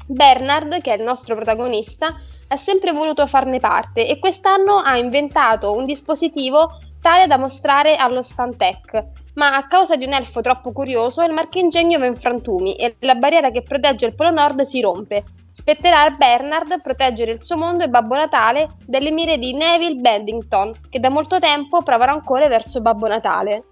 Bernard, 0.07 0.81
che 0.81 0.93
è 0.93 0.97
il 0.97 1.03
nostro 1.03 1.35
protagonista, 1.35 2.15
ha 2.49 2.57
sempre 2.57 2.91
voluto 2.91 3.27
farne 3.27 3.59
parte 3.59 4.05
e 4.05 4.19
quest'anno 4.19 4.75
ha 4.77 4.97
inventato 4.97 5.71
un 5.73 5.85
dispositivo 5.85 6.79
tale 7.01 7.27
da 7.27 7.37
mostrare 7.37 7.95
allo 7.95 8.21
Stantec, 8.21 9.05
ma 9.35 9.55
a 9.55 9.67
causa 9.67 9.95
di 9.95 10.05
un 10.05 10.13
elfo 10.13 10.41
troppo 10.41 10.71
curioso 10.71 11.23
il 11.23 11.33
marchingegno 11.33 11.99
va 11.99 12.05
in 12.05 12.15
frantumi 12.15 12.75
e 12.75 12.95
la 12.99 13.15
barriera 13.15 13.49
che 13.49 13.63
protegge 13.63 14.05
il 14.05 14.15
Polo 14.15 14.31
Nord 14.31 14.61
si 14.61 14.79
rompe, 14.81 15.23
Spetterà 15.53 16.03
a 16.03 16.09
Bernard 16.11 16.81
proteggere 16.81 17.33
il 17.33 17.43
suo 17.43 17.57
mondo 17.57 17.83
e 17.83 17.89
Babbo 17.89 18.15
Natale 18.15 18.77
dalle 18.85 19.11
mire 19.11 19.37
di 19.37 19.53
Neville 19.53 19.99
Bennington, 19.99 20.71
che 20.89 21.01
da 21.01 21.09
molto 21.09 21.39
tempo 21.39 21.83
prova 21.83 22.05
rancore 22.05 22.47
verso 22.47 22.81
Babbo 22.81 23.07
Natale. 23.07 23.65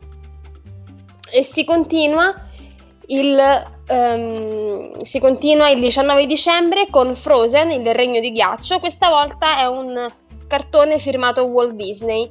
E 1.32 1.44
si 1.44 1.64
continua 1.64 2.36
il, 3.08 3.66
um, 3.88 5.02
si 5.04 5.20
continua 5.20 5.70
il 5.70 5.80
19 5.80 6.26
dicembre 6.26 6.88
con 6.90 7.16
Frozen, 7.16 7.72
il 7.72 7.96
regno 7.96 8.20
di 8.20 8.34
ghiaccio. 8.34 8.80
Questa 8.80 9.08
volta 9.08 9.58
è 9.58 9.66
un 9.66 10.06
cartone 10.50 11.00
firmato 11.00 11.46
Walt 11.46 11.76
Disney 11.76 12.30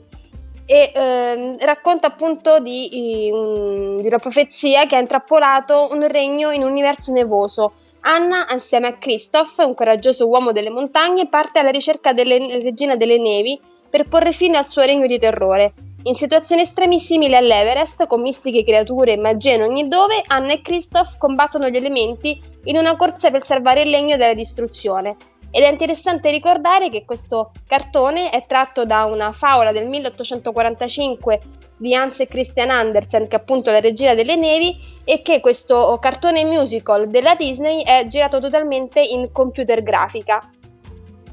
e 0.70 0.92
ehm, 0.94 1.56
racconta 1.60 2.08
appunto 2.08 2.58
di, 2.58 2.90
di, 2.90 3.30
una 3.32 4.18
profezia 4.18 4.84
che 4.84 4.96
ha 4.96 5.00
intrappolato 5.00 5.88
un 5.90 6.06
regno 6.08 6.50
in 6.50 6.62
un 6.62 6.70
universo 6.70 7.10
nevoso 7.10 7.72
Anna, 8.02 8.46
assieme 8.46 8.86
a 8.86 8.98
Christoph, 8.98 9.56
un 9.58 9.74
coraggioso 9.74 10.28
uomo 10.28 10.52
delle 10.52 10.68
montagne, 10.68 11.28
parte 11.28 11.58
alla 11.58 11.70
ricerca 11.70 12.12
della 12.12 12.36
regina 12.36 12.96
delle 12.96 13.18
nevi 13.18 13.58
per 13.88 14.08
porre 14.08 14.32
fine 14.32 14.58
al 14.58 14.68
suo 14.68 14.82
regno 14.82 15.06
di 15.06 15.18
terrore. 15.18 15.72
In 16.04 16.14
situazioni 16.14 16.62
estremi 16.62 17.00
simili 17.00 17.34
all'Everest, 17.34 18.06
con 18.06 18.20
mistiche 18.20 18.62
creature 18.62 19.14
e 19.14 19.16
magie 19.16 19.54
in 19.54 19.62
ogni 19.62 19.88
dove, 19.88 20.22
Anna 20.26 20.52
e 20.52 20.60
Christoph 20.60 21.16
combattono 21.16 21.68
gli 21.68 21.76
elementi 21.76 22.40
in 22.64 22.76
una 22.76 22.94
corsa 22.96 23.30
per 23.30 23.44
salvare 23.44 23.82
il 23.82 23.90
legno 23.90 24.16
dalla 24.16 24.34
distruzione. 24.34 25.16
Ed 25.50 25.62
è 25.62 25.70
interessante 25.70 26.30
ricordare 26.30 26.90
che 26.90 27.04
questo 27.04 27.52
cartone 27.66 28.30
è 28.30 28.44
tratto 28.46 28.84
da 28.84 29.04
una 29.04 29.32
favola 29.32 29.72
del 29.72 29.88
1845 29.88 31.40
di 31.78 31.94
Hans 31.94 32.22
Christian 32.28 32.70
Andersen, 32.70 33.28
che 33.28 33.36
è 33.36 33.38
appunto 33.38 33.70
la 33.70 33.80
regina 33.80 34.14
delle 34.14 34.36
nevi, 34.36 34.76
e 35.04 35.22
che 35.22 35.40
questo 35.40 35.96
cartone 36.00 36.44
musical 36.44 37.08
della 37.08 37.34
Disney 37.34 37.82
è 37.82 38.06
girato 38.08 38.40
totalmente 38.40 39.00
in 39.00 39.32
computer 39.32 39.82
grafica. 39.82 40.50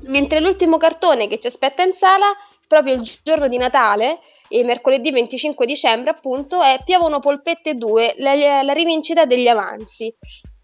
Mentre 0.04 0.40
l'ultimo 0.40 0.78
cartone 0.78 1.28
che 1.28 1.40
ci 1.40 1.48
aspetta 1.48 1.84
in 1.84 1.94
sala, 1.94 2.28
proprio 2.68 2.94
il 2.94 3.20
giorno 3.22 3.48
di 3.48 3.58
Natale, 3.58 4.20
e 4.48 4.64
mercoledì 4.64 5.12
25 5.12 5.66
dicembre 5.66 6.12
appunto, 6.12 6.62
è 6.62 6.80
Piovono 6.86 7.20
Polpette 7.20 7.76
2, 7.76 8.16
la, 8.20 8.62
la 8.62 8.74
rivincita 8.74 9.26
degli 9.26 9.48
avanzi. 9.48 10.14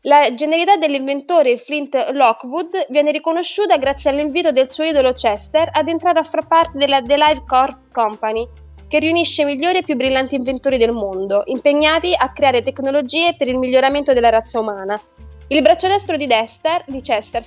La 0.05 0.33
genialità 0.33 0.77
dell'inventore 0.77 1.59
Flint 1.59 1.93
Lockwood 2.13 2.87
viene 2.89 3.11
riconosciuta 3.11 3.77
grazie 3.77 4.09
all'invito 4.09 4.51
del 4.51 4.67
suo 4.67 4.83
idolo 4.83 5.13
Chester 5.13 5.69
ad 5.71 5.87
entrare 5.87 6.17
a 6.17 6.23
far 6.23 6.47
parte 6.47 6.75
della 6.79 7.03
The 7.03 7.17
Live 7.17 7.43
Core 7.45 7.77
Company, 7.91 8.47
che 8.87 8.97
riunisce 8.97 9.43
i 9.43 9.45
migliori 9.45 9.77
e 9.77 9.83
più 9.83 9.95
brillanti 9.95 10.33
inventori 10.33 10.79
del 10.79 10.91
mondo, 10.91 11.43
impegnati 11.45 12.15
a 12.17 12.33
creare 12.33 12.63
tecnologie 12.63 13.35
per 13.37 13.47
il 13.47 13.59
miglioramento 13.59 14.11
della 14.13 14.29
razza 14.29 14.59
umana. 14.59 14.99
Il 15.49 15.61
braccio 15.61 15.87
destro 15.87 16.17
di, 16.17 16.25
Dexter, 16.25 16.83
di 16.87 17.01
Chester, 17.01 17.43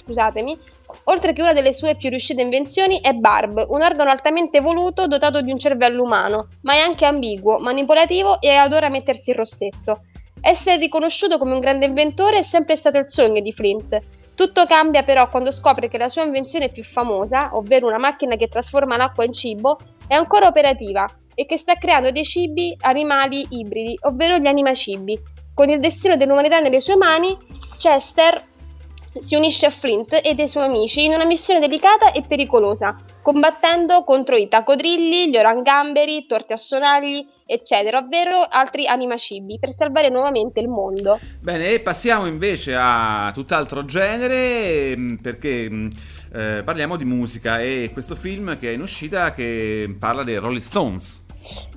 oltre 1.04 1.32
che 1.32 1.42
una 1.42 1.54
delle 1.54 1.72
sue 1.72 1.96
più 1.96 2.08
riuscite 2.08 2.40
invenzioni, 2.40 3.00
è 3.00 3.14
Barb, 3.14 3.66
un 3.68 3.82
organo 3.82 4.10
altamente 4.10 4.58
evoluto 4.58 5.08
dotato 5.08 5.40
di 5.40 5.50
un 5.50 5.58
cervello 5.58 6.04
umano, 6.04 6.50
ma 6.62 6.74
è 6.74 6.78
anche 6.78 7.04
ambiguo, 7.04 7.58
manipolativo 7.58 8.40
e 8.40 8.50
adora 8.50 8.90
mettersi 8.90 9.30
il 9.30 9.36
rossetto. 9.36 10.02
Essere 10.46 10.76
riconosciuto 10.76 11.38
come 11.38 11.54
un 11.54 11.58
grande 11.58 11.86
inventore 11.86 12.40
è 12.40 12.42
sempre 12.42 12.76
stato 12.76 12.98
il 12.98 13.08
sogno 13.08 13.40
di 13.40 13.50
Flint. 13.50 13.98
Tutto 14.34 14.66
cambia 14.66 15.02
però 15.02 15.26
quando 15.30 15.50
scopre 15.50 15.88
che 15.88 15.96
la 15.96 16.10
sua 16.10 16.22
invenzione 16.22 16.68
più 16.68 16.84
famosa, 16.84 17.56
ovvero 17.56 17.86
una 17.86 17.96
macchina 17.96 18.36
che 18.36 18.48
trasforma 18.48 18.98
l'acqua 18.98 19.24
in 19.24 19.32
cibo, 19.32 19.78
è 20.06 20.12
ancora 20.12 20.46
operativa 20.46 21.08
e 21.34 21.46
che 21.46 21.56
sta 21.56 21.76
creando 21.76 22.10
dei 22.10 22.24
cibi 22.24 22.76
animali 22.80 23.46
ibridi, 23.48 23.96
ovvero 24.02 24.36
gli 24.36 24.46
animacibi. 24.46 25.18
Con 25.54 25.70
il 25.70 25.80
destino 25.80 26.16
dell'umanità 26.16 26.60
nelle 26.60 26.80
sue 26.80 26.96
mani, 26.96 27.34
Chester 27.78 28.42
si 29.20 29.36
unisce 29.36 29.66
a 29.66 29.70
Flint 29.70 30.12
e 30.12 30.34
ai 30.36 30.48
suoi 30.48 30.64
amici 30.64 31.04
in 31.04 31.12
una 31.12 31.24
missione 31.24 31.60
delicata 31.60 32.12
e 32.12 32.24
pericolosa, 32.26 32.96
combattendo 33.22 34.02
contro 34.02 34.36
i 34.36 34.48
tacodrilli, 34.48 35.30
gli 35.30 35.36
orangamberi, 35.36 36.16
i 36.16 36.26
torti 36.26 36.52
a 36.52 36.56
sonagli, 36.56 37.26
eccetera, 37.46 37.98
ovvero 37.98 38.46
altri 38.48 38.86
animacibi, 38.86 39.58
per 39.58 39.72
salvare 39.74 40.08
nuovamente 40.08 40.60
il 40.60 40.68
mondo. 40.68 41.18
Bene, 41.40 41.68
e 41.68 41.80
passiamo 41.80 42.26
invece 42.26 42.74
a 42.74 43.30
tutt'altro 43.32 43.84
genere, 43.84 44.96
mm, 44.96 45.14
perché 45.16 45.70
mm, 45.70 45.88
eh, 46.34 46.62
parliamo 46.64 46.96
di 46.96 47.04
musica 47.04 47.60
e 47.60 47.90
questo 47.92 48.16
film 48.16 48.58
che 48.58 48.70
è 48.70 48.72
in 48.72 48.80
uscita 48.80 49.32
che 49.32 49.94
parla 49.98 50.24
dei 50.24 50.36
Rolling 50.36 50.60
Stones. 50.60 51.22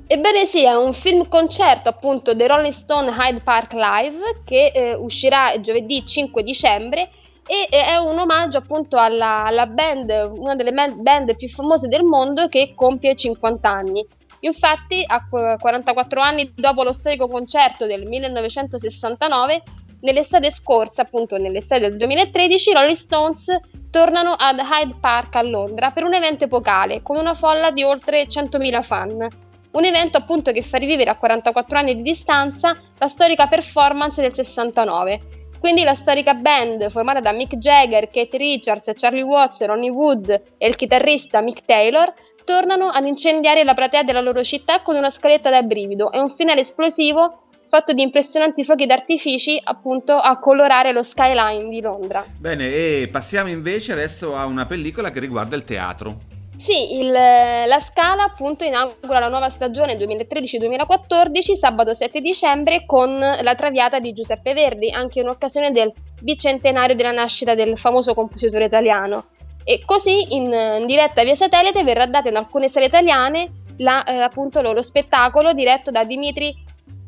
Ebbene 0.09 0.45
sì, 0.45 0.63
è 0.63 0.73
un 0.73 0.93
film 0.93 1.27
concerto 1.27 1.89
appunto 1.89 2.35
The 2.35 2.47
Rolling 2.47 2.73
Stone 2.73 3.11
Hyde 3.11 3.41
Park 3.41 3.73
Live 3.73 4.41
che 4.45 4.71
eh, 4.73 4.93
uscirà 4.95 5.59
giovedì 5.59 6.05
5 6.05 6.43
dicembre 6.43 7.09
e 7.47 7.67
è 7.69 7.95
un 7.95 8.19
omaggio 8.19 8.57
appunto 8.57 8.97
alla, 8.97 9.45
alla 9.45 9.65
band, 9.65 10.31
una 10.35 10.55
delle 10.55 10.71
band 10.71 11.35
più 11.37 11.47
famose 11.47 11.87
del 11.87 12.03
mondo 12.03 12.49
che 12.49 12.73
compie 12.75 13.15
50 13.15 13.69
anni. 13.69 14.05
Infatti, 14.41 15.03
a 15.05 15.27
44 15.27 16.21
anni 16.21 16.51
dopo 16.53 16.83
lo 16.83 16.93
storico 16.93 17.27
concerto 17.27 17.85
del 17.87 18.05
1969, 18.05 19.63
nell'estate 20.01 20.51
scorsa, 20.51 21.03
appunto 21.03 21.37
nell'estate 21.37 21.81
del 21.81 21.97
2013, 21.97 22.69
i 22.69 22.73
Rolling 22.73 22.97
Stones 22.97 23.45
tornano 23.89 24.35
ad 24.37 24.59
Hyde 24.59 24.97
Park 24.99 25.35
a 25.35 25.41
Londra 25.41 25.91
per 25.91 26.03
un 26.03 26.13
evento 26.13 26.43
epocale 26.43 27.01
con 27.01 27.15
una 27.15 27.33
folla 27.33 27.71
di 27.71 27.83
oltre 27.83 28.27
100.000 28.27 28.83
fan. 28.83 29.27
Un 29.71 29.85
evento 29.85 30.17
appunto 30.17 30.51
che 30.51 30.63
fa 30.63 30.77
rivivere 30.77 31.09
a 31.09 31.17
44 31.17 31.77
anni 31.77 31.95
di 31.95 32.01
distanza 32.01 32.75
la 32.97 33.07
storica 33.07 33.47
performance 33.47 34.21
del 34.21 34.33
69 34.33 35.36
quindi 35.59 35.83
la 35.83 35.95
storica 35.95 36.33
band, 36.33 36.89
formata 36.89 37.19
da 37.19 37.31
Mick 37.31 37.55
Jagger, 37.55 38.09
Kate 38.09 38.37
Richards, 38.37 38.91
Charlie 38.95 39.21
Watts, 39.21 39.63
Ronnie 39.65 39.89
Wood 39.89 40.29
e 40.57 40.67
il 40.67 40.75
chitarrista 40.75 41.41
Mick 41.41 41.65
Taylor, 41.65 42.13
tornano 42.45 42.87
ad 42.87 43.05
incendiare 43.05 43.63
la 43.63 43.73
platea 43.73 44.03
della 44.03 44.21
loro 44.21 44.43
città 44.43 44.81
con 44.81 44.95
una 44.95 45.09
scaletta 45.09 45.49
da 45.49 45.61
brivido 45.63 46.11
e 46.11 46.19
un 46.19 46.29
finale 46.29 46.61
esplosivo 46.61 47.41
fatto 47.67 47.91
di 47.91 48.01
impressionanti 48.01 48.63
fuochi 48.63 48.85
d'artifici 48.85 49.59
appunto 49.61 50.13
a 50.13 50.39
colorare 50.39 50.93
lo 50.93 51.03
skyline 51.03 51.67
di 51.69 51.81
Londra. 51.81 52.25
Bene, 52.37 52.67
e 52.67 53.09
passiamo 53.11 53.49
invece 53.49 53.91
adesso 53.91 54.35
a 54.37 54.45
una 54.45 54.65
pellicola 54.65 55.11
che 55.11 55.19
riguarda 55.19 55.55
il 55.55 55.65
teatro. 55.65 56.36
Sì, 56.57 56.97
il, 56.99 57.11
la 57.11 57.79
Scala 57.79 58.23
appunto 58.23 58.63
inaugura 58.63 59.19
la 59.19 59.27
nuova 59.27 59.49
stagione 59.49 59.95
2013-2014 59.95 61.55
sabato 61.55 61.93
7 61.93 62.19
dicembre 62.19 62.83
con 62.85 63.19
la 63.19 63.55
Traviata 63.55 63.99
di 63.99 64.11
Giuseppe 64.11 64.53
Verdi, 64.53 64.89
anche 64.89 65.19
in 65.19 65.27
occasione 65.27 65.71
del 65.71 65.93
bicentenario 66.19 66.95
della 66.95 67.11
nascita 67.11 67.53
del 67.53 67.77
famoso 67.77 68.15
compositore 68.15 68.65
italiano. 68.65 69.27
E 69.63 69.83
così 69.85 70.35
in, 70.35 70.51
in 70.51 70.85
diretta 70.87 71.23
via 71.23 71.35
satellite 71.35 71.83
verrà 71.83 72.07
data 72.07 72.29
in 72.29 72.37
alcune 72.37 72.69
sale 72.69 72.85
italiane 72.85 73.65
la, 73.77 74.03
eh, 74.03 74.21
appunto 74.21 74.61
lo, 74.61 74.71
lo, 74.71 74.81
spettacolo 74.81 75.53
diretto 75.53 75.91
da 75.91 76.03
Dimitri 76.03 76.55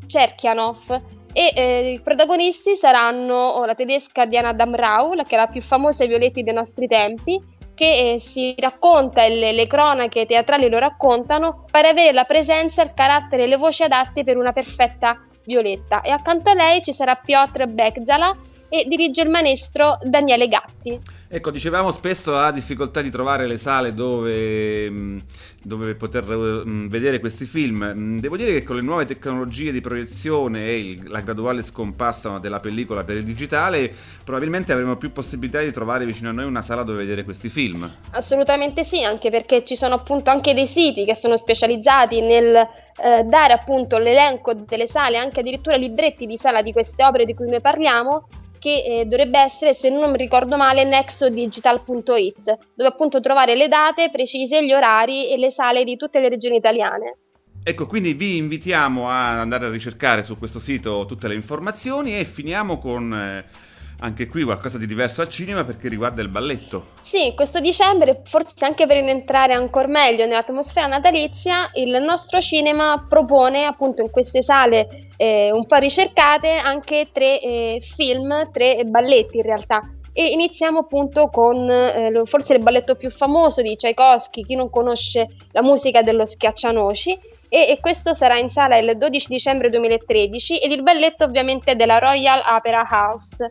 Cerchianov 0.06 1.02
e 1.34 1.52
eh, 1.56 1.92
i 1.94 2.02
protagonisti 2.02 2.76
saranno 2.76 3.34
oh, 3.34 3.66
la 3.66 3.74
tedesca 3.74 4.26
Diana 4.26 4.54
Damrau, 4.54 5.14
la 5.14 5.24
che 5.24 5.36
è 5.36 5.38
la 5.40 5.48
più 5.48 5.62
famosa 5.62 6.06
Violetti 6.06 6.44
dei 6.44 6.54
nostri 6.54 6.86
tempi, 6.88 7.42
che 7.80 8.16
eh, 8.16 8.20
si 8.20 8.54
racconta 8.58 9.26
le, 9.26 9.54
le, 9.54 9.66
cronache 9.66 10.26
teatrali 10.26 10.68
lo 10.68 10.80
raccontano, 10.80 11.64
pare 11.72 11.88
avere 11.88 12.12
la 12.12 12.26
presenza, 12.26 12.84
il 12.84 12.92
carattere 12.94 13.44
e 13.44 13.48
le 13.48 13.56
voci 13.56 13.84
adatte 13.84 14.26
per 14.26 14.36
una 14.36 14.52
perfetta 14.52 15.26
Violetta. 15.46 16.02
E 16.02 16.10
accanto 16.10 16.50
a 16.50 16.56
lei 16.56 16.84
ci 16.84 16.94
sarà 16.94 17.16
Piotr 17.16 17.68
Bekjala 17.68 18.36
e 18.70 18.86
dirige 18.88 19.22
il 19.22 19.30
maestro 19.30 19.98
Daniele 20.02 20.48
Gatti. 20.48 21.18
Ecco, 21.32 21.52
dicevamo 21.52 21.92
spesso 21.92 22.34
la 22.34 22.50
difficoltà 22.50 23.02
di 23.02 23.12
trovare 23.12 23.46
le 23.46 23.58
sale 23.58 23.94
dove, 23.94 24.90
mm, 24.90 25.18
dove 25.62 25.94
poter 25.94 26.26
mm, 26.26 26.88
vedere 26.88 27.20
questi 27.20 27.46
film. 27.46 27.94
Mm, 27.96 28.18
devo 28.18 28.36
dire 28.36 28.52
che 28.52 28.64
con 28.64 28.76
le 28.78 28.82
nuove 28.82 29.06
tecnologie 29.06 29.72
di 29.72 29.80
proiezione 29.80 30.66
e 30.66 30.80
il, 30.80 31.08
la 31.08 31.22
graduale 31.22 31.62
scomparsa 31.62 32.40
della 32.40 32.60
pellicola 32.60 33.04
per 33.04 33.18
il 33.18 33.24
digitale, 33.24 33.94
probabilmente 34.24 34.72
avremo 34.72 34.96
più 34.96 35.12
possibilità 35.12 35.62
di 35.62 35.72
trovare 35.72 36.04
vicino 36.04 36.30
a 36.30 36.32
noi 36.32 36.46
una 36.46 36.64
sala 36.64 36.82
dove 36.82 36.98
vedere 36.98 37.24
questi 37.24 37.50
film. 37.50 37.88
Assolutamente 38.10 38.84
sì, 38.84 39.04
anche 39.04 39.30
perché 39.30 39.64
ci 39.64 39.76
sono 39.76 39.94
appunto 39.94 40.32
anche 40.32 40.56
dei 40.56 40.66
siti 40.66 41.06
che 41.06 41.14
sono 41.14 41.38
specializzati 41.38 42.22
nel 42.22 42.56
eh, 42.56 43.24
dare 43.24 43.54
appunto 43.54 44.00
l'elenco 44.00 44.56
delle 44.56 44.88
sale, 44.88 45.18
anche 45.18 45.42
addirittura 45.42 45.76
libretti 45.76 46.26
di 46.26 46.38
sala 46.38 46.64
di 46.64 46.72
queste 46.72 47.04
opere 47.04 47.26
di 47.26 47.36
cui 47.36 47.48
noi 47.48 47.62
parliamo 47.62 48.28
che 48.60 48.84
eh, 48.84 49.06
dovrebbe 49.06 49.40
essere, 49.40 49.74
se 49.74 49.90
non 49.90 50.12
mi 50.12 50.18
ricordo 50.18 50.58
male, 50.58 50.84
nexodigital.it, 50.84 52.58
dove 52.76 52.90
appunto 52.90 53.20
trovare 53.20 53.56
le 53.56 53.68
date 53.68 54.10
precise, 54.12 54.64
gli 54.64 54.74
orari 54.74 55.32
e 55.32 55.38
le 55.38 55.52
sale 55.52 55.84
di 55.84 55.96
tutte 55.96 56.20
le 56.20 56.30
regioni 56.30 56.58
italiane. 56.58 57.18
Ecco, 57.64 57.86
quindi 57.88 58.14
vi 58.14 58.38
invitiamo 58.38 59.10
a 59.10 59.40
andare 59.40 59.66
a 59.66 59.70
ricercare 59.70 60.24
su 60.24 60.38
questo 60.38 60.60
sito 60.60 61.06
tutte 61.06 61.28
le 61.28 61.36
informazioni 61.36 62.20
e 62.20 62.26
finiamo 62.26 62.78
con... 62.78 63.14
Eh, 63.14 63.68
anche 64.00 64.28
qui 64.28 64.44
qualcosa 64.44 64.78
di 64.78 64.86
diverso 64.86 65.22
al 65.22 65.30
cinema 65.30 65.64
perché 65.64 65.88
riguarda 65.88 66.22
il 66.22 66.30
balletto. 66.30 66.92
Sì, 67.02 67.34
questo 67.36 67.60
dicembre, 67.60 68.22
forse 68.26 68.66
anche 68.66 68.86
per 68.86 68.98
entrare 68.98 69.54
ancora 69.54 69.88
meglio 69.88 70.26
nell'atmosfera 70.26 70.88
natalizia, 70.88 71.70
il 71.74 72.02
nostro 72.02 72.40
cinema 72.40 73.06
propone 73.08 73.66
appunto 73.66 74.02
in 74.02 74.10
queste 74.10 74.42
sale 74.42 75.08
eh, 75.18 75.52
un 75.52 75.66
po' 75.66 75.76
ricercate 75.76 76.52
anche 76.52 77.10
tre 77.12 77.40
eh, 77.42 77.82
film, 77.96 78.52
tre 78.52 78.84
balletti 78.86 79.38
in 79.38 79.44
realtà. 79.44 79.82
E 80.12 80.32
iniziamo 80.32 80.80
appunto 80.80 81.28
con 81.28 81.70
eh, 81.70 82.22
forse 82.26 82.54
il 82.54 82.64
balletto 82.64 82.96
più 82.96 83.10
famoso 83.10 83.62
di 83.62 83.76
Tchaikovsky, 83.76 84.44
chi 84.44 84.56
non 84.56 84.70
conosce 84.70 85.28
la 85.52 85.62
musica 85.62 86.02
dello 86.02 86.26
Schiaccianoci, 86.26 87.38
e, 87.52 87.68
e, 87.70 87.80
questo 87.80 88.14
sarà 88.14 88.38
in 88.38 88.50
sala 88.50 88.78
il 88.78 88.96
12 88.96 89.28
dicembre 89.28 89.70
2013 89.70 90.58
ed 90.60 90.72
il 90.72 90.84
balletto 90.84 91.24
ovviamente 91.24 91.76
della 91.76 91.98
Royal 91.98 92.44
Opera 92.46 92.88
House 92.88 93.50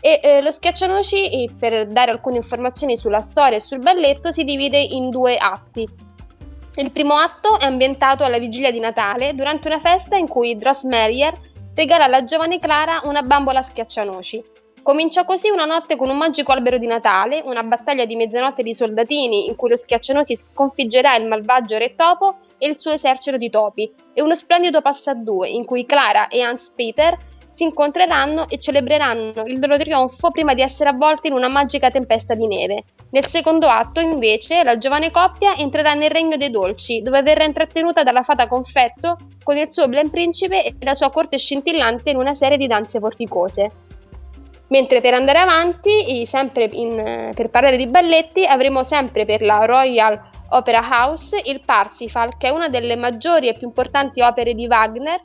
e 0.00 0.20
eh, 0.22 0.42
lo 0.42 0.50
Schiaccianoci, 0.50 1.50
per 1.58 1.88
dare 1.88 2.10
alcune 2.10 2.36
informazioni 2.36 2.96
sulla 2.96 3.20
storia 3.20 3.58
e 3.58 3.60
sul 3.60 3.80
balletto, 3.80 4.32
si 4.32 4.44
divide 4.44 4.78
in 4.78 5.10
due 5.10 5.36
atti. 5.36 5.88
Il 6.76 6.92
primo 6.92 7.14
atto 7.14 7.58
è 7.58 7.64
ambientato 7.64 8.24
alla 8.24 8.38
vigilia 8.38 8.70
di 8.70 8.80
Natale, 8.80 9.34
durante 9.34 9.68
una 9.68 9.80
festa 9.80 10.16
in 10.16 10.28
cui 10.28 10.56
Drossmerier 10.56 11.32
regala 11.74 12.04
alla 12.04 12.24
giovane 12.24 12.58
Clara 12.58 13.00
una 13.04 13.22
bambola 13.22 13.62
schiaccianoci. 13.62 14.44
Comincia 14.82 15.24
così 15.24 15.50
una 15.50 15.66
notte 15.66 15.96
con 15.96 16.08
un 16.08 16.16
magico 16.16 16.52
albero 16.52 16.78
di 16.78 16.86
Natale, 16.86 17.42
una 17.44 17.62
battaglia 17.62 18.06
di 18.06 18.16
mezzanotte 18.16 18.62
di 18.62 18.74
soldatini 18.74 19.46
in 19.46 19.54
cui 19.54 19.68
lo 19.68 19.76
schiaccianosi 19.76 20.36
sconfiggerà 20.36 21.16
il 21.16 21.28
malvagio 21.28 21.76
re 21.76 21.94
topo 21.94 22.38
e 22.56 22.66
il 22.68 22.78
suo 22.78 22.92
esercito 22.92 23.36
di 23.36 23.50
topi, 23.50 23.92
e 24.14 24.22
uno 24.22 24.34
splendido 24.34 24.80
passo 24.80 25.10
a 25.10 25.14
due 25.14 25.48
in 25.48 25.66
cui 25.66 25.84
Clara 25.84 26.28
e 26.28 26.40
Hans 26.40 26.72
Peter 26.74 27.16
si 27.50 27.64
incontreranno 27.64 28.48
e 28.48 28.58
celebreranno 28.58 29.42
il 29.46 29.58
loro 29.58 29.76
trionfo 29.76 30.30
prima 30.30 30.54
di 30.54 30.62
essere 30.62 30.90
avvolti 30.90 31.28
in 31.28 31.34
una 31.34 31.48
magica 31.48 31.90
tempesta 31.90 32.34
di 32.34 32.46
neve. 32.46 32.84
Nel 33.10 33.26
secondo 33.26 33.66
atto, 33.66 34.00
invece, 34.00 34.62
la 34.62 34.78
giovane 34.78 35.10
coppia 35.10 35.56
entrerà 35.56 35.94
nel 35.94 36.10
regno 36.10 36.36
dei 36.36 36.50
dolci, 36.50 37.02
dove 37.02 37.22
verrà 37.22 37.44
intrattenuta 37.44 38.02
dalla 38.02 38.22
fata 38.22 38.46
confetto 38.46 39.16
con 39.42 39.56
il 39.56 39.70
suo 39.72 39.88
blen 39.88 40.10
principe 40.10 40.64
e 40.64 40.74
la 40.80 40.94
sua 40.94 41.10
corte 41.10 41.38
scintillante 41.38 42.10
in 42.10 42.16
una 42.16 42.34
serie 42.34 42.56
di 42.56 42.66
danze 42.66 42.98
vorticose. 42.98 43.70
Mentre 44.68 45.00
per 45.00 45.14
andare 45.14 45.40
avanti, 45.40 46.24
sempre 46.26 46.68
in, 46.72 47.32
per 47.34 47.50
parlare 47.50 47.76
di 47.76 47.88
balletti, 47.88 48.46
avremo 48.46 48.84
sempre 48.84 49.24
per 49.24 49.42
la 49.42 49.64
Royal 49.64 50.20
Opera 50.50 50.86
House 50.88 51.40
il 51.44 51.62
Parsifal, 51.64 52.36
che 52.36 52.46
è 52.46 52.50
una 52.50 52.68
delle 52.68 52.94
maggiori 52.94 53.48
e 53.48 53.54
più 53.54 53.66
importanti 53.66 54.20
opere 54.20 54.54
di 54.54 54.66
Wagner, 54.68 55.20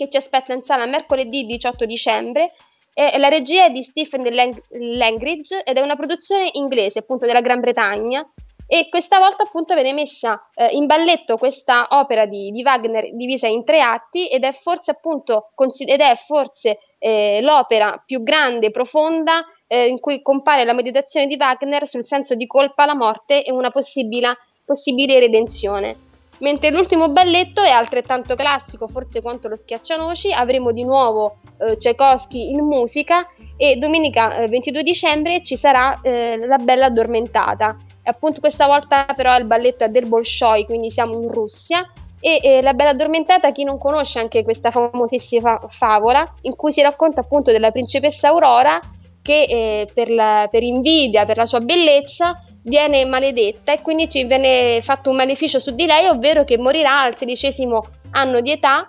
che 0.00 0.08
ci 0.08 0.16
aspetta 0.16 0.54
in 0.54 0.62
sala 0.62 0.86
mercoledì 0.86 1.44
18 1.44 1.84
dicembre. 1.84 2.52
E 2.94 3.18
la 3.18 3.28
regia 3.28 3.66
è 3.66 3.70
di 3.70 3.82
Stephen 3.82 4.22
Lang- 4.34 4.62
Langridge 4.70 5.62
ed 5.62 5.76
è 5.76 5.80
una 5.80 5.96
produzione 5.96 6.48
inglese, 6.52 7.00
appunto 7.00 7.26
della 7.26 7.42
Gran 7.42 7.60
Bretagna. 7.60 8.26
E 8.66 8.88
questa 8.88 9.18
volta 9.18 9.42
appunto 9.42 9.74
viene 9.74 9.92
messa 9.92 10.48
eh, 10.54 10.68
in 10.68 10.86
balletto 10.86 11.36
questa 11.36 11.88
opera 11.90 12.26
di, 12.26 12.52
di, 12.52 12.62
Wagner 12.62 13.12
divisa 13.14 13.48
in 13.48 13.64
tre 13.64 13.80
atti 13.80 14.28
ed 14.28 14.44
è 14.44 14.52
forse 14.52 14.92
appunto 14.92 15.50
ed 15.56 16.00
è 16.00 16.14
forse 16.24 16.78
eh, 16.98 17.40
l'opera 17.42 18.00
più 18.06 18.22
grande 18.22 18.70
profonda 18.70 19.44
eh, 19.66 19.88
in 19.88 19.98
cui 19.98 20.22
compare 20.22 20.64
la 20.64 20.72
meditazione 20.72 21.26
di 21.26 21.36
Wagner 21.36 21.88
sul 21.88 22.04
senso 22.04 22.36
di 22.36 22.46
colpa, 22.46 22.86
la 22.86 22.94
morte 22.94 23.42
e 23.42 23.50
una 23.50 23.70
possibile 23.72 25.18
redenzione. 25.18 26.09
Mentre 26.40 26.70
l'ultimo 26.70 27.10
balletto 27.10 27.62
è 27.62 27.70
altrettanto 27.70 28.34
classico, 28.34 28.88
forse 28.88 29.20
quanto 29.20 29.48
lo 29.48 29.56
schiaccianoci, 29.56 30.32
avremo 30.32 30.72
di 30.72 30.84
nuovo 30.84 31.36
eh, 31.58 31.76
Tchaikovsky 31.76 32.50
in 32.50 32.64
musica 32.64 33.28
e 33.58 33.76
domenica 33.76 34.36
eh, 34.36 34.48
22 34.48 34.82
dicembre 34.82 35.42
ci 35.42 35.58
sarà 35.58 36.00
eh, 36.00 36.38
La 36.38 36.56
Bella 36.56 36.86
Addormentata. 36.86 37.76
Appunto 38.04 38.40
questa 38.40 38.66
volta 38.66 39.04
però 39.14 39.36
il 39.36 39.44
balletto 39.44 39.84
è 39.84 39.88
del 39.88 40.08
Bolshoi, 40.08 40.64
quindi 40.64 40.90
siamo 40.90 41.12
in 41.20 41.28
Russia 41.28 41.86
e 42.18 42.40
eh, 42.42 42.62
La 42.62 42.72
Bella 42.72 42.90
Addormentata, 42.90 43.52
chi 43.52 43.64
non 43.64 43.76
conosce 43.76 44.18
anche 44.18 44.42
questa 44.42 44.70
famosissima 44.70 45.68
favola 45.68 46.26
in 46.42 46.56
cui 46.56 46.72
si 46.72 46.80
racconta 46.80 47.20
appunto 47.20 47.52
della 47.52 47.70
principessa 47.70 48.28
Aurora 48.28 48.80
che 49.22 49.42
eh, 49.42 49.88
per, 49.92 50.08
la, 50.08 50.48
per, 50.50 50.62
invidia, 50.62 51.26
per 51.26 51.36
la 51.36 51.44
sua 51.44 51.60
bellezza, 51.60 52.42
viene 52.62 53.04
maledetta 53.04 53.72
e 53.72 53.82
quindi 53.82 54.10
ci 54.10 54.24
viene 54.24 54.80
fatto 54.82 55.10
un 55.10 55.16
maleficio 55.16 55.58
su 55.58 55.74
di 55.74 55.86
lei, 55.86 56.06
ovvero 56.06 56.44
che 56.44 56.58
morirà 56.58 57.02
al 57.02 57.16
sedicesimo 57.16 57.82
anno 58.12 58.40
di 58.40 58.50
età 58.50 58.86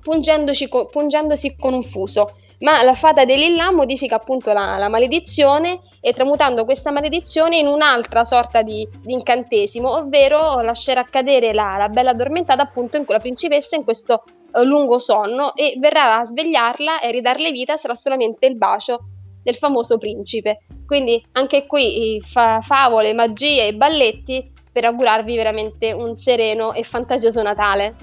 pungendosi 0.00 1.56
con 1.58 1.74
un 1.74 1.82
fuso. 1.82 2.32
Ma 2.60 2.82
la 2.82 2.94
fata 2.94 3.24
dell'Illah 3.24 3.70
modifica 3.70 4.16
appunto 4.16 4.52
la, 4.52 4.78
la, 4.78 4.88
maledizione 4.88 5.78
e 6.00 6.12
tramutando 6.12 6.64
questa 6.64 6.90
maledizione 6.90 7.58
in 7.58 7.68
un'altra 7.68 8.24
sorta 8.24 8.62
di, 8.62 8.88
di 9.00 9.12
incantesimo, 9.12 9.96
ovvero 9.96 10.60
lascerà 10.62 11.04
cadere 11.04 11.52
la, 11.52 11.76
la, 11.78 11.88
bella 11.88 12.10
addormentata 12.10 12.62
appunto 12.62 12.96
in 12.96 13.04
la 13.06 13.18
principessa 13.18 13.76
in 13.76 13.84
questo 13.84 14.24
uh, 14.52 14.62
lungo 14.62 14.98
sonno 14.98 15.54
e 15.54 15.76
verrà 15.78 16.18
a 16.18 16.24
svegliarla 16.24 17.00
e 17.00 17.12
ridarle 17.12 17.52
vita 17.52 17.76
sarà 17.76 17.94
solamente 17.94 18.46
il 18.46 18.56
bacio 18.56 18.98
del 19.48 19.56
famoso 19.56 19.96
principe. 19.96 20.58
Quindi 20.84 21.24
anche 21.32 21.66
qui 21.66 22.22
fa- 22.22 22.60
favole, 22.60 23.14
magie 23.14 23.68
e 23.68 23.74
balletti 23.74 24.52
per 24.70 24.84
augurarvi 24.84 25.34
veramente 25.36 25.92
un 25.92 26.18
sereno 26.18 26.74
e 26.74 26.84
fantasioso 26.84 27.42
Natale. 27.42 27.94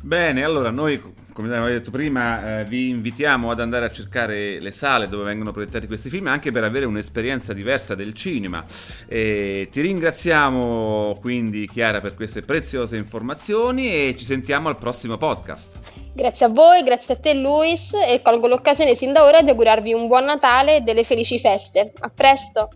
Bene, 0.00 0.42
allora 0.42 0.70
noi 0.70 1.00
come 1.32 1.48
abbiamo 1.48 1.66
detto 1.66 1.90
prima, 1.90 2.60
eh, 2.60 2.64
vi 2.64 2.90
invitiamo 2.90 3.50
ad 3.50 3.58
andare 3.58 3.86
a 3.86 3.90
cercare 3.90 4.60
le 4.60 4.70
sale 4.70 5.08
dove 5.08 5.24
vengono 5.24 5.50
proiettati 5.50 5.88
questi 5.88 6.08
film 6.08 6.28
anche 6.28 6.52
per 6.52 6.62
avere 6.62 6.84
un'esperienza 6.84 7.52
diversa 7.52 7.96
del 7.96 8.14
cinema. 8.14 8.64
E 9.08 9.68
ti 9.70 9.80
ringraziamo 9.80 11.18
quindi 11.20 11.68
Chiara 11.68 12.00
per 12.00 12.14
queste 12.14 12.42
preziose 12.42 12.96
informazioni 12.96 13.88
e 13.88 14.14
ci 14.16 14.24
sentiamo 14.24 14.68
al 14.68 14.78
prossimo 14.78 15.16
podcast. 15.16 16.03
Grazie 16.16 16.46
a 16.46 16.48
voi, 16.48 16.84
grazie 16.84 17.14
a 17.14 17.16
te 17.16 17.34
Luis 17.34 17.92
e 17.92 18.22
colgo 18.22 18.46
l'occasione 18.46 18.94
sin 18.94 19.12
da 19.12 19.24
ora 19.24 19.42
di 19.42 19.50
augurarvi 19.50 19.92
un 19.92 20.06
buon 20.06 20.22
Natale 20.22 20.76
e 20.76 20.80
delle 20.82 21.02
felici 21.02 21.40
feste. 21.40 21.92
A 21.98 22.08
presto! 22.08 22.68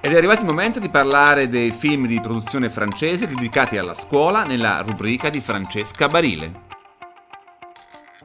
Ed 0.00 0.12
è 0.12 0.16
arrivato 0.16 0.42
il 0.42 0.46
momento 0.46 0.78
di 0.78 0.88
parlare 0.88 1.48
dei 1.48 1.72
film 1.72 2.06
di 2.06 2.20
produzione 2.20 2.70
francese 2.70 3.26
dedicati 3.26 3.76
alla 3.76 3.94
scuola 3.94 4.44
nella 4.44 4.82
rubrica 4.82 5.30
di 5.30 5.40
Francesca 5.40 6.06
Barile. 6.06 6.68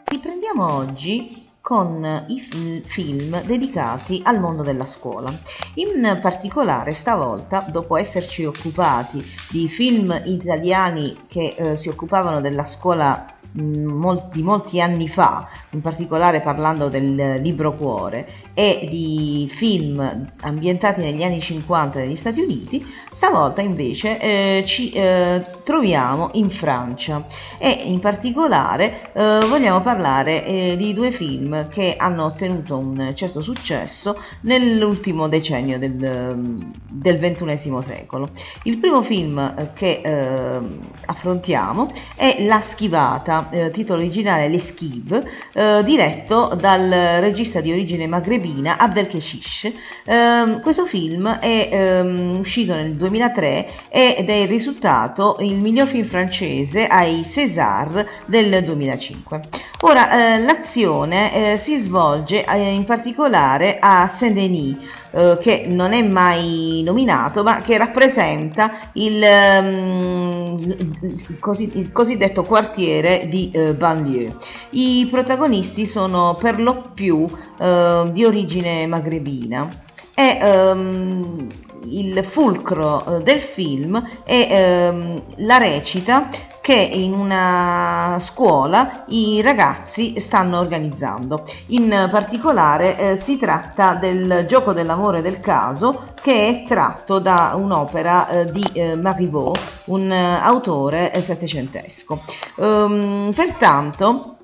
Riprendiamo 0.05 0.75
oggi 0.75 1.44
con 1.65 2.25
i 2.27 2.39
film 2.39 3.41
dedicati 3.41 4.21
al 4.23 4.39
mondo 4.39 4.61
della 4.61 4.85
scuola. 4.85 5.33
In 5.75 6.19
particolare 6.21 6.91
stavolta, 6.91 7.65
dopo 7.71 7.97
esserci 7.97 8.45
occupati 8.45 9.17
di 9.49 9.67
film 9.67 10.21
italiani 10.25 11.25
che 11.27 11.55
eh, 11.57 11.75
si 11.75 11.89
occupavano 11.89 12.39
della 12.39 12.63
scuola 12.63 13.34
di 13.55 14.43
molti 14.43 14.81
anni 14.81 15.07
fa, 15.07 15.47
in 15.69 15.81
particolare 15.81 16.41
parlando 16.41 16.89
del 16.89 17.39
libro 17.41 17.73
Cuore 17.75 18.27
e 18.53 18.87
di 18.89 19.47
film 19.49 20.29
ambientati 20.41 20.99
negli 20.99 21.23
anni 21.23 21.39
50 21.39 21.99
negli 21.99 22.17
Stati 22.17 22.41
Uniti, 22.41 22.85
stavolta 23.09 23.61
invece 23.61 24.19
eh, 24.19 24.63
ci 24.65 24.89
eh, 24.89 25.41
troviamo 25.63 26.31
in 26.33 26.49
Francia 26.49 27.23
e 27.57 27.69
in 27.85 27.99
particolare 27.99 29.11
eh, 29.13 29.39
vogliamo 29.47 29.79
parlare 29.81 30.45
eh, 30.45 30.75
di 30.75 30.93
due 30.93 31.11
film 31.11 31.69
che 31.69 31.95
hanno 31.97 32.25
ottenuto 32.25 32.77
un 32.77 33.11
certo 33.13 33.39
successo 33.39 34.19
nell'ultimo 34.41 35.29
decennio 35.29 35.79
del, 35.79 36.73
del 36.89 37.17
XXI 37.17 37.77
secolo. 37.81 38.29
Il 38.63 38.79
primo 38.79 39.01
film 39.01 39.73
che 39.73 40.01
eh, 40.03 40.59
affrontiamo 41.05 41.91
è 42.15 42.43
La 42.45 42.59
schivata 42.59 43.44
eh, 43.51 43.71
titolo 43.71 43.99
originale 43.99 44.47
L'Esquive, 44.47 45.23
eh, 45.53 45.81
diretto 45.83 46.55
dal 46.59 46.89
regista 47.19 47.61
di 47.61 47.71
origine 47.71 48.07
magrebina 48.07 48.77
Abdelkeshish. 48.77 49.71
Eh, 50.05 50.59
questo 50.61 50.85
film 50.85 51.27
è 51.27 51.69
ehm, 51.71 52.39
uscito 52.39 52.73
nel 52.73 52.95
2003 52.95 53.67
ed 53.89 54.29
è 54.29 54.33
il 54.33 54.47
risultato 54.47 55.37
il 55.39 55.61
miglior 55.61 55.87
film 55.87 56.05
francese 56.05 56.87
ai 56.87 57.23
César 57.23 58.05
del 58.25 58.63
2005. 58.63 59.41
Ora, 59.81 60.09
eh, 60.09 60.43
l'azione 60.43 61.53
eh, 61.53 61.57
si 61.57 61.77
svolge 61.77 62.43
eh, 62.43 62.71
in 62.71 62.85
particolare 62.85 63.77
a 63.79 64.07
Saint-Denis, 64.07 64.75
eh, 65.15 65.37
che 65.39 65.63
non 65.67 65.93
è 65.93 66.01
mai 66.01 66.81
nominato, 66.83 67.41
ma 67.41 67.61
che 67.61 67.77
rappresenta 67.77 68.69
il, 68.95 69.23
um, 69.61 71.39
così, 71.39 71.71
il 71.75 71.93
cosiddetto 71.93 72.43
quartiere 72.43 73.27
di 73.29 73.49
uh, 73.53 73.73
banlieue. 73.75 74.35
I 74.71 75.07
protagonisti 75.09 75.85
sono 75.85 76.35
per 76.37 76.59
lo 76.59 76.91
più 76.93 77.19
uh, 77.19 78.11
di 78.11 78.25
origine 78.25 78.85
magrebina 78.87 79.69
e 80.13 80.37
um, 80.41 81.47
il 81.91 82.23
fulcro 82.23 83.19
del 83.23 83.39
film 83.39 84.01
è 84.23 84.89
um, 84.91 85.21
la 85.37 85.57
recita 85.57 86.29
che 86.65 86.73
in 86.73 87.13
una 87.13 88.17
scuola 88.19 89.03
i 89.09 89.39
ragazzi 89.43 90.19
stanno 90.19 90.57
organizzando. 90.57 91.43
In 91.67 92.07
particolare 92.09 92.97
eh, 92.97 93.17
si 93.17 93.37
tratta 93.37 93.93
del 93.93 94.45
gioco 94.47 94.73
dell'amore 94.73 95.21
del 95.21 95.39
caso 95.39 96.13
che 96.19 96.47
è 96.47 96.67
tratto 96.67 97.19
da 97.19 97.53
un'opera 97.55 98.27
eh, 98.29 98.51
di 98.51 98.67
eh, 98.73 98.95
Marivaux, 98.95 99.55
un 99.85 100.11
eh, 100.11 100.39
autore 100.41 101.13
eh, 101.13 101.21
settecentesco. 101.21 102.19
Um, 102.55 103.31
pertanto 103.35 104.37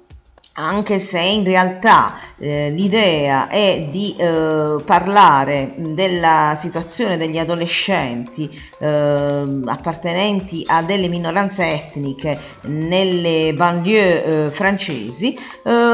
anche 0.54 1.00
se 1.00 1.20
in 1.20 1.46
realtà 1.46 2.14
eh, 2.38 2.70
l'idea 2.72 3.48
è 3.48 3.88
di 3.90 4.14
eh, 4.18 4.82
parlare 4.84 5.74
della 5.78 6.54
situazione 6.58 7.16
degli 7.16 7.38
adolescenti 7.38 8.50
eh, 8.80 9.44
appartenenti 9.66 10.64
a 10.68 10.82
delle 10.84 11.08
minoranze 11.08 11.72
etniche 11.72 12.38
nelle 12.64 13.54
banlieue 13.54 14.24
eh, 14.24 14.52
francesi, 14.52 15.38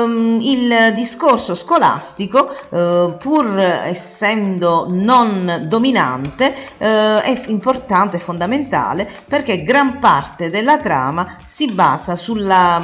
ehm, 0.08 0.40
il 0.42 0.94
discorso 0.94 1.56
scolastico, 1.56 2.50
eh, 2.70 3.16
pur 3.20 3.60
essendo 3.60 4.88
non 4.90 5.66
dominante, 5.68 6.54
eh, 6.78 7.22
è 7.22 7.42
importante, 7.48 8.18
è 8.18 8.20
fondamentale 8.20 9.10
perché 9.28 9.64
gran 9.64 10.00
parte 10.00 10.50
della 10.50 10.80
trama 10.80 11.38
si 11.46 11.72
basa 11.72 12.16
sulla, 12.16 12.82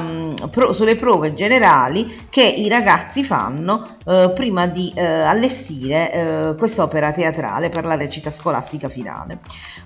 pro, 0.49 0.73
sulle 0.73 0.95
prove 0.95 1.33
generali 1.33 2.27
che 2.29 2.43
i 2.43 2.67
ragazzi 2.69 3.23
fanno 3.23 3.97
eh, 4.05 4.31
prima 4.35 4.67
di 4.67 4.91
allestire 4.95 6.55
quest'opera 6.57 7.11
teatrale 7.11 7.69
per 7.69 7.85
la 7.85 7.95
recita 7.95 8.29
scolastica 8.29 8.89
finale. 8.89 9.39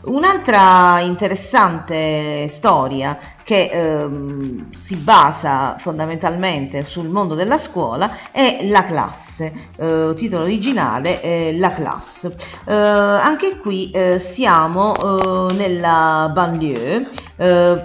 Un'altra 0.06 1.00
interessante 1.02 2.48
storia 2.48 3.18
che 3.44 3.70
ehm, 3.72 4.72
si 4.72 4.96
basa 4.98 5.76
fondamentalmente 5.78 6.84
sul 6.84 7.08
mondo 7.08 7.27
della 7.36 7.58
scuola 7.58 8.10
è 8.32 8.68
La 8.70 8.84
classe, 8.84 9.54
eh, 9.78 10.14
titolo 10.16 10.44
originale 10.44 11.22
è 11.22 11.54
La 11.54 11.70
classe. 11.70 12.36
Eh, 12.66 12.74
anche 12.74 13.58
qui 13.58 13.92
eh, 13.92 14.20
siamo 14.20 14.96
eh, 14.96 15.54
nella 15.54 16.30
banlieue, 16.34 17.08
eh, 17.36 17.82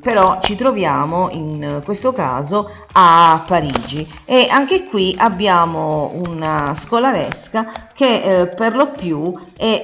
però 0.00 0.38
ci 0.42 0.56
troviamo 0.56 1.28
in 1.30 1.82
questo 1.84 2.12
caso 2.12 2.70
a 2.92 3.42
Parigi 3.46 4.06
e 4.24 4.48
anche 4.50 4.86
qui 4.88 5.14
abbiamo 5.18 6.12
una 6.26 6.74
scolaresca 6.74 7.86
che 7.94 8.40
eh, 8.40 8.46
per 8.48 8.76
lo 8.76 8.92
più 8.92 9.34
è 9.56 9.80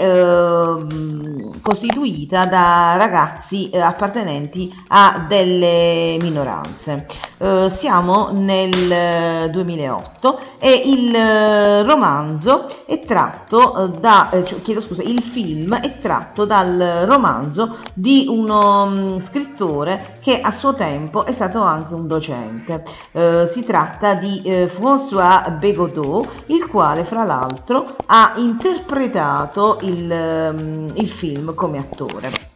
costituita 1.60 2.46
da 2.46 2.94
ragazzi 2.96 3.70
appartenenti 3.74 4.72
a 4.88 5.24
delle 5.26 6.16
minoranze. 6.20 7.06
Siamo 7.68 8.30
nel 8.32 8.73
2008 9.50 10.40
e 10.58 10.82
il 10.86 11.14
eh, 11.14 11.82
romanzo 11.82 12.66
è 12.86 13.02
tratto 13.02 13.92
da, 14.00 14.30
eh, 14.30 14.44
cioè, 14.44 14.60
chiedo 14.62 14.80
scusa, 14.80 15.02
il 15.02 15.22
film 15.22 15.74
è 15.76 15.98
tratto 15.98 16.44
dal 16.44 17.04
romanzo 17.04 17.76
di 17.92 18.26
uno 18.28 18.82
um, 18.82 19.20
scrittore 19.20 20.18
che 20.20 20.40
a 20.40 20.50
suo 20.50 20.74
tempo 20.74 21.24
è 21.24 21.32
stato 21.32 21.62
anche 21.62 21.94
un 21.94 22.06
docente. 22.06 22.82
Si 23.46 23.62
tratta 23.64 24.14
di 24.14 24.42
François 24.66 25.56
Bégodeau, 25.58 26.24
il 26.46 26.66
quale 26.66 27.04
fra 27.04 27.24
l'altro 27.24 27.96
ha 28.06 28.32
interpretato 28.36 29.78
il, 29.82 30.10
um, 30.10 30.90
il 30.94 31.08
film 31.08 31.54
come 31.54 31.78
attore 31.78 32.53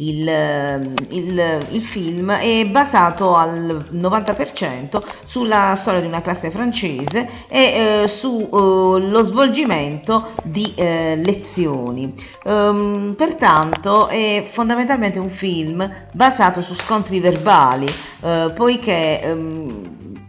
il, 0.00 0.28
ehm, 0.28 0.94
il, 1.10 1.66
il, 1.70 1.82
film 1.82 2.30
è 2.32 2.66
basato 2.66 3.34
al 3.34 3.84
90% 3.92 5.00
sulla 5.24 5.74
storia 5.76 6.00
di 6.00 6.06
una 6.06 6.22
classe 6.22 6.50
francese 6.50 7.28
e 7.48 8.02
eh, 8.02 8.08
sullo 8.08 9.20
eh, 9.20 9.22
svolgimento 9.22 10.30
di 10.44 10.72
eh, 10.76 11.20
lezioni. 11.24 12.12
Um, 12.44 13.14
pertanto 13.16 14.08
è 14.08 14.44
fondamentalmente 14.48 15.18
un 15.18 15.28
film 15.28 15.88
basato 16.12 16.60
su 16.60 16.74
scontri 16.74 17.20
verbali, 17.20 17.86
eh, 18.22 18.52
poiché 18.54 19.20
um, 19.24 20.19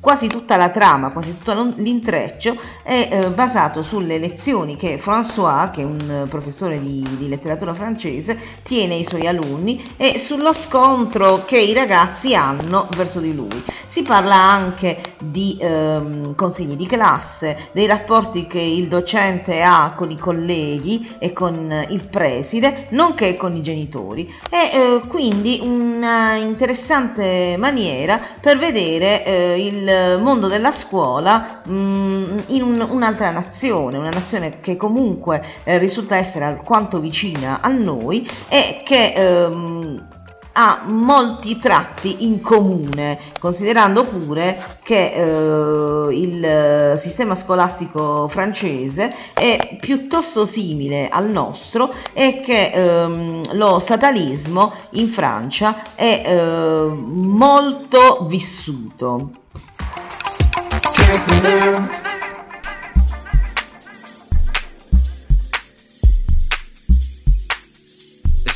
Quasi 0.00 0.28
tutta 0.28 0.56
la 0.56 0.70
trama, 0.70 1.10
quasi 1.10 1.36
tutto 1.36 1.74
l'intreccio 1.76 2.56
è 2.82 3.08
eh, 3.12 3.28
basato 3.28 3.82
sulle 3.82 4.16
lezioni 4.16 4.74
che 4.74 4.98
François, 4.98 5.70
che 5.70 5.82
è 5.82 5.84
un 5.84 6.24
professore 6.26 6.80
di, 6.80 7.06
di, 7.18 7.28
letteratura 7.28 7.74
francese, 7.74 8.38
tiene 8.62 8.94
ai 8.94 9.04
suoi 9.04 9.26
alunni 9.26 9.92
e 9.98 10.18
sullo 10.18 10.54
scontro 10.54 11.44
che 11.44 11.58
i 11.58 11.74
ragazzi 11.74 12.34
hanno 12.34 12.88
verso 12.96 13.20
di 13.20 13.34
lui. 13.34 13.62
Si 13.86 14.00
parla 14.00 14.36
anche 14.36 15.02
di 15.18 15.58
ehm, 15.60 16.34
consigli 16.34 16.76
di 16.76 16.86
classe, 16.86 17.68
dei 17.72 17.86
rapporti 17.86 18.46
che 18.46 18.58
il 18.58 18.88
docente 18.88 19.60
ha 19.60 19.92
con 19.94 20.10
i 20.10 20.16
colleghi 20.16 21.16
e 21.18 21.34
con 21.34 21.84
il 21.90 22.08
preside, 22.08 22.86
nonché 22.92 23.36
con 23.36 23.54
i 23.54 23.60
genitori. 23.60 24.32
È 24.48 24.70
eh, 24.72 25.06
quindi 25.06 25.60
una 25.62 26.36
interessante 26.36 27.56
maniera 27.58 28.18
per 28.40 28.56
vedere 28.56 29.24
eh, 29.26 29.66
il 29.66 29.88
mondo 30.20 30.48
della 30.48 30.72
scuola 30.72 31.60
mh, 31.64 31.72
mm, 31.72 32.36
in 32.48 32.62
un, 32.62 32.86
un'altra 32.90 33.30
nazione, 33.30 33.98
una 33.98 34.10
nazione 34.10 34.60
che 34.60 34.76
comunque 34.76 35.44
eh, 35.64 35.78
risulta 35.78 36.16
essere 36.16 36.44
alquanto 36.44 37.00
vicina 37.00 37.60
a 37.60 37.68
noi 37.68 38.28
e 38.48 38.82
che 38.84 39.12
ehm, 39.14 40.08
ha 40.52 40.82
molti 40.86 41.58
tratti 41.58 42.24
in 42.26 42.40
comune, 42.40 43.18
considerando 43.38 44.04
pure 44.04 44.62
che 44.82 45.12
eh, 45.12 46.14
il 46.14 46.98
sistema 46.98 47.34
scolastico 47.34 48.26
francese 48.28 49.14
è 49.32 49.78
piuttosto 49.80 50.44
simile 50.44 51.08
al 51.08 51.30
nostro 51.30 51.92
e 52.12 52.40
che 52.40 52.70
ehm, 52.72 53.54
lo 53.56 53.78
statalismo 53.78 54.72
in 54.92 55.08
Francia 55.08 55.82
è 55.94 56.22
eh, 56.26 56.92
molto 56.92 58.26
vissuto. 58.28 59.30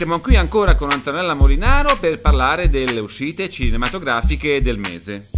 Siamo 0.04 0.18
qui 0.20 0.36
ancora 0.36 0.74
con 0.74 0.90
Antonella 0.90 1.34
Molinaro 1.34 1.96
per 1.98 2.20
parlare 2.20 2.68
delle 2.68 3.00
uscite 3.00 3.48
cinematografiche 3.48 4.60
del 4.60 4.76
mese. 4.76 5.30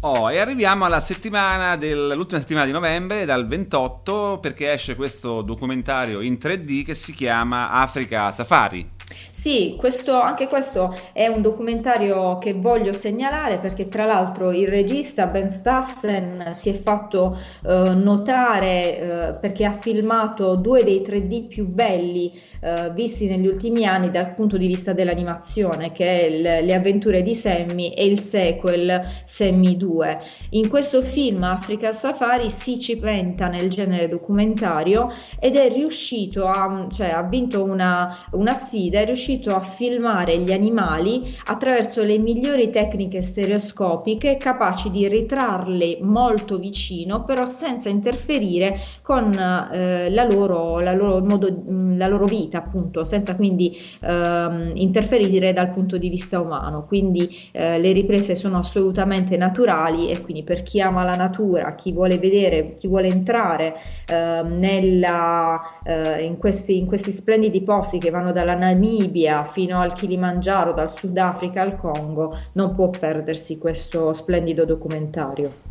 Oh, 0.00 0.30
e 0.30 0.38
arriviamo 0.38 0.84
alla 0.84 1.00
settimana 1.00 1.76
dell'ultima 1.76 2.40
settimana 2.40 2.66
di 2.66 2.72
novembre, 2.72 3.24
dal 3.24 3.46
28, 3.46 4.38
perché 4.40 4.72
esce 4.72 4.96
questo 4.96 5.42
documentario 5.42 6.20
in 6.20 6.34
3D 6.34 6.84
che 6.84 6.94
si 6.94 7.14
chiama 7.14 7.70
Africa 7.70 8.32
Safari. 8.32 8.97
Sì, 9.30 9.74
questo, 9.78 10.20
anche 10.20 10.48
questo 10.48 10.94
è 11.12 11.26
un 11.28 11.40
documentario 11.40 12.38
che 12.38 12.54
voglio 12.54 12.92
segnalare 12.92 13.56
perché 13.56 13.88
tra 13.88 14.04
l'altro 14.04 14.52
il 14.52 14.68
regista 14.68 15.26
Ben 15.26 15.48
Stassen 15.48 16.52
si 16.54 16.68
è 16.68 16.72
fatto 16.74 17.38
eh, 17.64 17.94
notare 17.94 18.98
eh, 18.98 19.38
perché 19.40 19.64
ha 19.64 19.72
filmato 19.72 20.56
due 20.56 20.84
dei 20.84 21.00
3D 21.00 21.46
più 21.46 21.66
belli 21.66 22.38
eh, 22.60 22.90
visti 22.92 23.26
negli 23.28 23.46
ultimi 23.46 23.86
anni 23.86 24.10
dal 24.10 24.34
punto 24.34 24.56
di 24.56 24.66
vista 24.66 24.92
dell'animazione, 24.92 25.92
che 25.92 26.04
è 26.04 26.24
il, 26.24 26.42
Le 26.66 26.74
avventure 26.74 27.22
di 27.22 27.34
Sammy 27.34 27.90
e 27.90 28.04
il 28.04 28.20
sequel 28.20 29.02
Sammy 29.24 29.76
2. 29.76 30.20
In 30.50 30.68
questo 30.68 31.02
film 31.02 31.42
Africa 31.44 31.92
Safari 31.92 32.50
si 32.50 32.80
cimenta 32.80 33.48
nel 33.48 33.70
genere 33.70 34.08
documentario 34.08 35.12
ed 35.38 35.56
è 35.56 35.70
riuscito 35.72 36.46
a, 36.46 36.86
cioè 36.90 37.10
ha 37.10 37.22
vinto 37.22 37.62
una, 37.62 38.16
una 38.32 38.54
sfida, 38.54 39.00
è 39.00 39.04
riuscito 39.04 39.54
a 39.54 39.60
filmare 39.60 40.38
gli 40.38 40.52
animali 40.52 41.36
attraverso 41.46 42.02
le 42.02 42.18
migliori 42.18 42.70
tecniche 42.70 43.22
stereoscopiche 43.22 44.36
capaci 44.36 44.90
di 44.90 45.06
ritrarli 45.06 45.98
molto 46.00 46.58
vicino, 46.58 47.24
però 47.24 47.46
senza 47.46 47.88
interferire 47.88 48.80
con 49.02 49.32
eh, 49.32 50.10
la, 50.10 50.24
loro, 50.24 50.80
la, 50.80 50.92
loro 50.92 51.20
modo, 51.24 51.62
la 51.66 52.06
loro 52.06 52.24
vita 52.26 52.47
vita, 52.48 52.58
appunto, 52.58 53.04
senza 53.04 53.36
quindi 53.36 53.78
ehm, 54.00 54.72
interferire 54.74 55.52
dal 55.52 55.70
punto 55.70 55.98
di 55.98 56.08
vista 56.08 56.40
umano. 56.40 56.84
Quindi 56.86 57.28
eh, 57.52 57.78
le 57.78 57.92
riprese 57.92 58.34
sono 58.34 58.58
assolutamente 58.58 59.36
naturali 59.36 60.10
e 60.10 60.20
quindi 60.22 60.42
per 60.42 60.62
chi 60.62 60.80
ama 60.80 61.04
la 61.04 61.14
natura, 61.14 61.74
chi 61.74 61.92
vuole 61.92 62.18
vedere, 62.18 62.74
chi 62.74 62.88
vuole 62.88 63.08
entrare 63.08 63.74
eh, 64.08 64.42
nella, 64.42 65.60
eh, 65.84 66.24
in, 66.24 66.38
questi, 66.38 66.78
in 66.78 66.86
questi 66.86 67.10
splendidi 67.10 67.60
posti 67.60 67.98
che 67.98 68.10
vanno 68.10 68.32
dalla 68.32 68.54
Namibia 68.54 69.44
fino 69.44 69.80
al 69.80 69.92
Kilimangiaro, 69.92 70.72
dal 70.72 70.90
Sudafrica 70.90 71.60
al 71.60 71.76
Congo, 71.76 72.36
non 72.52 72.74
può 72.74 72.88
perdersi 72.88 73.58
questo 73.58 74.12
splendido 74.12 74.64
documentario. 74.64 75.67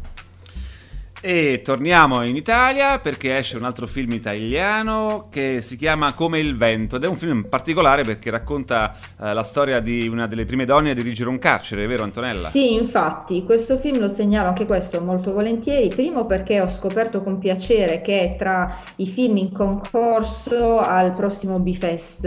E 1.19 1.61
torniamo 1.63 2.21
in 2.21 2.35
Italia 2.35 2.99
perché 2.99 3.35
esce 3.35 3.57
un 3.57 3.63
altro 3.63 3.87
film 3.87 4.11
italiano 4.11 5.29
che 5.31 5.61
si 5.61 5.75
chiama 5.75 6.13
Come 6.13 6.37
il 6.37 6.55
vento 6.55 6.97
ed 6.97 7.05
è 7.05 7.07
un 7.07 7.15
film 7.15 7.47
particolare 7.49 8.03
perché 8.03 8.29
racconta 8.29 8.93
eh, 9.19 9.33
la 9.33 9.41
storia 9.41 9.79
di 9.79 10.07
una 10.07 10.27
delle 10.27 10.45
prime 10.45 10.65
donne 10.65 10.91
a 10.91 10.93
dirigere 10.93 11.29
un 11.29 11.39
carcere, 11.39 11.87
vero 11.87 12.03
Antonella? 12.03 12.49
Sì, 12.49 12.73
infatti, 12.73 13.43
questo 13.43 13.77
film 13.77 13.99
lo 13.99 14.09
segnalo 14.09 14.49
anche 14.49 14.67
questo 14.67 15.01
molto 15.01 15.33
volentieri, 15.33 15.87
primo 15.87 16.27
perché 16.27 16.61
ho 16.61 16.67
scoperto 16.67 17.23
con 17.23 17.39
piacere 17.39 18.01
che 18.01 18.19
è 18.21 18.35
tra 18.37 18.77
i 18.97 19.07
film 19.07 19.37
in 19.37 19.51
concorso 19.51 20.77
al 20.77 21.13
prossimo 21.13 21.57
Bifest 21.57 22.25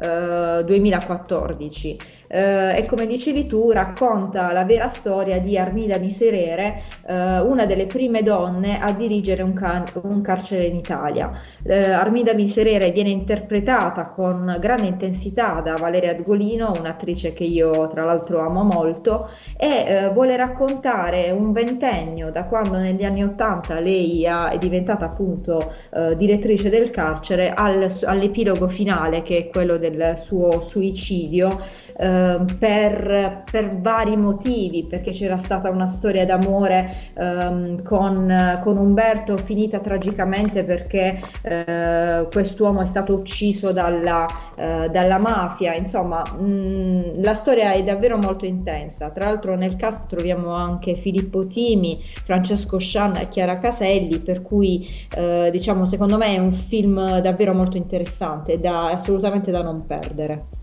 eh, 0.00 0.64
2014 0.64 1.98
eh, 2.30 2.78
e 2.78 2.86
come 2.86 3.06
dicevi 3.06 3.46
tu 3.46 3.72
racconta 3.72 4.52
la 4.52 4.64
vera 4.64 4.86
storia 4.86 5.40
di 5.40 5.58
Armida 5.58 5.98
Miserere, 5.98 6.82
eh, 7.06 7.40
una 7.40 7.66
delle 7.66 7.86
prime 7.86 8.22
donne 8.22 8.80
a 8.80 8.92
dirigere 8.92 9.42
un, 9.42 9.52
can- 9.52 9.84
un 10.02 10.20
carcere 10.22 10.64
in 10.66 10.76
Italia. 10.76 11.30
Eh, 11.64 11.90
Armida 11.90 12.32
Miserere 12.32 12.92
viene 12.92 13.10
interpretata 13.10 14.06
con 14.06 14.56
grande 14.60 14.86
intensità 14.86 15.60
da 15.60 15.74
Valeria 15.74 16.14
Dugolino, 16.14 16.72
un'attrice 16.78 17.32
che 17.32 17.44
io 17.44 17.88
tra 17.88 18.04
l'altro 18.04 18.40
amo 18.40 18.62
molto, 18.62 19.28
e 19.56 19.66
eh, 19.66 20.10
vuole 20.10 20.36
raccontare 20.36 21.30
un 21.32 21.52
ventennio 21.52 22.30
da 22.30 22.44
quando 22.44 22.76
negli 22.76 23.04
anni 23.04 23.24
Ottanta 23.24 23.80
lei 23.80 24.24
è 24.24 24.56
diventata 24.58 25.06
appunto 25.06 25.72
eh, 25.92 26.16
direttrice 26.16 26.70
del 26.70 26.90
carcere 26.90 27.52
al, 27.52 27.88
all'epilogo 28.04 28.68
finale 28.68 29.22
che 29.22 29.38
è 29.38 29.48
quello 29.48 29.78
del 29.78 30.14
suo 30.16 30.60
suicidio 30.60 31.88
Ehm, 32.20 32.56
per, 32.58 33.42
per, 33.50 33.78
vari 33.80 34.16
motivi, 34.16 34.84
perché 34.84 35.12
c'era 35.12 35.38
stata 35.38 35.70
una 35.70 35.86
storia 35.86 36.26
d'amore 36.26 36.92
ehm, 37.14 37.82
con, 37.82 38.60
con, 38.62 38.76
Umberto 38.76 39.36
finita 39.36 39.78
tragicamente 39.80 40.64
perché 40.64 41.20
eh, 41.42 42.28
quest'uomo 42.30 42.82
è 42.82 42.84
stato 42.84 43.14
ucciso 43.14 43.72
dalla, 43.72 44.26
eh, 44.56 44.88
dalla 44.90 45.18
mafia, 45.18 45.74
insomma 45.74 46.22
mh, 46.22 46.44
mm, 46.44 47.02
la 47.22 47.34
storia 47.34 47.72
è 47.72 47.82
davvero 47.82 48.16
molto 48.18 48.44
intensa, 48.46 49.10
tra 49.10 49.26
l'altro 49.26 49.54
nel 49.56 49.76
cast 49.76 50.08
troviamo 50.08 50.52
anche 50.52 50.94
Filippo 50.94 51.46
Timi, 51.46 51.98
Francesco 52.24 52.78
Scian 52.78 53.16
e 53.16 53.28
Chiara 53.28 53.58
Caselli, 53.58 54.18
per 54.18 54.42
cui 54.42 54.88
eh, 55.16 55.48
diciamo 55.52 55.84
secondo 55.86 56.16
me 56.16 56.34
è 56.34 56.38
un 56.38 56.52
film 56.52 57.20
davvero 57.20 57.54
molto 57.54 57.76
interessante, 57.76 58.60
da, 58.60 58.90
assolutamente 58.90 59.50
da 59.50 59.62
non 59.62 59.86
perdere. 59.86 60.59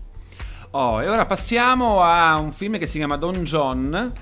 Oh, 0.72 1.00
e 1.02 1.08
ora 1.08 1.24
passiamo 1.24 2.02
a 2.02 2.38
un 2.38 2.52
film 2.52 2.78
che 2.78 2.84
si 2.84 2.98
chiama 2.98 3.16
Don 3.16 3.42
John, 3.44 4.12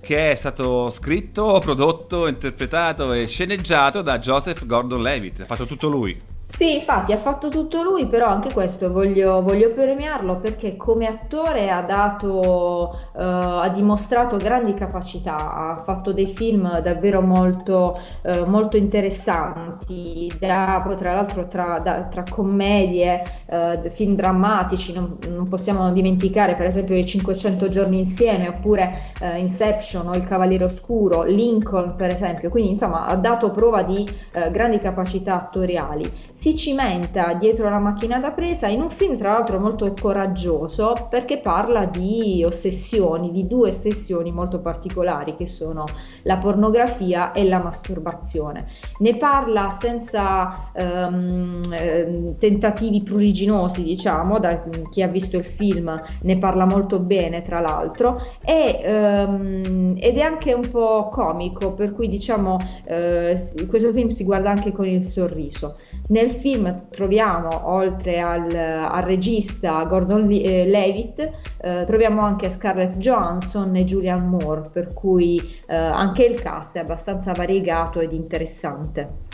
che 0.00 0.30
è 0.30 0.34
stato 0.34 0.88
scritto, 0.88 1.58
prodotto, 1.60 2.26
interpretato 2.26 3.12
e 3.12 3.26
sceneggiato 3.26 4.00
da 4.00 4.18
Joseph 4.18 4.64
Gordon-Levitt. 4.64 5.40
Ha 5.40 5.44
fatto 5.44 5.66
tutto 5.66 5.88
lui. 5.88 6.16
Sì, 6.50 6.74
infatti 6.74 7.12
ha 7.12 7.16
fatto 7.16 7.48
tutto 7.48 7.82
lui, 7.82 8.06
però 8.06 8.26
anche 8.26 8.52
questo 8.52 8.92
voglio, 8.92 9.40
voglio 9.40 9.70
premiarlo 9.70 10.36
perché 10.36 10.76
come 10.76 11.06
attore 11.06 11.70
ha 11.70 11.80
dato, 11.80 12.98
uh, 13.12 13.18
ha 13.18 13.68
dimostrato 13.72 14.36
grandi 14.36 14.74
capacità, 14.74 15.54
ha 15.54 15.82
fatto 15.84 16.12
dei 16.12 16.26
film 16.26 16.80
davvero 16.80 17.22
molto, 17.22 17.98
uh, 18.22 18.44
molto 18.46 18.76
interessanti, 18.76 20.30
da, 20.38 20.82
poi 20.84 20.96
tra 20.96 21.14
l'altro 21.14 21.46
tra, 21.46 21.78
da, 21.78 22.02
tra 22.10 22.24
commedie, 22.28 23.22
uh, 23.46 23.88
film 23.90 24.16
drammatici, 24.16 24.92
non, 24.92 25.18
non, 25.28 25.48
possiamo 25.48 25.90
dimenticare 25.92 26.56
per 26.56 26.66
esempio 26.66 26.96
i 26.96 27.06
500 27.06 27.68
giorni 27.68 27.98
insieme 28.00 28.48
oppure 28.48 28.98
Inception 29.36 30.08
o 30.08 30.14
Il 30.14 30.24
Cavaliere 30.24 30.64
Oscuro, 30.64 31.22
Lincoln 31.22 31.94
per 31.96 32.10
esempio, 32.10 32.50
quindi 32.50 32.72
insomma 32.72 33.06
ha 33.06 33.14
dato 33.14 33.50
prova 33.50 33.82
di 33.82 34.08
grandi 34.50 34.80
capacità 34.80 35.36
attoriali 35.36 36.10
si 36.40 36.56
cimenta 36.56 37.34
dietro 37.34 37.68
la 37.68 37.78
macchina 37.78 38.18
da 38.18 38.30
presa 38.30 38.66
in 38.66 38.80
un 38.80 38.88
film 38.88 39.14
tra 39.14 39.32
l'altro 39.32 39.60
molto 39.60 39.92
coraggioso 39.92 41.06
perché 41.10 41.36
parla 41.36 41.84
di 41.84 42.42
ossessioni, 42.42 43.30
di 43.30 43.46
due 43.46 43.68
ossessioni 43.68 44.32
molto 44.32 44.58
particolari 44.58 45.36
che 45.36 45.46
sono 45.46 45.84
la 46.22 46.38
pornografia 46.38 47.32
e 47.32 47.44
la 47.44 47.62
masturbazione. 47.62 48.68
Ne 49.00 49.18
parla 49.18 49.76
senza 49.78 50.70
um, 50.72 52.38
tentativi 52.38 53.02
pruriginosi, 53.02 53.82
diciamo, 53.82 54.38
da 54.38 54.62
chi 54.90 55.02
ha 55.02 55.08
visto 55.08 55.36
il 55.36 55.44
film 55.44 56.02
ne 56.22 56.38
parla 56.38 56.64
molto 56.64 57.00
bene 57.00 57.42
tra 57.42 57.60
l'altro 57.60 58.18
e, 58.42 58.80
um, 59.26 59.94
ed 59.98 60.16
è 60.16 60.22
anche 60.22 60.54
un 60.54 60.70
po' 60.70 61.10
comico 61.10 61.74
per 61.74 61.92
cui 61.92 62.08
diciamo 62.08 62.54
uh, 62.54 63.66
questo 63.66 63.92
film 63.92 64.08
si 64.08 64.24
guarda 64.24 64.48
anche 64.48 64.72
con 64.72 64.86
il 64.86 65.04
sorriso. 65.04 65.76
Nel 66.10 66.30
film 66.30 66.88
troviamo, 66.90 67.68
oltre 67.70 68.18
al, 68.18 68.52
al 68.52 69.02
regista 69.02 69.84
Gordon 69.84 70.28
eh, 70.30 70.66
Levitt, 70.66 71.20
eh, 71.60 71.84
troviamo 71.86 72.22
anche 72.22 72.50
Scarlett 72.50 72.96
Johansson 72.96 73.76
e 73.76 73.84
Julianne 73.84 74.26
Moore, 74.26 74.70
per 74.72 74.92
cui 74.92 75.38
eh, 75.68 75.74
anche 75.76 76.24
il 76.24 76.40
cast 76.40 76.76
è 76.76 76.80
abbastanza 76.80 77.32
variegato 77.32 78.00
ed 78.00 78.12
interessante. 78.12 79.28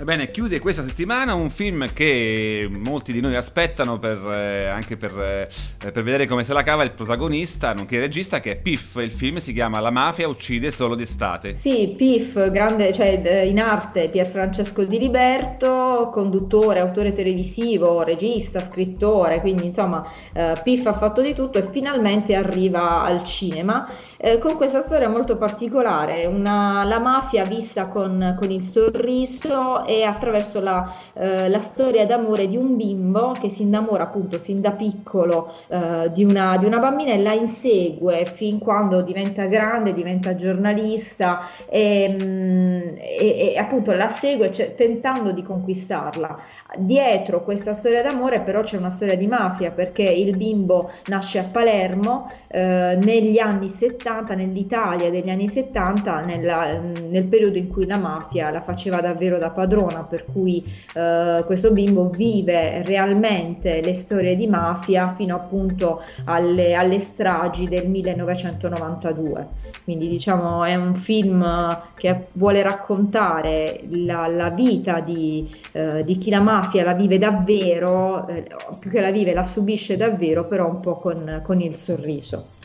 Ebbene, 0.00 0.30
chiude 0.30 0.60
questa 0.60 0.82
settimana 0.82 1.34
un 1.34 1.50
film 1.50 1.92
che 1.92 2.66
molti 2.70 3.12
di 3.12 3.20
noi 3.20 3.36
aspettano 3.36 3.98
per, 3.98 4.16
eh, 4.32 4.66
anche 4.66 4.96
per, 4.96 5.10
eh, 5.20 5.48
per, 5.92 6.02
vedere 6.02 6.26
come 6.26 6.42
se 6.42 6.54
la 6.54 6.62
cava 6.62 6.84
il 6.84 6.92
protagonista, 6.92 7.74
nonché 7.74 7.96
il 7.96 8.00
regista, 8.00 8.40
che 8.40 8.52
è 8.52 8.56
Piff. 8.56 8.96
Il 8.96 9.10
film 9.10 9.36
si 9.36 9.52
chiama 9.52 9.78
La 9.78 9.90
mafia 9.90 10.26
uccide 10.26 10.70
solo 10.70 10.94
d'estate. 10.94 11.54
Sì, 11.54 11.92
Piff, 11.98 12.48
grande, 12.48 12.94
cioè 12.94 13.44
in 13.44 13.58
arte 13.58 14.08
Pierfrancesco 14.08 14.84
Di 14.84 14.98
Liberto, 14.98 16.08
conduttore, 16.10 16.80
autore 16.80 17.12
televisivo, 17.12 18.02
regista, 18.02 18.60
scrittore, 18.60 19.42
quindi 19.42 19.66
insomma 19.66 20.02
eh, 20.32 20.54
Piff 20.64 20.86
ha 20.86 20.94
fatto 20.94 21.20
di 21.20 21.34
tutto 21.34 21.58
e 21.58 21.68
finalmente 21.70 22.34
arriva 22.34 23.02
al 23.02 23.22
cinema 23.22 23.86
eh, 24.22 24.38
con 24.38 24.56
questa 24.56 24.82
storia 24.82 25.08
molto 25.08 25.38
particolare, 25.38 26.26
una, 26.26 26.84
la 26.84 26.98
mafia 26.98 27.42
vista 27.44 27.86
con, 27.86 28.36
con 28.38 28.50
il 28.50 28.62
sorriso 28.62 29.86
e 29.86 30.02
attraverso 30.02 30.60
la, 30.60 30.92
eh, 31.14 31.48
la, 31.48 31.60
storia 31.60 32.04
d'amore 32.04 32.46
di 32.46 32.56
un 32.58 32.76
bimbo 32.76 33.32
che 33.40 33.48
si 33.48 33.62
innamora 33.62 34.02
appunto 34.02 34.38
sin 34.38 34.60
da 34.60 34.72
piccolo 34.72 35.54
eh, 35.68 36.10
di, 36.12 36.22
una, 36.22 36.58
di, 36.58 36.66
una, 36.66 36.78
bambina 36.78 37.12
e 37.12 37.22
la 37.22 37.32
insegue 37.32 38.26
fin 38.26 38.58
quando 38.58 39.00
diventa 39.00 39.46
grande, 39.46 39.94
diventa 39.94 40.34
giornalista 40.34 41.40
e, 41.66 42.14
mm, 42.20 42.78
e, 42.98 43.52
e 43.54 43.58
appunto 43.58 43.92
la 43.92 44.08
segue 44.08 44.52
cioè, 44.52 44.74
tentando 44.74 45.32
di 45.32 45.42
conquistarla. 45.42 46.38
Dietro 46.76 47.42
questa 47.42 47.72
storia 47.72 48.02
d'amore 48.02 48.40
però 48.40 48.62
c'è 48.62 48.76
una 48.76 48.90
storia 48.90 49.16
di 49.16 49.26
mafia 49.26 49.70
perché 49.70 50.02
il 50.02 50.36
bimbo 50.36 50.90
nasce 51.06 51.38
a 51.38 51.44
Palermo 51.44 52.30
eh, 52.48 52.98
negli 53.00 53.38
anni 53.38 53.68
70, 53.70 54.09
nell'Italia 54.34 55.10
degli 55.10 55.30
anni 55.30 55.48
70, 55.48 56.20
nella, 56.20 56.78
nel 56.78 57.24
periodo 57.24 57.56
in 57.56 57.68
cui 57.68 57.86
la 57.86 57.98
mafia 57.98 58.50
la 58.50 58.60
faceva 58.60 59.00
davvero 59.00 59.38
da 59.38 59.50
padrona, 59.50 60.02
per 60.02 60.24
cui 60.30 60.64
eh, 60.94 61.42
questo 61.46 61.72
bimbo 61.72 62.08
vive 62.10 62.82
realmente 62.82 63.80
le 63.80 63.94
storie 63.94 64.36
di 64.36 64.46
mafia 64.46 65.14
fino 65.16 65.34
appunto 65.34 66.02
alle, 66.24 66.74
alle 66.74 66.98
stragi 66.98 67.68
del 67.68 67.88
1992. 67.88 69.46
Quindi 69.84 70.08
diciamo 70.08 70.64
è 70.64 70.74
un 70.74 70.94
film 70.94 71.78
che 71.94 72.26
vuole 72.32 72.62
raccontare 72.62 73.80
la, 73.88 74.26
la 74.26 74.50
vita 74.50 75.00
di, 75.00 75.48
eh, 75.72 76.02
di, 76.04 76.18
chi 76.18 76.30
la 76.30 76.40
mafia 76.40 76.84
la 76.84 76.94
vive 76.94 77.18
davvero, 77.18 78.26
eh, 78.28 78.46
più 78.78 78.90
che 78.90 79.00
la 79.00 79.10
vive 79.10 79.32
la 79.32 79.44
subisce 79.44 79.96
davvero, 79.96 80.44
però 80.44 80.68
un 80.68 80.80
po' 80.80 80.94
con, 80.94 81.40
con 81.44 81.60
il 81.60 81.74
sorriso. 81.74 82.58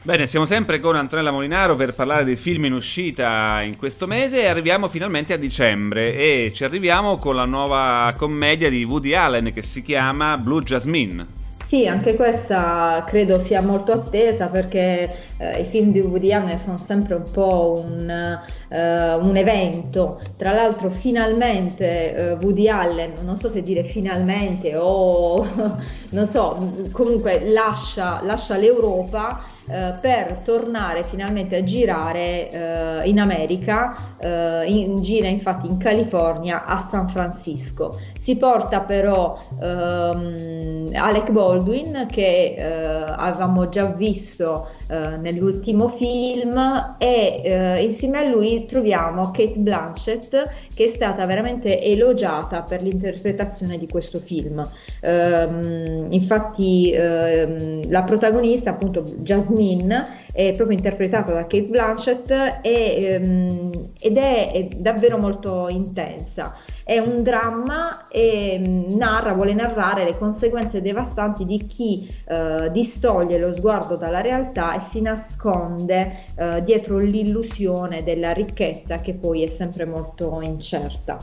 Bene, 0.00 0.26
siamo 0.28 0.46
sempre 0.46 0.78
con 0.78 0.94
Antonella 0.94 1.32
Molinaro 1.32 1.74
per 1.74 1.92
parlare 1.92 2.24
dei 2.24 2.36
film 2.36 2.66
in 2.66 2.72
uscita 2.72 3.60
in 3.62 3.76
questo 3.76 4.06
mese 4.06 4.42
e 4.42 4.46
arriviamo 4.46 4.88
finalmente 4.88 5.32
a 5.32 5.36
dicembre 5.36 6.14
e 6.14 6.52
ci 6.54 6.62
arriviamo 6.64 7.16
con 7.16 7.34
la 7.34 7.44
nuova 7.44 8.14
commedia 8.16 8.70
di 8.70 8.84
Woody 8.84 9.12
Allen 9.14 9.52
che 9.52 9.62
si 9.62 9.82
chiama 9.82 10.38
Blue 10.38 10.62
Jasmine. 10.62 11.36
Sì, 11.62 11.86
anche 11.86 12.14
questa 12.14 13.04
credo 13.06 13.40
sia 13.40 13.60
molto 13.60 13.92
attesa 13.92 14.46
perché 14.46 15.14
eh, 15.36 15.60
i 15.60 15.64
film 15.64 15.90
di 15.90 16.00
Woody 16.00 16.32
Allen 16.32 16.58
sono 16.58 16.78
sempre 16.78 17.16
un 17.16 17.30
po' 17.30 17.84
un, 17.84 18.08
eh, 18.08 19.14
un 19.14 19.36
evento. 19.36 20.18
Tra 20.38 20.52
l'altro 20.52 20.88
finalmente 20.90 22.14
eh, 22.14 22.32
Woody 22.40 22.68
Allen, 22.68 23.12
non 23.24 23.36
so 23.36 23.50
se 23.50 23.60
dire 23.62 23.82
finalmente 23.82 24.74
o 24.76 25.44
non 26.12 26.26
so, 26.26 26.56
comunque 26.92 27.42
lascia, 27.50 28.20
lascia 28.22 28.56
l'Europa 28.56 29.56
eh, 29.70 29.94
per 30.00 30.40
tornare 30.44 31.04
finalmente 31.04 31.56
a 31.56 31.64
girare 31.64 32.50
eh, 32.50 33.08
in 33.08 33.18
America, 33.18 33.94
eh, 34.18 34.64
in, 34.66 34.96
gira 35.02 35.28
infatti 35.28 35.66
in 35.66 35.78
California 35.78 36.64
a 36.64 36.78
San 36.78 37.08
Francisco. 37.10 37.92
Si 38.28 38.36
porta 38.36 38.80
però 38.80 39.38
ehm, 39.62 40.88
Alec 40.92 41.30
Baldwin 41.30 42.06
che 42.10 42.56
eh, 42.58 42.62
avevamo 42.62 43.70
già 43.70 43.86
visto 43.86 44.68
eh, 44.90 45.16
nell'ultimo 45.16 45.88
film 45.88 46.94
e 46.98 47.40
eh, 47.42 47.82
insieme 47.82 48.18
a 48.18 48.28
lui 48.28 48.66
troviamo 48.66 49.30
Kate 49.30 49.54
Blanchett 49.56 50.50
che 50.74 50.84
è 50.84 50.88
stata 50.88 51.24
veramente 51.24 51.82
elogiata 51.82 52.60
per 52.60 52.82
l'interpretazione 52.82 53.78
di 53.78 53.88
questo 53.88 54.18
film. 54.18 54.62
Ehm, 55.00 56.08
infatti 56.10 56.92
ehm, 56.92 57.90
la 57.90 58.02
protagonista 58.02 58.68
appunto 58.68 59.04
Jasmine 59.20 60.02
è 60.34 60.52
proprio 60.54 60.76
interpretata 60.76 61.32
da 61.32 61.46
Kate 61.46 61.62
Blanchett 61.62 62.30
e, 62.60 62.96
ehm, 63.00 63.90
ed 63.98 64.18
è, 64.18 64.52
è 64.52 64.68
davvero 64.76 65.16
molto 65.16 65.68
intensa 65.70 66.54
È 66.88 66.96
un 66.96 67.22
dramma 67.22 68.08
e 68.08 68.58
mm, 68.58 68.96
narra, 68.96 69.34
vuole 69.34 69.52
narrare 69.52 70.04
le 70.04 70.16
conseguenze 70.16 70.80
devastanti 70.80 71.44
di 71.44 71.66
chi 71.66 72.10
eh, 72.26 72.70
distoglie 72.72 73.38
lo 73.38 73.54
sguardo 73.54 73.96
dalla 73.96 74.22
realtà 74.22 74.74
e 74.74 74.80
si 74.80 75.02
nasconde 75.02 76.24
eh, 76.34 76.62
dietro 76.62 76.96
l'illusione 76.96 78.02
della 78.02 78.32
ricchezza 78.32 79.02
che 79.02 79.12
poi 79.12 79.42
è 79.42 79.48
sempre 79.48 79.84
molto 79.84 80.40
incerta. 80.40 81.18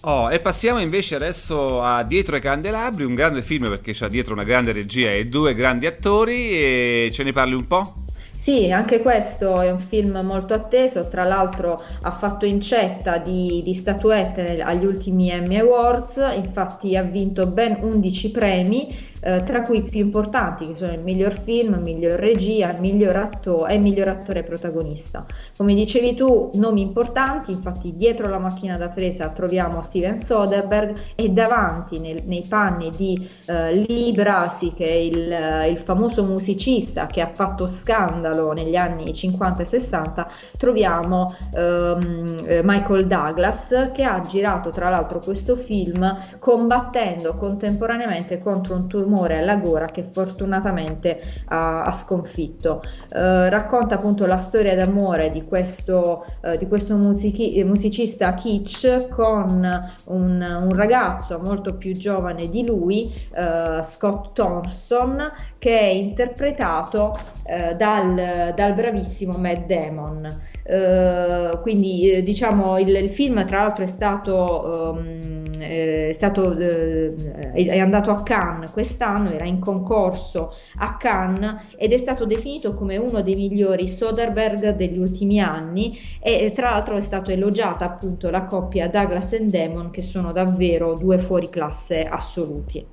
Oh, 0.00 0.32
e 0.32 0.40
passiamo 0.40 0.80
invece 0.80 1.14
adesso 1.14 1.80
a 1.80 2.02
Dietro 2.02 2.34
ai 2.34 2.40
candelabri, 2.40 3.04
un 3.04 3.14
grande 3.14 3.42
film 3.42 3.68
perché 3.68 3.92
c'ha 3.94 4.08
dietro 4.08 4.32
una 4.34 4.42
grande 4.42 4.72
regia 4.72 5.12
e 5.12 5.26
due 5.26 5.54
grandi 5.54 5.86
attori 5.86 6.50
e 6.50 7.10
ce 7.12 7.22
ne 7.22 7.30
parli 7.30 7.54
un 7.54 7.68
po'? 7.68 7.94
Sì, 8.38 8.70
anche 8.70 9.02
questo 9.02 9.60
è 9.60 9.68
un 9.72 9.80
film 9.80 10.16
molto 10.22 10.54
atteso, 10.54 11.08
tra 11.08 11.24
l'altro 11.24 11.76
ha 12.02 12.12
fatto 12.12 12.46
incetta 12.46 13.18
di, 13.18 13.62
di 13.64 13.74
statuette 13.74 14.62
agli 14.62 14.84
ultimi 14.84 15.28
Emmy 15.28 15.56
Awards, 15.56 16.18
infatti 16.36 16.96
ha 16.96 17.02
vinto 17.02 17.48
ben 17.48 17.78
11 17.80 18.30
premi 18.30 18.96
eh, 19.20 19.42
tra 19.44 19.62
cui 19.62 19.78
i 19.78 19.82
più 19.82 20.00
importanti 20.00 20.68
che 20.68 20.76
sono 20.76 20.92
il 20.92 21.00
miglior 21.00 21.32
film, 21.32 21.74
il 21.74 21.80
miglior 21.80 22.18
regia, 22.18 22.72
miglior 22.78 23.16
attore 23.16 23.74
e 23.74 23.78
miglior 23.78 24.08
attore 24.08 24.42
protagonista. 24.42 25.26
Come 25.56 25.74
dicevi 25.74 26.14
tu, 26.14 26.50
nomi 26.54 26.80
importanti, 26.80 27.52
infatti 27.52 27.96
dietro 27.96 28.28
la 28.28 28.38
macchina 28.38 28.76
da 28.76 28.88
presa 28.88 29.28
troviamo 29.28 29.82
Steven 29.82 30.18
Soderbergh 30.18 30.96
e 31.14 31.28
davanti 31.30 31.98
nel, 31.98 32.22
nei 32.24 32.44
panni 32.48 32.90
di 32.96 33.28
eh, 33.46 33.74
Lee 33.74 34.12
Brasi 34.12 34.72
che 34.74 34.86
è 34.86 34.92
il, 34.92 35.32
eh, 35.32 35.70
il, 35.70 35.78
famoso 35.78 36.24
musicista 36.24 37.06
che 37.06 37.20
ha 37.20 37.30
fatto 37.32 37.66
scandalo 37.66 38.52
negli 38.52 38.76
anni 38.76 39.14
50 39.14 39.62
e 39.62 39.64
60, 39.64 40.26
troviamo 40.56 41.34
ehm, 41.54 42.42
eh, 42.44 42.60
Michael 42.64 43.06
Douglas 43.06 43.90
che 43.92 44.02
ha 44.02 44.20
girato 44.20 44.70
tra 44.70 44.88
l'altro 44.88 45.18
questo 45.18 45.56
film 45.56 46.16
combattendo 46.38 47.36
contemporaneamente 47.36 48.40
contro 48.40 48.74
un 48.74 48.86
tumore 48.88 49.07
tumore 49.08 49.38
alla 49.38 49.56
gola 49.56 49.86
che 49.86 50.06
fortunatamente 50.12 51.20
ha, 51.46 51.84
ha 51.84 51.92
sconfitto. 51.92 52.82
Eh, 53.08 53.48
racconta 53.48 53.94
appunto 53.94 54.26
la 54.26 54.38
storia 54.38 54.74
d'amore 54.74 55.30
di 55.30 55.44
questo, 55.44 56.26
eh, 56.42 56.58
di 56.58 56.68
questo 56.68 56.96
musichi- 56.96 57.62
musicista 57.64 58.34
Kitsch 58.34 59.08
con 59.08 59.88
un, 60.06 60.58
un, 60.62 60.76
ragazzo 60.76 61.38
molto 61.38 61.76
più 61.76 61.92
giovane 61.92 62.48
di 62.48 62.66
lui, 62.66 63.10
eh, 63.34 63.82
Scott 63.82 64.34
Thompson, 64.34 65.32
che 65.58 65.78
è 65.78 65.88
interpretato 65.88 67.16
eh, 67.46 67.74
dal, 67.76 68.52
dal 68.54 68.74
bravissimo 68.74 69.38
Matt 69.38 69.66
Damon. 69.66 70.28
Uh, 70.68 71.62
quindi 71.62 72.10
eh, 72.10 72.22
diciamo 72.22 72.78
il, 72.78 72.94
il, 72.94 73.08
film 73.08 73.46
tra 73.46 73.62
l'altro 73.62 73.84
è 73.84 73.86
stato, 73.86 74.96
um, 74.98 75.58
è, 75.58 76.10
stato 76.12 76.48
uh, 76.48 77.14
è 77.54 77.78
andato 77.78 78.10
a 78.10 78.22
Cannes 78.22 78.70
quest'anno 78.72 79.30
era 79.30 79.46
in 79.46 79.60
concorso 79.60 80.54
a 80.76 80.98
Cannes 80.98 81.70
ed 81.78 81.94
è 81.94 81.96
stato 81.96 82.26
definito 82.26 82.74
come 82.74 82.98
uno 82.98 83.22
dei 83.22 83.34
migliori 83.34 83.88
Soderbergh 83.88 84.76
degli 84.76 84.98
ultimi 84.98 85.40
anni 85.40 85.98
e 86.20 86.50
tra 86.54 86.68
l'altro 86.68 86.96
è 86.96 87.00
stato 87.00 87.30
elogiata 87.30 87.86
appunto 87.86 88.28
la 88.28 88.44
coppia 88.44 88.88
Douglas 88.88 89.32
e 89.32 89.46
Damon 89.46 89.90
che 89.90 90.02
sono 90.02 90.32
davvero 90.32 90.92
due 90.92 91.18
fuori 91.18 91.48
classe 91.48 92.04
assoluti 92.04 92.86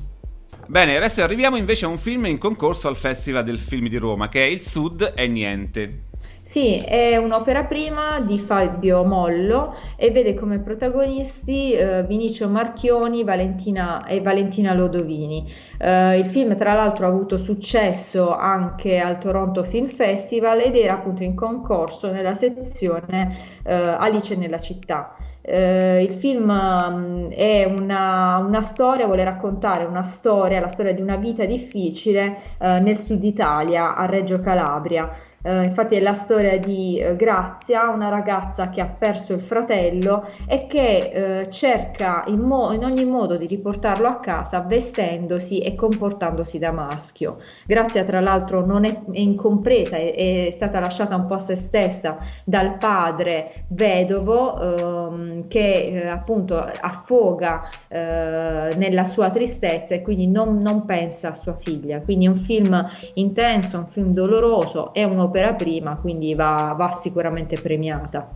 Bene, 0.68 0.96
adesso 0.96 1.22
arriviamo 1.22 1.58
invece 1.58 1.86
a 1.86 1.90
un 1.90 1.98
film 1.98 2.26
in 2.26 2.38
concorso 2.38 2.88
al 2.88 2.96
Festival 2.96 3.44
del 3.44 3.60
Film 3.60 3.88
di 3.88 3.98
Roma, 3.98 4.30
che 4.30 4.44
è 4.44 4.48
Il 4.48 4.62
Sud 4.62 5.04
è 5.04 5.28
Niente. 5.28 6.04
Sì, 6.48 6.76
è 6.78 7.18
un'opera 7.18 7.64
prima 7.64 8.20
di 8.20 8.38
Fabio 8.38 9.04
Mollo 9.04 9.74
e 9.96 10.12
vede 10.12 10.36
come 10.36 10.60
protagonisti 10.60 11.72
eh, 11.72 12.04
Vinicio 12.04 12.48
Marchioni 12.50 13.24
Valentina, 13.24 14.06
e 14.06 14.22
Valentina 14.22 14.76
Lodovini. 14.76 15.52
Eh, 15.80 16.20
il 16.20 16.26
film 16.26 16.56
tra 16.56 16.76
l'altro 16.76 17.08
ha 17.08 17.10
avuto 17.10 17.40
successo 17.40 18.32
anche 18.36 19.00
al 19.00 19.18
Toronto 19.18 19.64
Film 19.64 19.88
Festival 19.88 20.60
ed 20.60 20.76
era 20.76 20.94
appunto 20.94 21.24
in 21.24 21.34
concorso 21.34 22.12
nella 22.12 22.36
sezione 22.36 23.36
eh, 23.64 23.74
Alice 23.74 24.36
nella 24.36 24.60
città. 24.60 25.16
Uh, 25.48 26.02
il 26.02 26.14
film 26.14 26.50
um, 26.50 27.30
è 27.30 27.66
una, 27.66 28.38
una, 28.38 28.64
storia, 28.64 29.06
vuole 29.06 29.24
raccontare 29.24 29.84
una 29.84 30.02
storia, 30.02 30.60
la 30.60 30.70
storia 30.70 30.92
di 30.92 31.02
una 31.02 31.18
vita 31.18 31.46
difficile 31.46 32.36
uh, 32.58 32.82
nel 32.82 32.98
sud 32.98 33.24
Italia, 33.24 33.96
a 33.96 34.08
Reggio 34.08 34.40
Calabria. 34.40 35.08
Uh, 35.46 35.62
infatti 35.62 35.94
è 35.94 36.00
la 36.00 36.16
storia 36.16 36.58
di 36.58 37.00
uh, 37.00 37.16
Grazia, 37.16 37.90
una 37.90 38.10
ragazza 38.10 38.72
che 38.72 38.82
ha 38.82 38.88
perso 38.88 39.34
il 39.34 39.42
fratello 39.42 40.28
e 40.48 40.66
che 40.66 41.44
uh, 41.46 41.52
cerca 41.52 42.24
in, 42.26 42.40
mo- 42.40 42.72
in, 42.72 42.84
ogni 42.84 43.06
modo 43.06 43.38
di 43.38 43.46
riportarlo 43.46 44.08
a 44.08 44.16
casa 44.16 44.62
vestendosi 44.62 45.60
e 45.60 45.76
comportandosi 45.76 46.58
da 46.58 46.72
maschio. 46.72 47.38
Grazia 47.68 48.04
tra 48.06 48.22
l'altro 48.22 48.66
non 48.66 48.86
è, 48.86 48.90
è 49.12 49.20
incompresa, 49.20 49.98
è, 49.98 50.48
è, 50.48 50.50
stata 50.52 50.80
lasciata 50.80 51.16
un 51.16 51.28
po' 51.28 51.36
a 51.36 51.40
se 51.40 51.56
stessa 51.56 52.18
dal 52.44 52.80
padre 52.80 53.66
vedovo 53.68 55.12
ehm, 55.12 55.48
che 55.48 56.08
appunto 56.10 56.58
affoga 56.58 57.70
nella 57.90 59.06
sua 59.06 59.30
tristezza 59.30 59.94
e 59.94 60.02
quindi 60.02 60.28
non, 60.28 60.58
non 60.58 60.86
pensa 60.86 61.30
a 61.30 61.34
sua 61.36 61.56
figlia. 61.56 62.02
Quindi 62.02 62.26
è 62.26 62.30
un 62.30 62.38
film 62.38 62.86
intenso, 63.14 63.78
un 63.78 63.88
film 63.88 64.12
doloroso, 64.12 64.92
è 64.94 65.04
un'opera 65.04 65.35
opera 65.36 65.54
prima, 65.54 65.98
quindi 65.98 66.34
va, 66.34 66.74
va 66.78 66.92
sicuramente 66.94 67.60
premiata. 67.60 68.30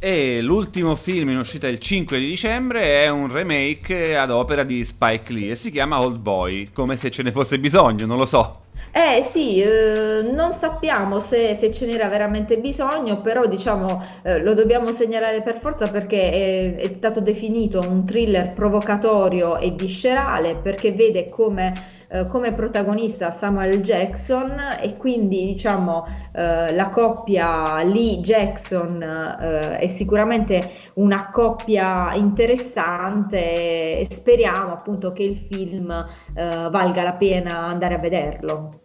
E 0.00 0.42
l'ultimo 0.42 0.96
film 0.96 1.30
in 1.30 1.38
uscita 1.38 1.68
il 1.68 1.78
5 1.78 2.18
di 2.18 2.26
dicembre 2.26 3.04
è 3.04 3.08
un 3.08 3.32
remake 3.32 4.18
ad 4.18 4.30
opera 4.30 4.64
di 4.64 4.84
Spike 4.84 5.32
Lee 5.32 5.52
e 5.52 5.54
si 5.54 5.70
chiama 5.70 6.00
Old 6.00 6.18
Boy, 6.18 6.70
come 6.72 6.96
se 6.96 7.10
ce 7.10 7.22
ne 7.22 7.30
fosse 7.30 7.58
bisogno, 7.58 8.04
non 8.04 8.18
lo 8.18 8.26
so. 8.26 8.62
Eh 8.96 9.22
sì, 9.22 9.60
eh, 9.60 10.22
non 10.22 10.52
sappiamo 10.52 11.18
se, 11.20 11.54
se, 11.54 11.72
ce 11.72 11.86
n'era 11.86 12.08
veramente 12.08 12.58
bisogno, 12.58 13.22
però 13.22 13.46
diciamo 13.46 14.04
eh, 14.22 14.40
lo 14.40 14.54
dobbiamo 14.54 14.90
segnalare 14.90 15.42
per 15.42 15.58
forza 15.58 15.88
perché 15.88 16.30
è, 16.30 16.74
è, 16.76 16.94
stato 16.96 17.20
definito 17.20 17.80
un 17.80 18.04
thriller 18.04 18.52
provocatorio 18.52 19.56
e 19.58 19.70
viscerale 19.70 20.56
perché 20.62 20.92
vede 20.92 21.28
come 21.28 21.72
eh, 22.08 22.26
come 22.28 22.52
protagonista 22.52 23.30
Samuel 23.30 23.80
Jackson 23.82 24.78
e 24.80 24.96
quindi 24.96 25.46
diciamo 25.46 26.06
eh, 26.34 26.74
la 26.74 26.90
coppia 26.90 27.82
Lee 27.82 28.20
Jackson 28.20 29.02
eh, 29.02 29.78
è 29.78 29.86
sicuramente 29.88 30.70
una 30.94 31.28
coppia 31.30 32.14
interessante 32.14 33.98
e 33.98 34.06
speriamo 34.08 34.72
appunto 34.72 35.12
che 35.12 35.22
il 35.22 35.36
film 35.36 35.90
eh, 35.90 36.68
valga 36.70 37.02
la 37.02 37.14
pena 37.14 37.58
andare 37.60 37.94
a 37.94 37.98
vederlo. 37.98 38.80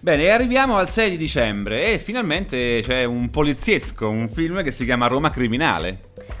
Bene, 0.00 0.30
arriviamo 0.30 0.76
al 0.76 0.88
6 0.88 1.10
di 1.10 1.16
dicembre 1.16 1.92
e 1.92 1.98
finalmente 1.98 2.80
c'è 2.84 3.02
un 3.02 3.30
poliziesco, 3.30 4.08
un 4.08 4.28
film 4.28 4.62
che 4.62 4.70
si 4.70 4.84
chiama 4.84 5.08
Roma 5.08 5.28
Criminale. 5.28 5.98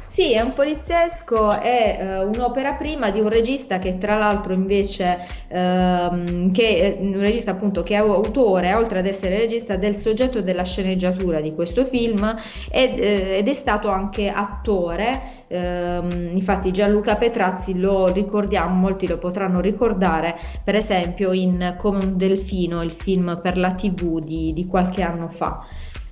Sì, 0.08 0.32
è 0.32 0.40
un 0.40 0.54
poliziesco, 0.54 1.60
è 1.60 1.98
uh, 2.00 2.28
un'opera 2.28 2.72
prima 2.72 3.10
di 3.10 3.20
un 3.20 3.28
regista 3.28 3.78
che 3.78 3.98
tra 3.98 4.16
l'altro 4.16 4.54
invece, 4.54 5.18
uh, 5.48 6.50
che 6.50 6.96
è 6.96 6.96
un 6.98 7.18
regista 7.18 7.50
appunto 7.50 7.82
che 7.82 7.92
è 7.92 7.98
autore, 7.98 8.72
oltre 8.72 9.00
ad 9.00 9.06
essere 9.06 9.36
regista, 9.36 9.76
del 9.76 9.94
soggetto 9.94 10.40
della 10.40 10.64
sceneggiatura 10.64 11.42
di 11.42 11.54
questo 11.54 11.84
film 11.84 12.24
ed, 12.70 12.98
uh, 12.98 13.02
ed 13.02 13.48
è 13.48 13.52
stato 13.52 13.90
anche 13.90 14.30
attore. 14.30 15.36
Uh, 15.48 16.34
infatti 16.34 16.72
Gianluca 16.72 17.16
Petrazzi 17.16 17.78
lo 17.78 18.10
ricordiamo, 18.10 18.74
molti 18.74 19.06
lo 19.06 19.18
potranno 19.18 19.60
ricordare 19.60 20.36
per 20.64 20.74
esempio 20.74 21.32
in 21.32 21.74
Come 21.76 22.04
un 22.04 22.16
delfino, 22.16 22.82
il 22.82 22.92
film 22.92 23.38
per 23.42 23.58
la 23.58 23.72
tv 23.74 24.20
di, 24.20 24.54
di 24.54 24.66
qualche 24.66 25.02
anno 25.02 25.28
fa. 25.28 25.66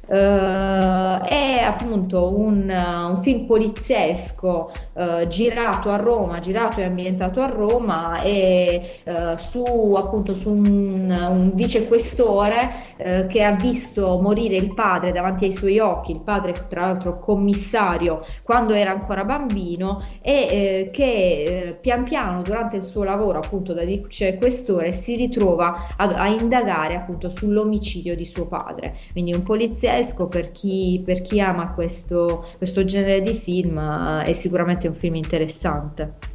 Uh, 0.09 1.21
è 1.25 1.65
appunto 1.65 2.39
un, 2.39 2.71
un 2.71 3.23
film 3.23 3.45
poliziesco 3.45 4.71
uh, 4.93 5.27
girato 5.27 5.91
a 5.91 5.97
Roma, 5.97 6.39
girato 6.39 6.79
e 6.79 6.85
ambientato 6.85 7.41
a 7.41 7.47
Roma 7.47 8.21
e 8.23 9.01
uh, 9.03 9.37
su 9.37 9.95
appunto 9.97 10.35
su 10.35 10.53
un, 10.53 11.11
un 11.11 11.51
vicequestore 11.55 12.95
che 12.97 13.43
ha 13.43 13.51
visto 13.53 14.19
morire 14.23 14.57
il 14.57 14.73
padre 14.73 15.13
davanti 15.13 15.45
ai 15.45 15.53
suoi 15.53 15.79
occhi, 15.79 16.13
il 16.13 16.21
padre 16.21 16.55
tra 16.67 16.87
l'altro 16.87 17.19
commissario 17.19 18.25
quando 18.43 18.73
era 18.73 18.91
ancora 18.91 19.23
bambino 19.23 20.03
e 20.23 20.89
che 20.95 21.77
pian 21.79 22.05
piano 22.05 22.41
durante 22.41 22.77
il 22.77 22.83
suo 22.83 23.05
lavoro 23.05 23.39
appunto 23.39 23.75
da 23.75 23.85
vicequestore 23.85 24.93
si 24.93 25.15
ritrova 25.15 25.95
a, 25.95 26.07
a 26.07 26.29
indagare 26.29 26.95
appunto 26.95 27.29
sull'omicidio 27.29 28.17
di 28.17 28.25
suo 28.25 28.47
padre. 28.49 28.97
Quindi 29.13 29.35
un 29.35 29.43
poliziesco 29.43 29.96
pazzesco 29.97 30.29
per 30.29 30.53
chi, 30.53 31.01
per 31.05 31.23
chi 31.23 31.41
ama 31.41 31.73
questo, 31.73 32.47
questo 32.59 32.85
genere 32.85 33.23
di 33.23 33.35
film, 33.35 33.79
eh, 33.79 34.25
è 34.25 34.33
sicuramente 34.33 34.89
un 34.89 34.95
film 34.95 35.15
interessante. 35.15 36.35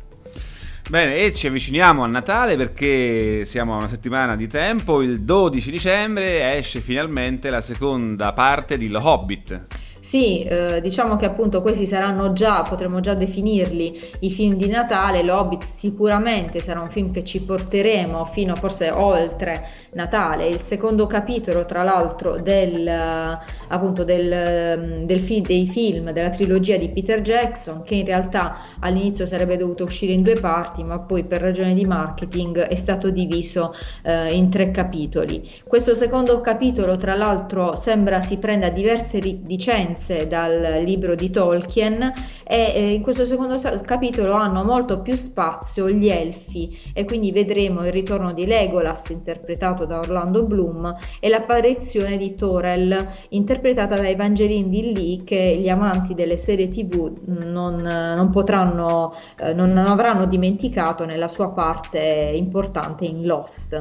Bene, 0.90 1.18
e 1.18 1.34
ci 1.34 1.48
avviciniamo 1.48 2.04
a 2.04 2.08
Natale 2.08 2.58
perché 2.58 3.46
siamo 3.46 3.76
a 3.76 3.78
una 3.78 3.88
settimana 3.88 4.36
di 4.36 4.48
tempo. 4.48 5.02
Il 5.02 5.22
12 5.22 5.72
dicembre 5.72 6.58
esce 6.58 6.82
finalmente 6.82 7.50
la 7.50 7.62
seconda 7.62 8.34
parte 8.34 8.78
di 8.78 8.90
Lo 8.90 9.00
Hobbit. 9.02 9.68
Sì, 10.04 10.42
eh, 10.42 10.82
diciamo 10.82 11.16
che 11.16 11.26
appunto 11.28 11.62
questi 11.62 11.86
saranno 11.86 12.34
già, 12.34 12.64
potremmo 12.64 13.02
già 13.02 13.14
definirli 13.14 14.02
i 14.22 14.32
film 14.32 14.56
di 14.56 14.68
Natale. 14.68 15.22
L'Hobbit 15.22 15.64
sicuramente 15.64 16.60
sarà 16.60 16.82
un 16.82 16.90
film 16.90 17.12
che 17.12 17.24
ci 17.24 17.44
porteremo 17.44 18.26
fino 18.26 18.56
forse 18.56 18.90
oltre 18.90 19.64
Natale. 19.92 20.48
Il 20.48 20.60
secondo 20.60 21.06
capitolo, 21.06 21.66
tra 21.66 21.84
l'altro, 21.84 22.38
del, 22.38 22.88
appunto 22.88 24.04
del, 24.04 25.04
del 25.06 25.22
film, 25.22 25.44
dei 25.46 25.68
film 25.68 26.12
della 26.12 26.32
trilogia 26.32 26.78
di 26.78 26.90
Peter 26.90 27.22
Jackson, 27.22 27.84
che 27.84 27.94
in 27.94 28.06
realtà 28.06 28.58
all'inizio 28.80 29.28
sarebbe 29.28 29.56
dovuto 29.56 29.84
uscire 29.84 30.14
in 30.14 30.24
due 30.24 30.40
parti, 30.40 30.84
ma 30.84 30.98
poi 30.98 31.26
per 31.26 31.42
ragioni 31.42 31.76
di 31.76 31.86
marketing 31.86 32.58
è 32.62 32.76
stato 32.76 33.12
diviso 33.12 33.76
eh, 34.02 34.34
in 34.34 34.50
tre 34.50 34.72
capitoli. 34.72 35.48
Questo 35.64 35.94
secondo 35.94 36.42
capitolo, 36.42 36.98
tra 36.98 37.14
l'altro, 37.14 37.76
sembra 37.76 38.22
si 38.22 38.40
prenda 38.40 38.70
diverse 38.70 39.20
licenze 39.20 39.90
sequenze 39.92 40.28
dal 40.28 40.82
libro 40.84 41.16
di 41.16 41.30
Tolkien 41.30 42.14
e 42.44 42.72
eh, 42.76 42.94
in 42.94 43.02
questo 43.02 43.26
secondo 43.26 43.58
capitolo 43.84 44.34
hanno 44.34 44.64
molto 44.64 45.02
più 45.02 45.16
spazio 45.16 45.90
gli 45.90 46.10
elfi 46.10 46.78
e 46.94 47.06
quindi 47.06 47.32
vedremo 47.32 47.86
il 47.86 47.92
ritorno 47.92 48.34
di 48.34 48.46
Legolas 48.46 49.10
interpretato 49.10 49.86
da 49.86 50.00
Orlando 50.00 50.44
Bloom 50.44 50.96
e 51.20 51.30
l'apparizione 51.30 52.18
di 52.18 52.36
Torel 52.36 53.08
interpretata 53.30 53.96
da 53.96 54.08
Evangeline 54.08 54.92
Lee 54.92 55.24
che 55.24 55.58
gli 55.62 55.70
amanti 55.70 56.14
delle 56.14 56.38
serie 56.38 56.70
tv 56.70 57.12
non, 57.26 57.82
non 57.82 58.30
potranno, 58.30 59.14
eh, 59.40 59.54
non 59.54 59.78
avranno 59.78 60.26
dimenticato 60.26 61.06
nella 61.06 61.28
sua 61.28 61.50
parte 61.50 62.00
importante 62.34 63.06
in 63.06 63.26
Lost. 63.26 63.78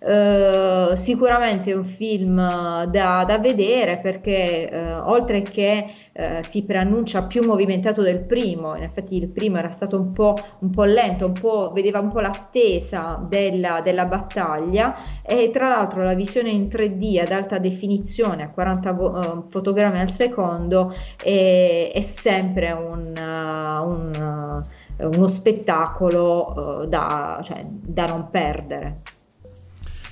Uh, 0.00 0.94
sicuramente 0.94 1.70
è 1.70 1.74
un 1.74 1.84
film 1.84 2.36
da, 2.36 3.24
da 3.26 3.38
vedere 3.38 3.98
perché 4.02 4.68
uh, 4.70 5.10
oltre 5.10 5.42
che 5.50 5.86
uh, 6.12 6.22
si 6.42 6.64
preannuncia 6.64 7.24
più 7.26 7.44
movimentato 7.44 8.02
del 8.02 8.20
primo, 8.20 8.76
in 8.76 8.82
effetti 8.82 9.16
il 9.16 9.28
primo 9.28 9.58
era 9.58 9.70
stato 9.70 9.98
un 9.98 10.12
po', 10.12 10.36
un 10.60 10.70
po 10.70 10.84
lento, 10.84 11.26
un 11.26 11.32
po', 11.32 11.72
vedeva 11.72 11.98
un 12.00 12.10
po' 12.10 12.20
l'attesa 12.20 13.20
della, 13.28 13.80
della 13.82 14.04
battaglia 14.04 15.22
e 15.22 15.50
tra 15.50 15.68
l'altro 15.68 16.02
la 16.02 16.14
visione 16.14 16.50
in 16.50 16.66
3D 16.66 17.20
ad 17.20 17.30
alta 17.30 17.58
definizione 17.58 18.42
a 18.44 18.50
40 18.50 18.92
vo- 18.92 19.46
fotogrammi 19.50 20.00
al 20.00 20.10
secondo 20.10 20.94
è, 21.22 21.90
è 21.92 22.00
sempre 22.00 22.70
un, 22.72 23.12
un, 23.16 24.62
uno 24.96 25.26
spettacolo 25.28 26.84
da, 26.88 27.40
cioè, 27.42 27.64
da 27.64 28.06
non 28.06 28.28
perdere. 28.30 29.16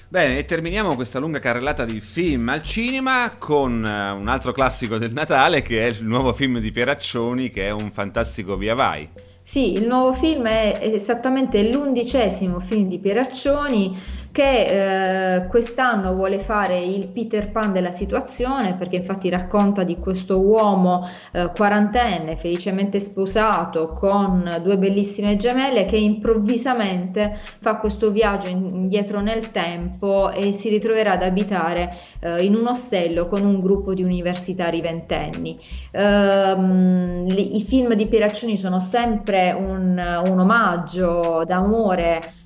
Bene, 0.09 0.39
e 0.39 0.45
terminiamo 0.45 0.95
questa 0.95 1.19
lunga 1.19 1.41
carrellata 1.41 1.85
di 1.85 2.01
film 2.01 2.49
al 2.49 2.63
cinema 2.63 3.33
con 3.37 3.83
uh, 3.83 4.17
un 4.17 4.29
altro 4.29 4.53
classico 4.53 4.99
del 4.99 5.13
Natale 5.13 5.63
che 5.63 5.83
è 5.83 5.87
il 5.87 6.05
nuovo 6.05 6.33
film 6.33 6.61
di 6.61 6.71
Pieraccioni 6.71 7.51
che 7.51 7.67
è 7.67 7.71
un 7.71 7.91
fantastico 7.91 8.57
Via 8.57 8.75
Vai. 8.75 9.09
Sì, 9.43 9.73
il 9.73 9.85
nuovo 9.85 10.13
film 10.13 10.47
è 10.47 10.79
esattamente 10.81 11.69
l'undicesimo 11.71 12.61
film 12.61 12.89
di 12.89 12.99
Pieraccioni 12.99 13.97
che 14.37 15.39
eh, 15.39 15.47
quest'anno 15.47 16.13
vuole 16.13 16.39
fare 16.39 16.79
il 16.79 17.09
Peter 17.09 17.51
Pan 17.51 17.73
della 17.73 17.91
situazione 17.91 18.75
perché 18.75 18.97
infatti 18.97 19.31
racconta 19.31 19.83
di 19.83 19.97
questo 19.97 20.41
uomo 20.41 21.09
eh, 21.33 21.51
quarantenne 21.57 22.37
felicemente 22.37 23.01
sposato 23.01 23.95
con 23.95 24.61
due 24.63 24.77
bellissime 24.77 25.39
gemelle 25.39 25.87
che 25.87 25.97
improvvisamente 25.97 27.35
fa 27.61 27.79
questo 27.79 28.11
viaggio 28.11 28.49
indietro 28.49 29.23
nel 29.23 29.53
tempo 29.53 30.31
e 30.31 30.53
si 30.53 30.69
ritroverà 30.69 31.13
ad 31.13 31.23
abitare 31.23 31.97
eh, 32.21 32.45
in 32.45 32.57
un 32.57 32.67
ostello 32.67 33.29
con 33.29 33.43
un 33.43 33.59
gruppo 33.59 33.95
di 33.95 34.03
universitari 34.03 34.83
ventenni. 34.83 35.59
Ehm, 35.93 37.25
I 37.27 37.65
film 37.67 37.95
di 37.95 38.07
Pieraccioni 38.07 38.59
sono 38.59 38.81
sempre 38.81 39.53
un, 39.53 39.99
un 40.27 40.39
omaggio 40.39 41.43
d'amore 41.47 42.45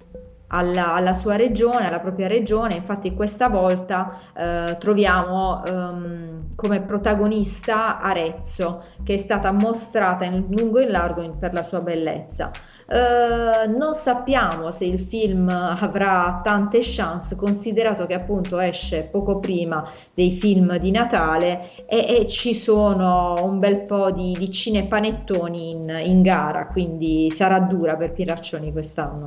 alla, 0.52 0.94
alla, 0.94 1.12
sua 1.12 1.36
regione, 1.36 1.86
alla 1.86 2.00
propria 2.00 2.28
regione. 2.28 2.74
Infatti, 2.74 3.14
questa 3.14 3.48
volta 3.48 4.18
eh, 4.36 4.76
troviamo 4.78 5.64
ehm, 5.64 6.54
come 6.54 6.80
protagonista 6.82 7.98
Arezzo, 8.00 8.82
che 9.02 9.14
è 9.14 9.16
stata 9.16 9.52
mostrata 9.52 10.24
in 10.24 10.46
lungo 10.48 10.78
e 10.78 10.84
in 10.84 10.90
largo 10.90 11.22
in, 11.22 11.38
per 11.38 11.52
la 11.52 11.62
sua 11.62 11.80
bellezza. 11.80 12.50
Eh, 12.92 13.68
non 13.68 13.94
sappiamo 13.94 14.72
se 14.72 14.84
il 14.84 14.98
film 14.98 15.48
avrà 15.48 16.40
tante 16.42 16.80
chance, 16.82 17.36
considerato 17.36 18.04
che 18.06 18.14
appunto 18.14 18.58
esce 18.58 19.04
poco 19.04 19.38
prima 19.38 19.88
dei 20.12 20.32
film 20.32 20.76
di 20.78 20.90
Natale 20.90 21.86
e, 21.86 22.18
e 22.18 22.26
ci 22.26 22.52
sono 22.52 23.36
un 23.44 23.60
bel 23.60 23.82
po' 23.82 24.10
di, 24.10 24.34
di 24.36 24.50
cinepanettoni 24.50 25.70
in, 25.70 26.00
in 26.04 26.22
gara, 26.22 26.66
quindi 26.66 27.30
sarà 27.30 27.60
dura 27.60 27.94
per 27.94 28.12
Piraccioni 28.12 28.72
quest'anno. 28.72 29.24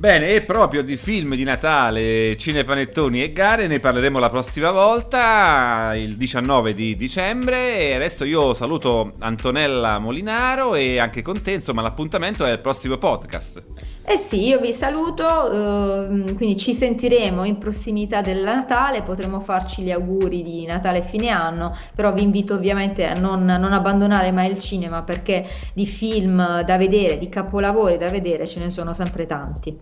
Bene, 0.00 0.30
e 0.30 0.40
proprio 0.40 0.82
di 0.82 0.96
film 0.96 1.34
di 1.34 1.44
Natale, 1.44 2.34
cinepanettoni 2.38 3.22
e 3.22 3.32
gare 3.32 3.66
ne 3.66 3.80
parleremo 3.80 4.18
la 4.18 4.30
prossima 4.30 4.70
volta, 4.70 5.92
il 5.94 6.16
19 6.16 6.72
di 6.72 6.96
dicembre. 6.96 7.76
E 7.80 7.94
adesso 7.96 8.24
io 8.24 8.54
saluto 8.54 9.12
Antonella 9.18 9.98
Molinaro 9.98 10.74
e 10.74 10.98
anche 10.98 11.20
con 11.20 11.42
te, 11.42 11.50
insomma, 11.50 11.82
l'appuntamento 11.82 12.46
è 12.46 12.52
il 12.52 12.60
prossimo 12.60 12.96
podcast. 12.96 13.62
Eh 14.02 14.16
sì, 14.16 14.48
io 14.48 14.58
vi 14.58 14.72
saluto, 14.72 15.52
eh, 15.52 16.34
quindi 16.34 16.56
ci 16.56 16.74
sentiremo 16.74 17.44
in 17.44 17.58
prossimità 17.58 18.22
del 18.22 18.42
Natale, 18.42 19.02
potremo 19.02 19.40
farci 19.40 19.82
gli 19.82 19.90
auguri 19.92 20.42
di 20.42 20.66
Natale 20.66 20.98
e 20.98 21.02
fine 21.02 21.28
anno, 21.28 21.76
però 21.94 22.12
vi 22.12 22.22
invito 22.22 22.54
ovviamente 22.54 23.06
a 23.06 23.14
non, 23.14 23.44
non 23.44 23.72
abbandonare 23.72 24.32
mai 24.32 24.50
il 24.50 24.58
cinema 24.58 25.02
perché 25.02 25.46
di 25.74 25.86
film 25.86 26.62
da 26.62 26.76
vedere, 26.76 27.18
di 27.18 27.28
capolavori 27.28 27.98
da 27.98 28.08
vedere 28.08 28.48
ce 28.48 28.58
ne 28.58 28.70
sono 28.70 28.94
sempre 28.94 29.26
tanti. 29.26 29.78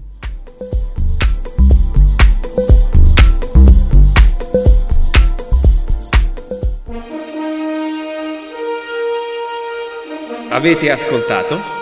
Avete 10.51 10.91
ascoltato? 10.91 11.78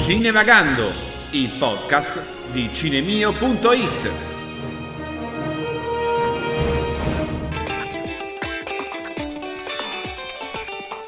Cinevagando 0.00 0.92
il 1.30 1.50
podcast 1.58 2.22
di 2.52 2.70
cinemio.it. 2.72 4.10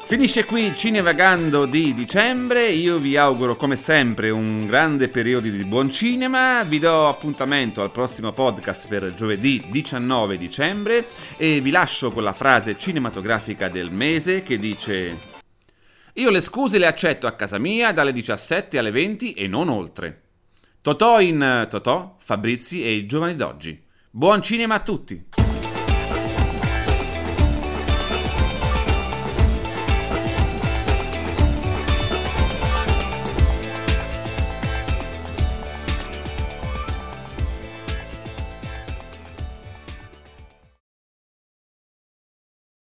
Finisce 0.05 0.43
qui 0.43 0.75
Cinevagando 0.75 1.65
di 1.65 1.93
dicembre, 1.93 2.69
io 2.69 2.97
vi 2.97 3.15
auguro 3.15 3.55
come 3.55 3.77
sempre 3.77 4.31
un 4.31 4.65
grande 4.65 5.07
periodo 5.07 5.47
di 5.47 5.63
buon 5.63 5.89
cinema, 5.91 6.63
vi 6.63 6.79
do 6.79 7.07
appuntamento 7.07 7.81
al 7.81 7.91
prossimo 7.91 8.33
podcast 8.33 8.87
per 8.87 9.13
giovedì 9.13 9.63
19 9.69 10.37
dicembre 10.37 11.07
e 11.37 11.61
vi 11.61 11.69
lascio 11.69 12.11
con 12.11 12.23
la 12.23 12.33
frase 12.33 12.77
cinematografica 12.77 13.69
del 13.69 13.91
mese 13.91 14.41
che 14.41 14.57
dice 14.57 15.28
io 16.19 16.29
le 16.29 16.41
scuse 16.41 16.77
le 16.77 16.85
accetto 16.85 17.27
a 17.27 17.31
casa 17.31 17.57
mia 17.57 17.93
dalle 17.93 18.11
17 18.11 18.77
alle 18.77 18.91
20 18.91 19.33
e 19.33 19.47
non 19.47 19.69
oltre. 19.69 20.21
Totò 20.81 21.21
in 21.21 21.67
Totò, 21.69 22.17
Fabrizi 22.19 22.83
e 22.83 22.91
i 22.91 23.05
giovani 23.05 23.35
d'oggi. 23.35 23.81
Buon 24.11 24.41
cinema 24.41 24.75
a 24.75 24.79
tutti! 24.79 25.48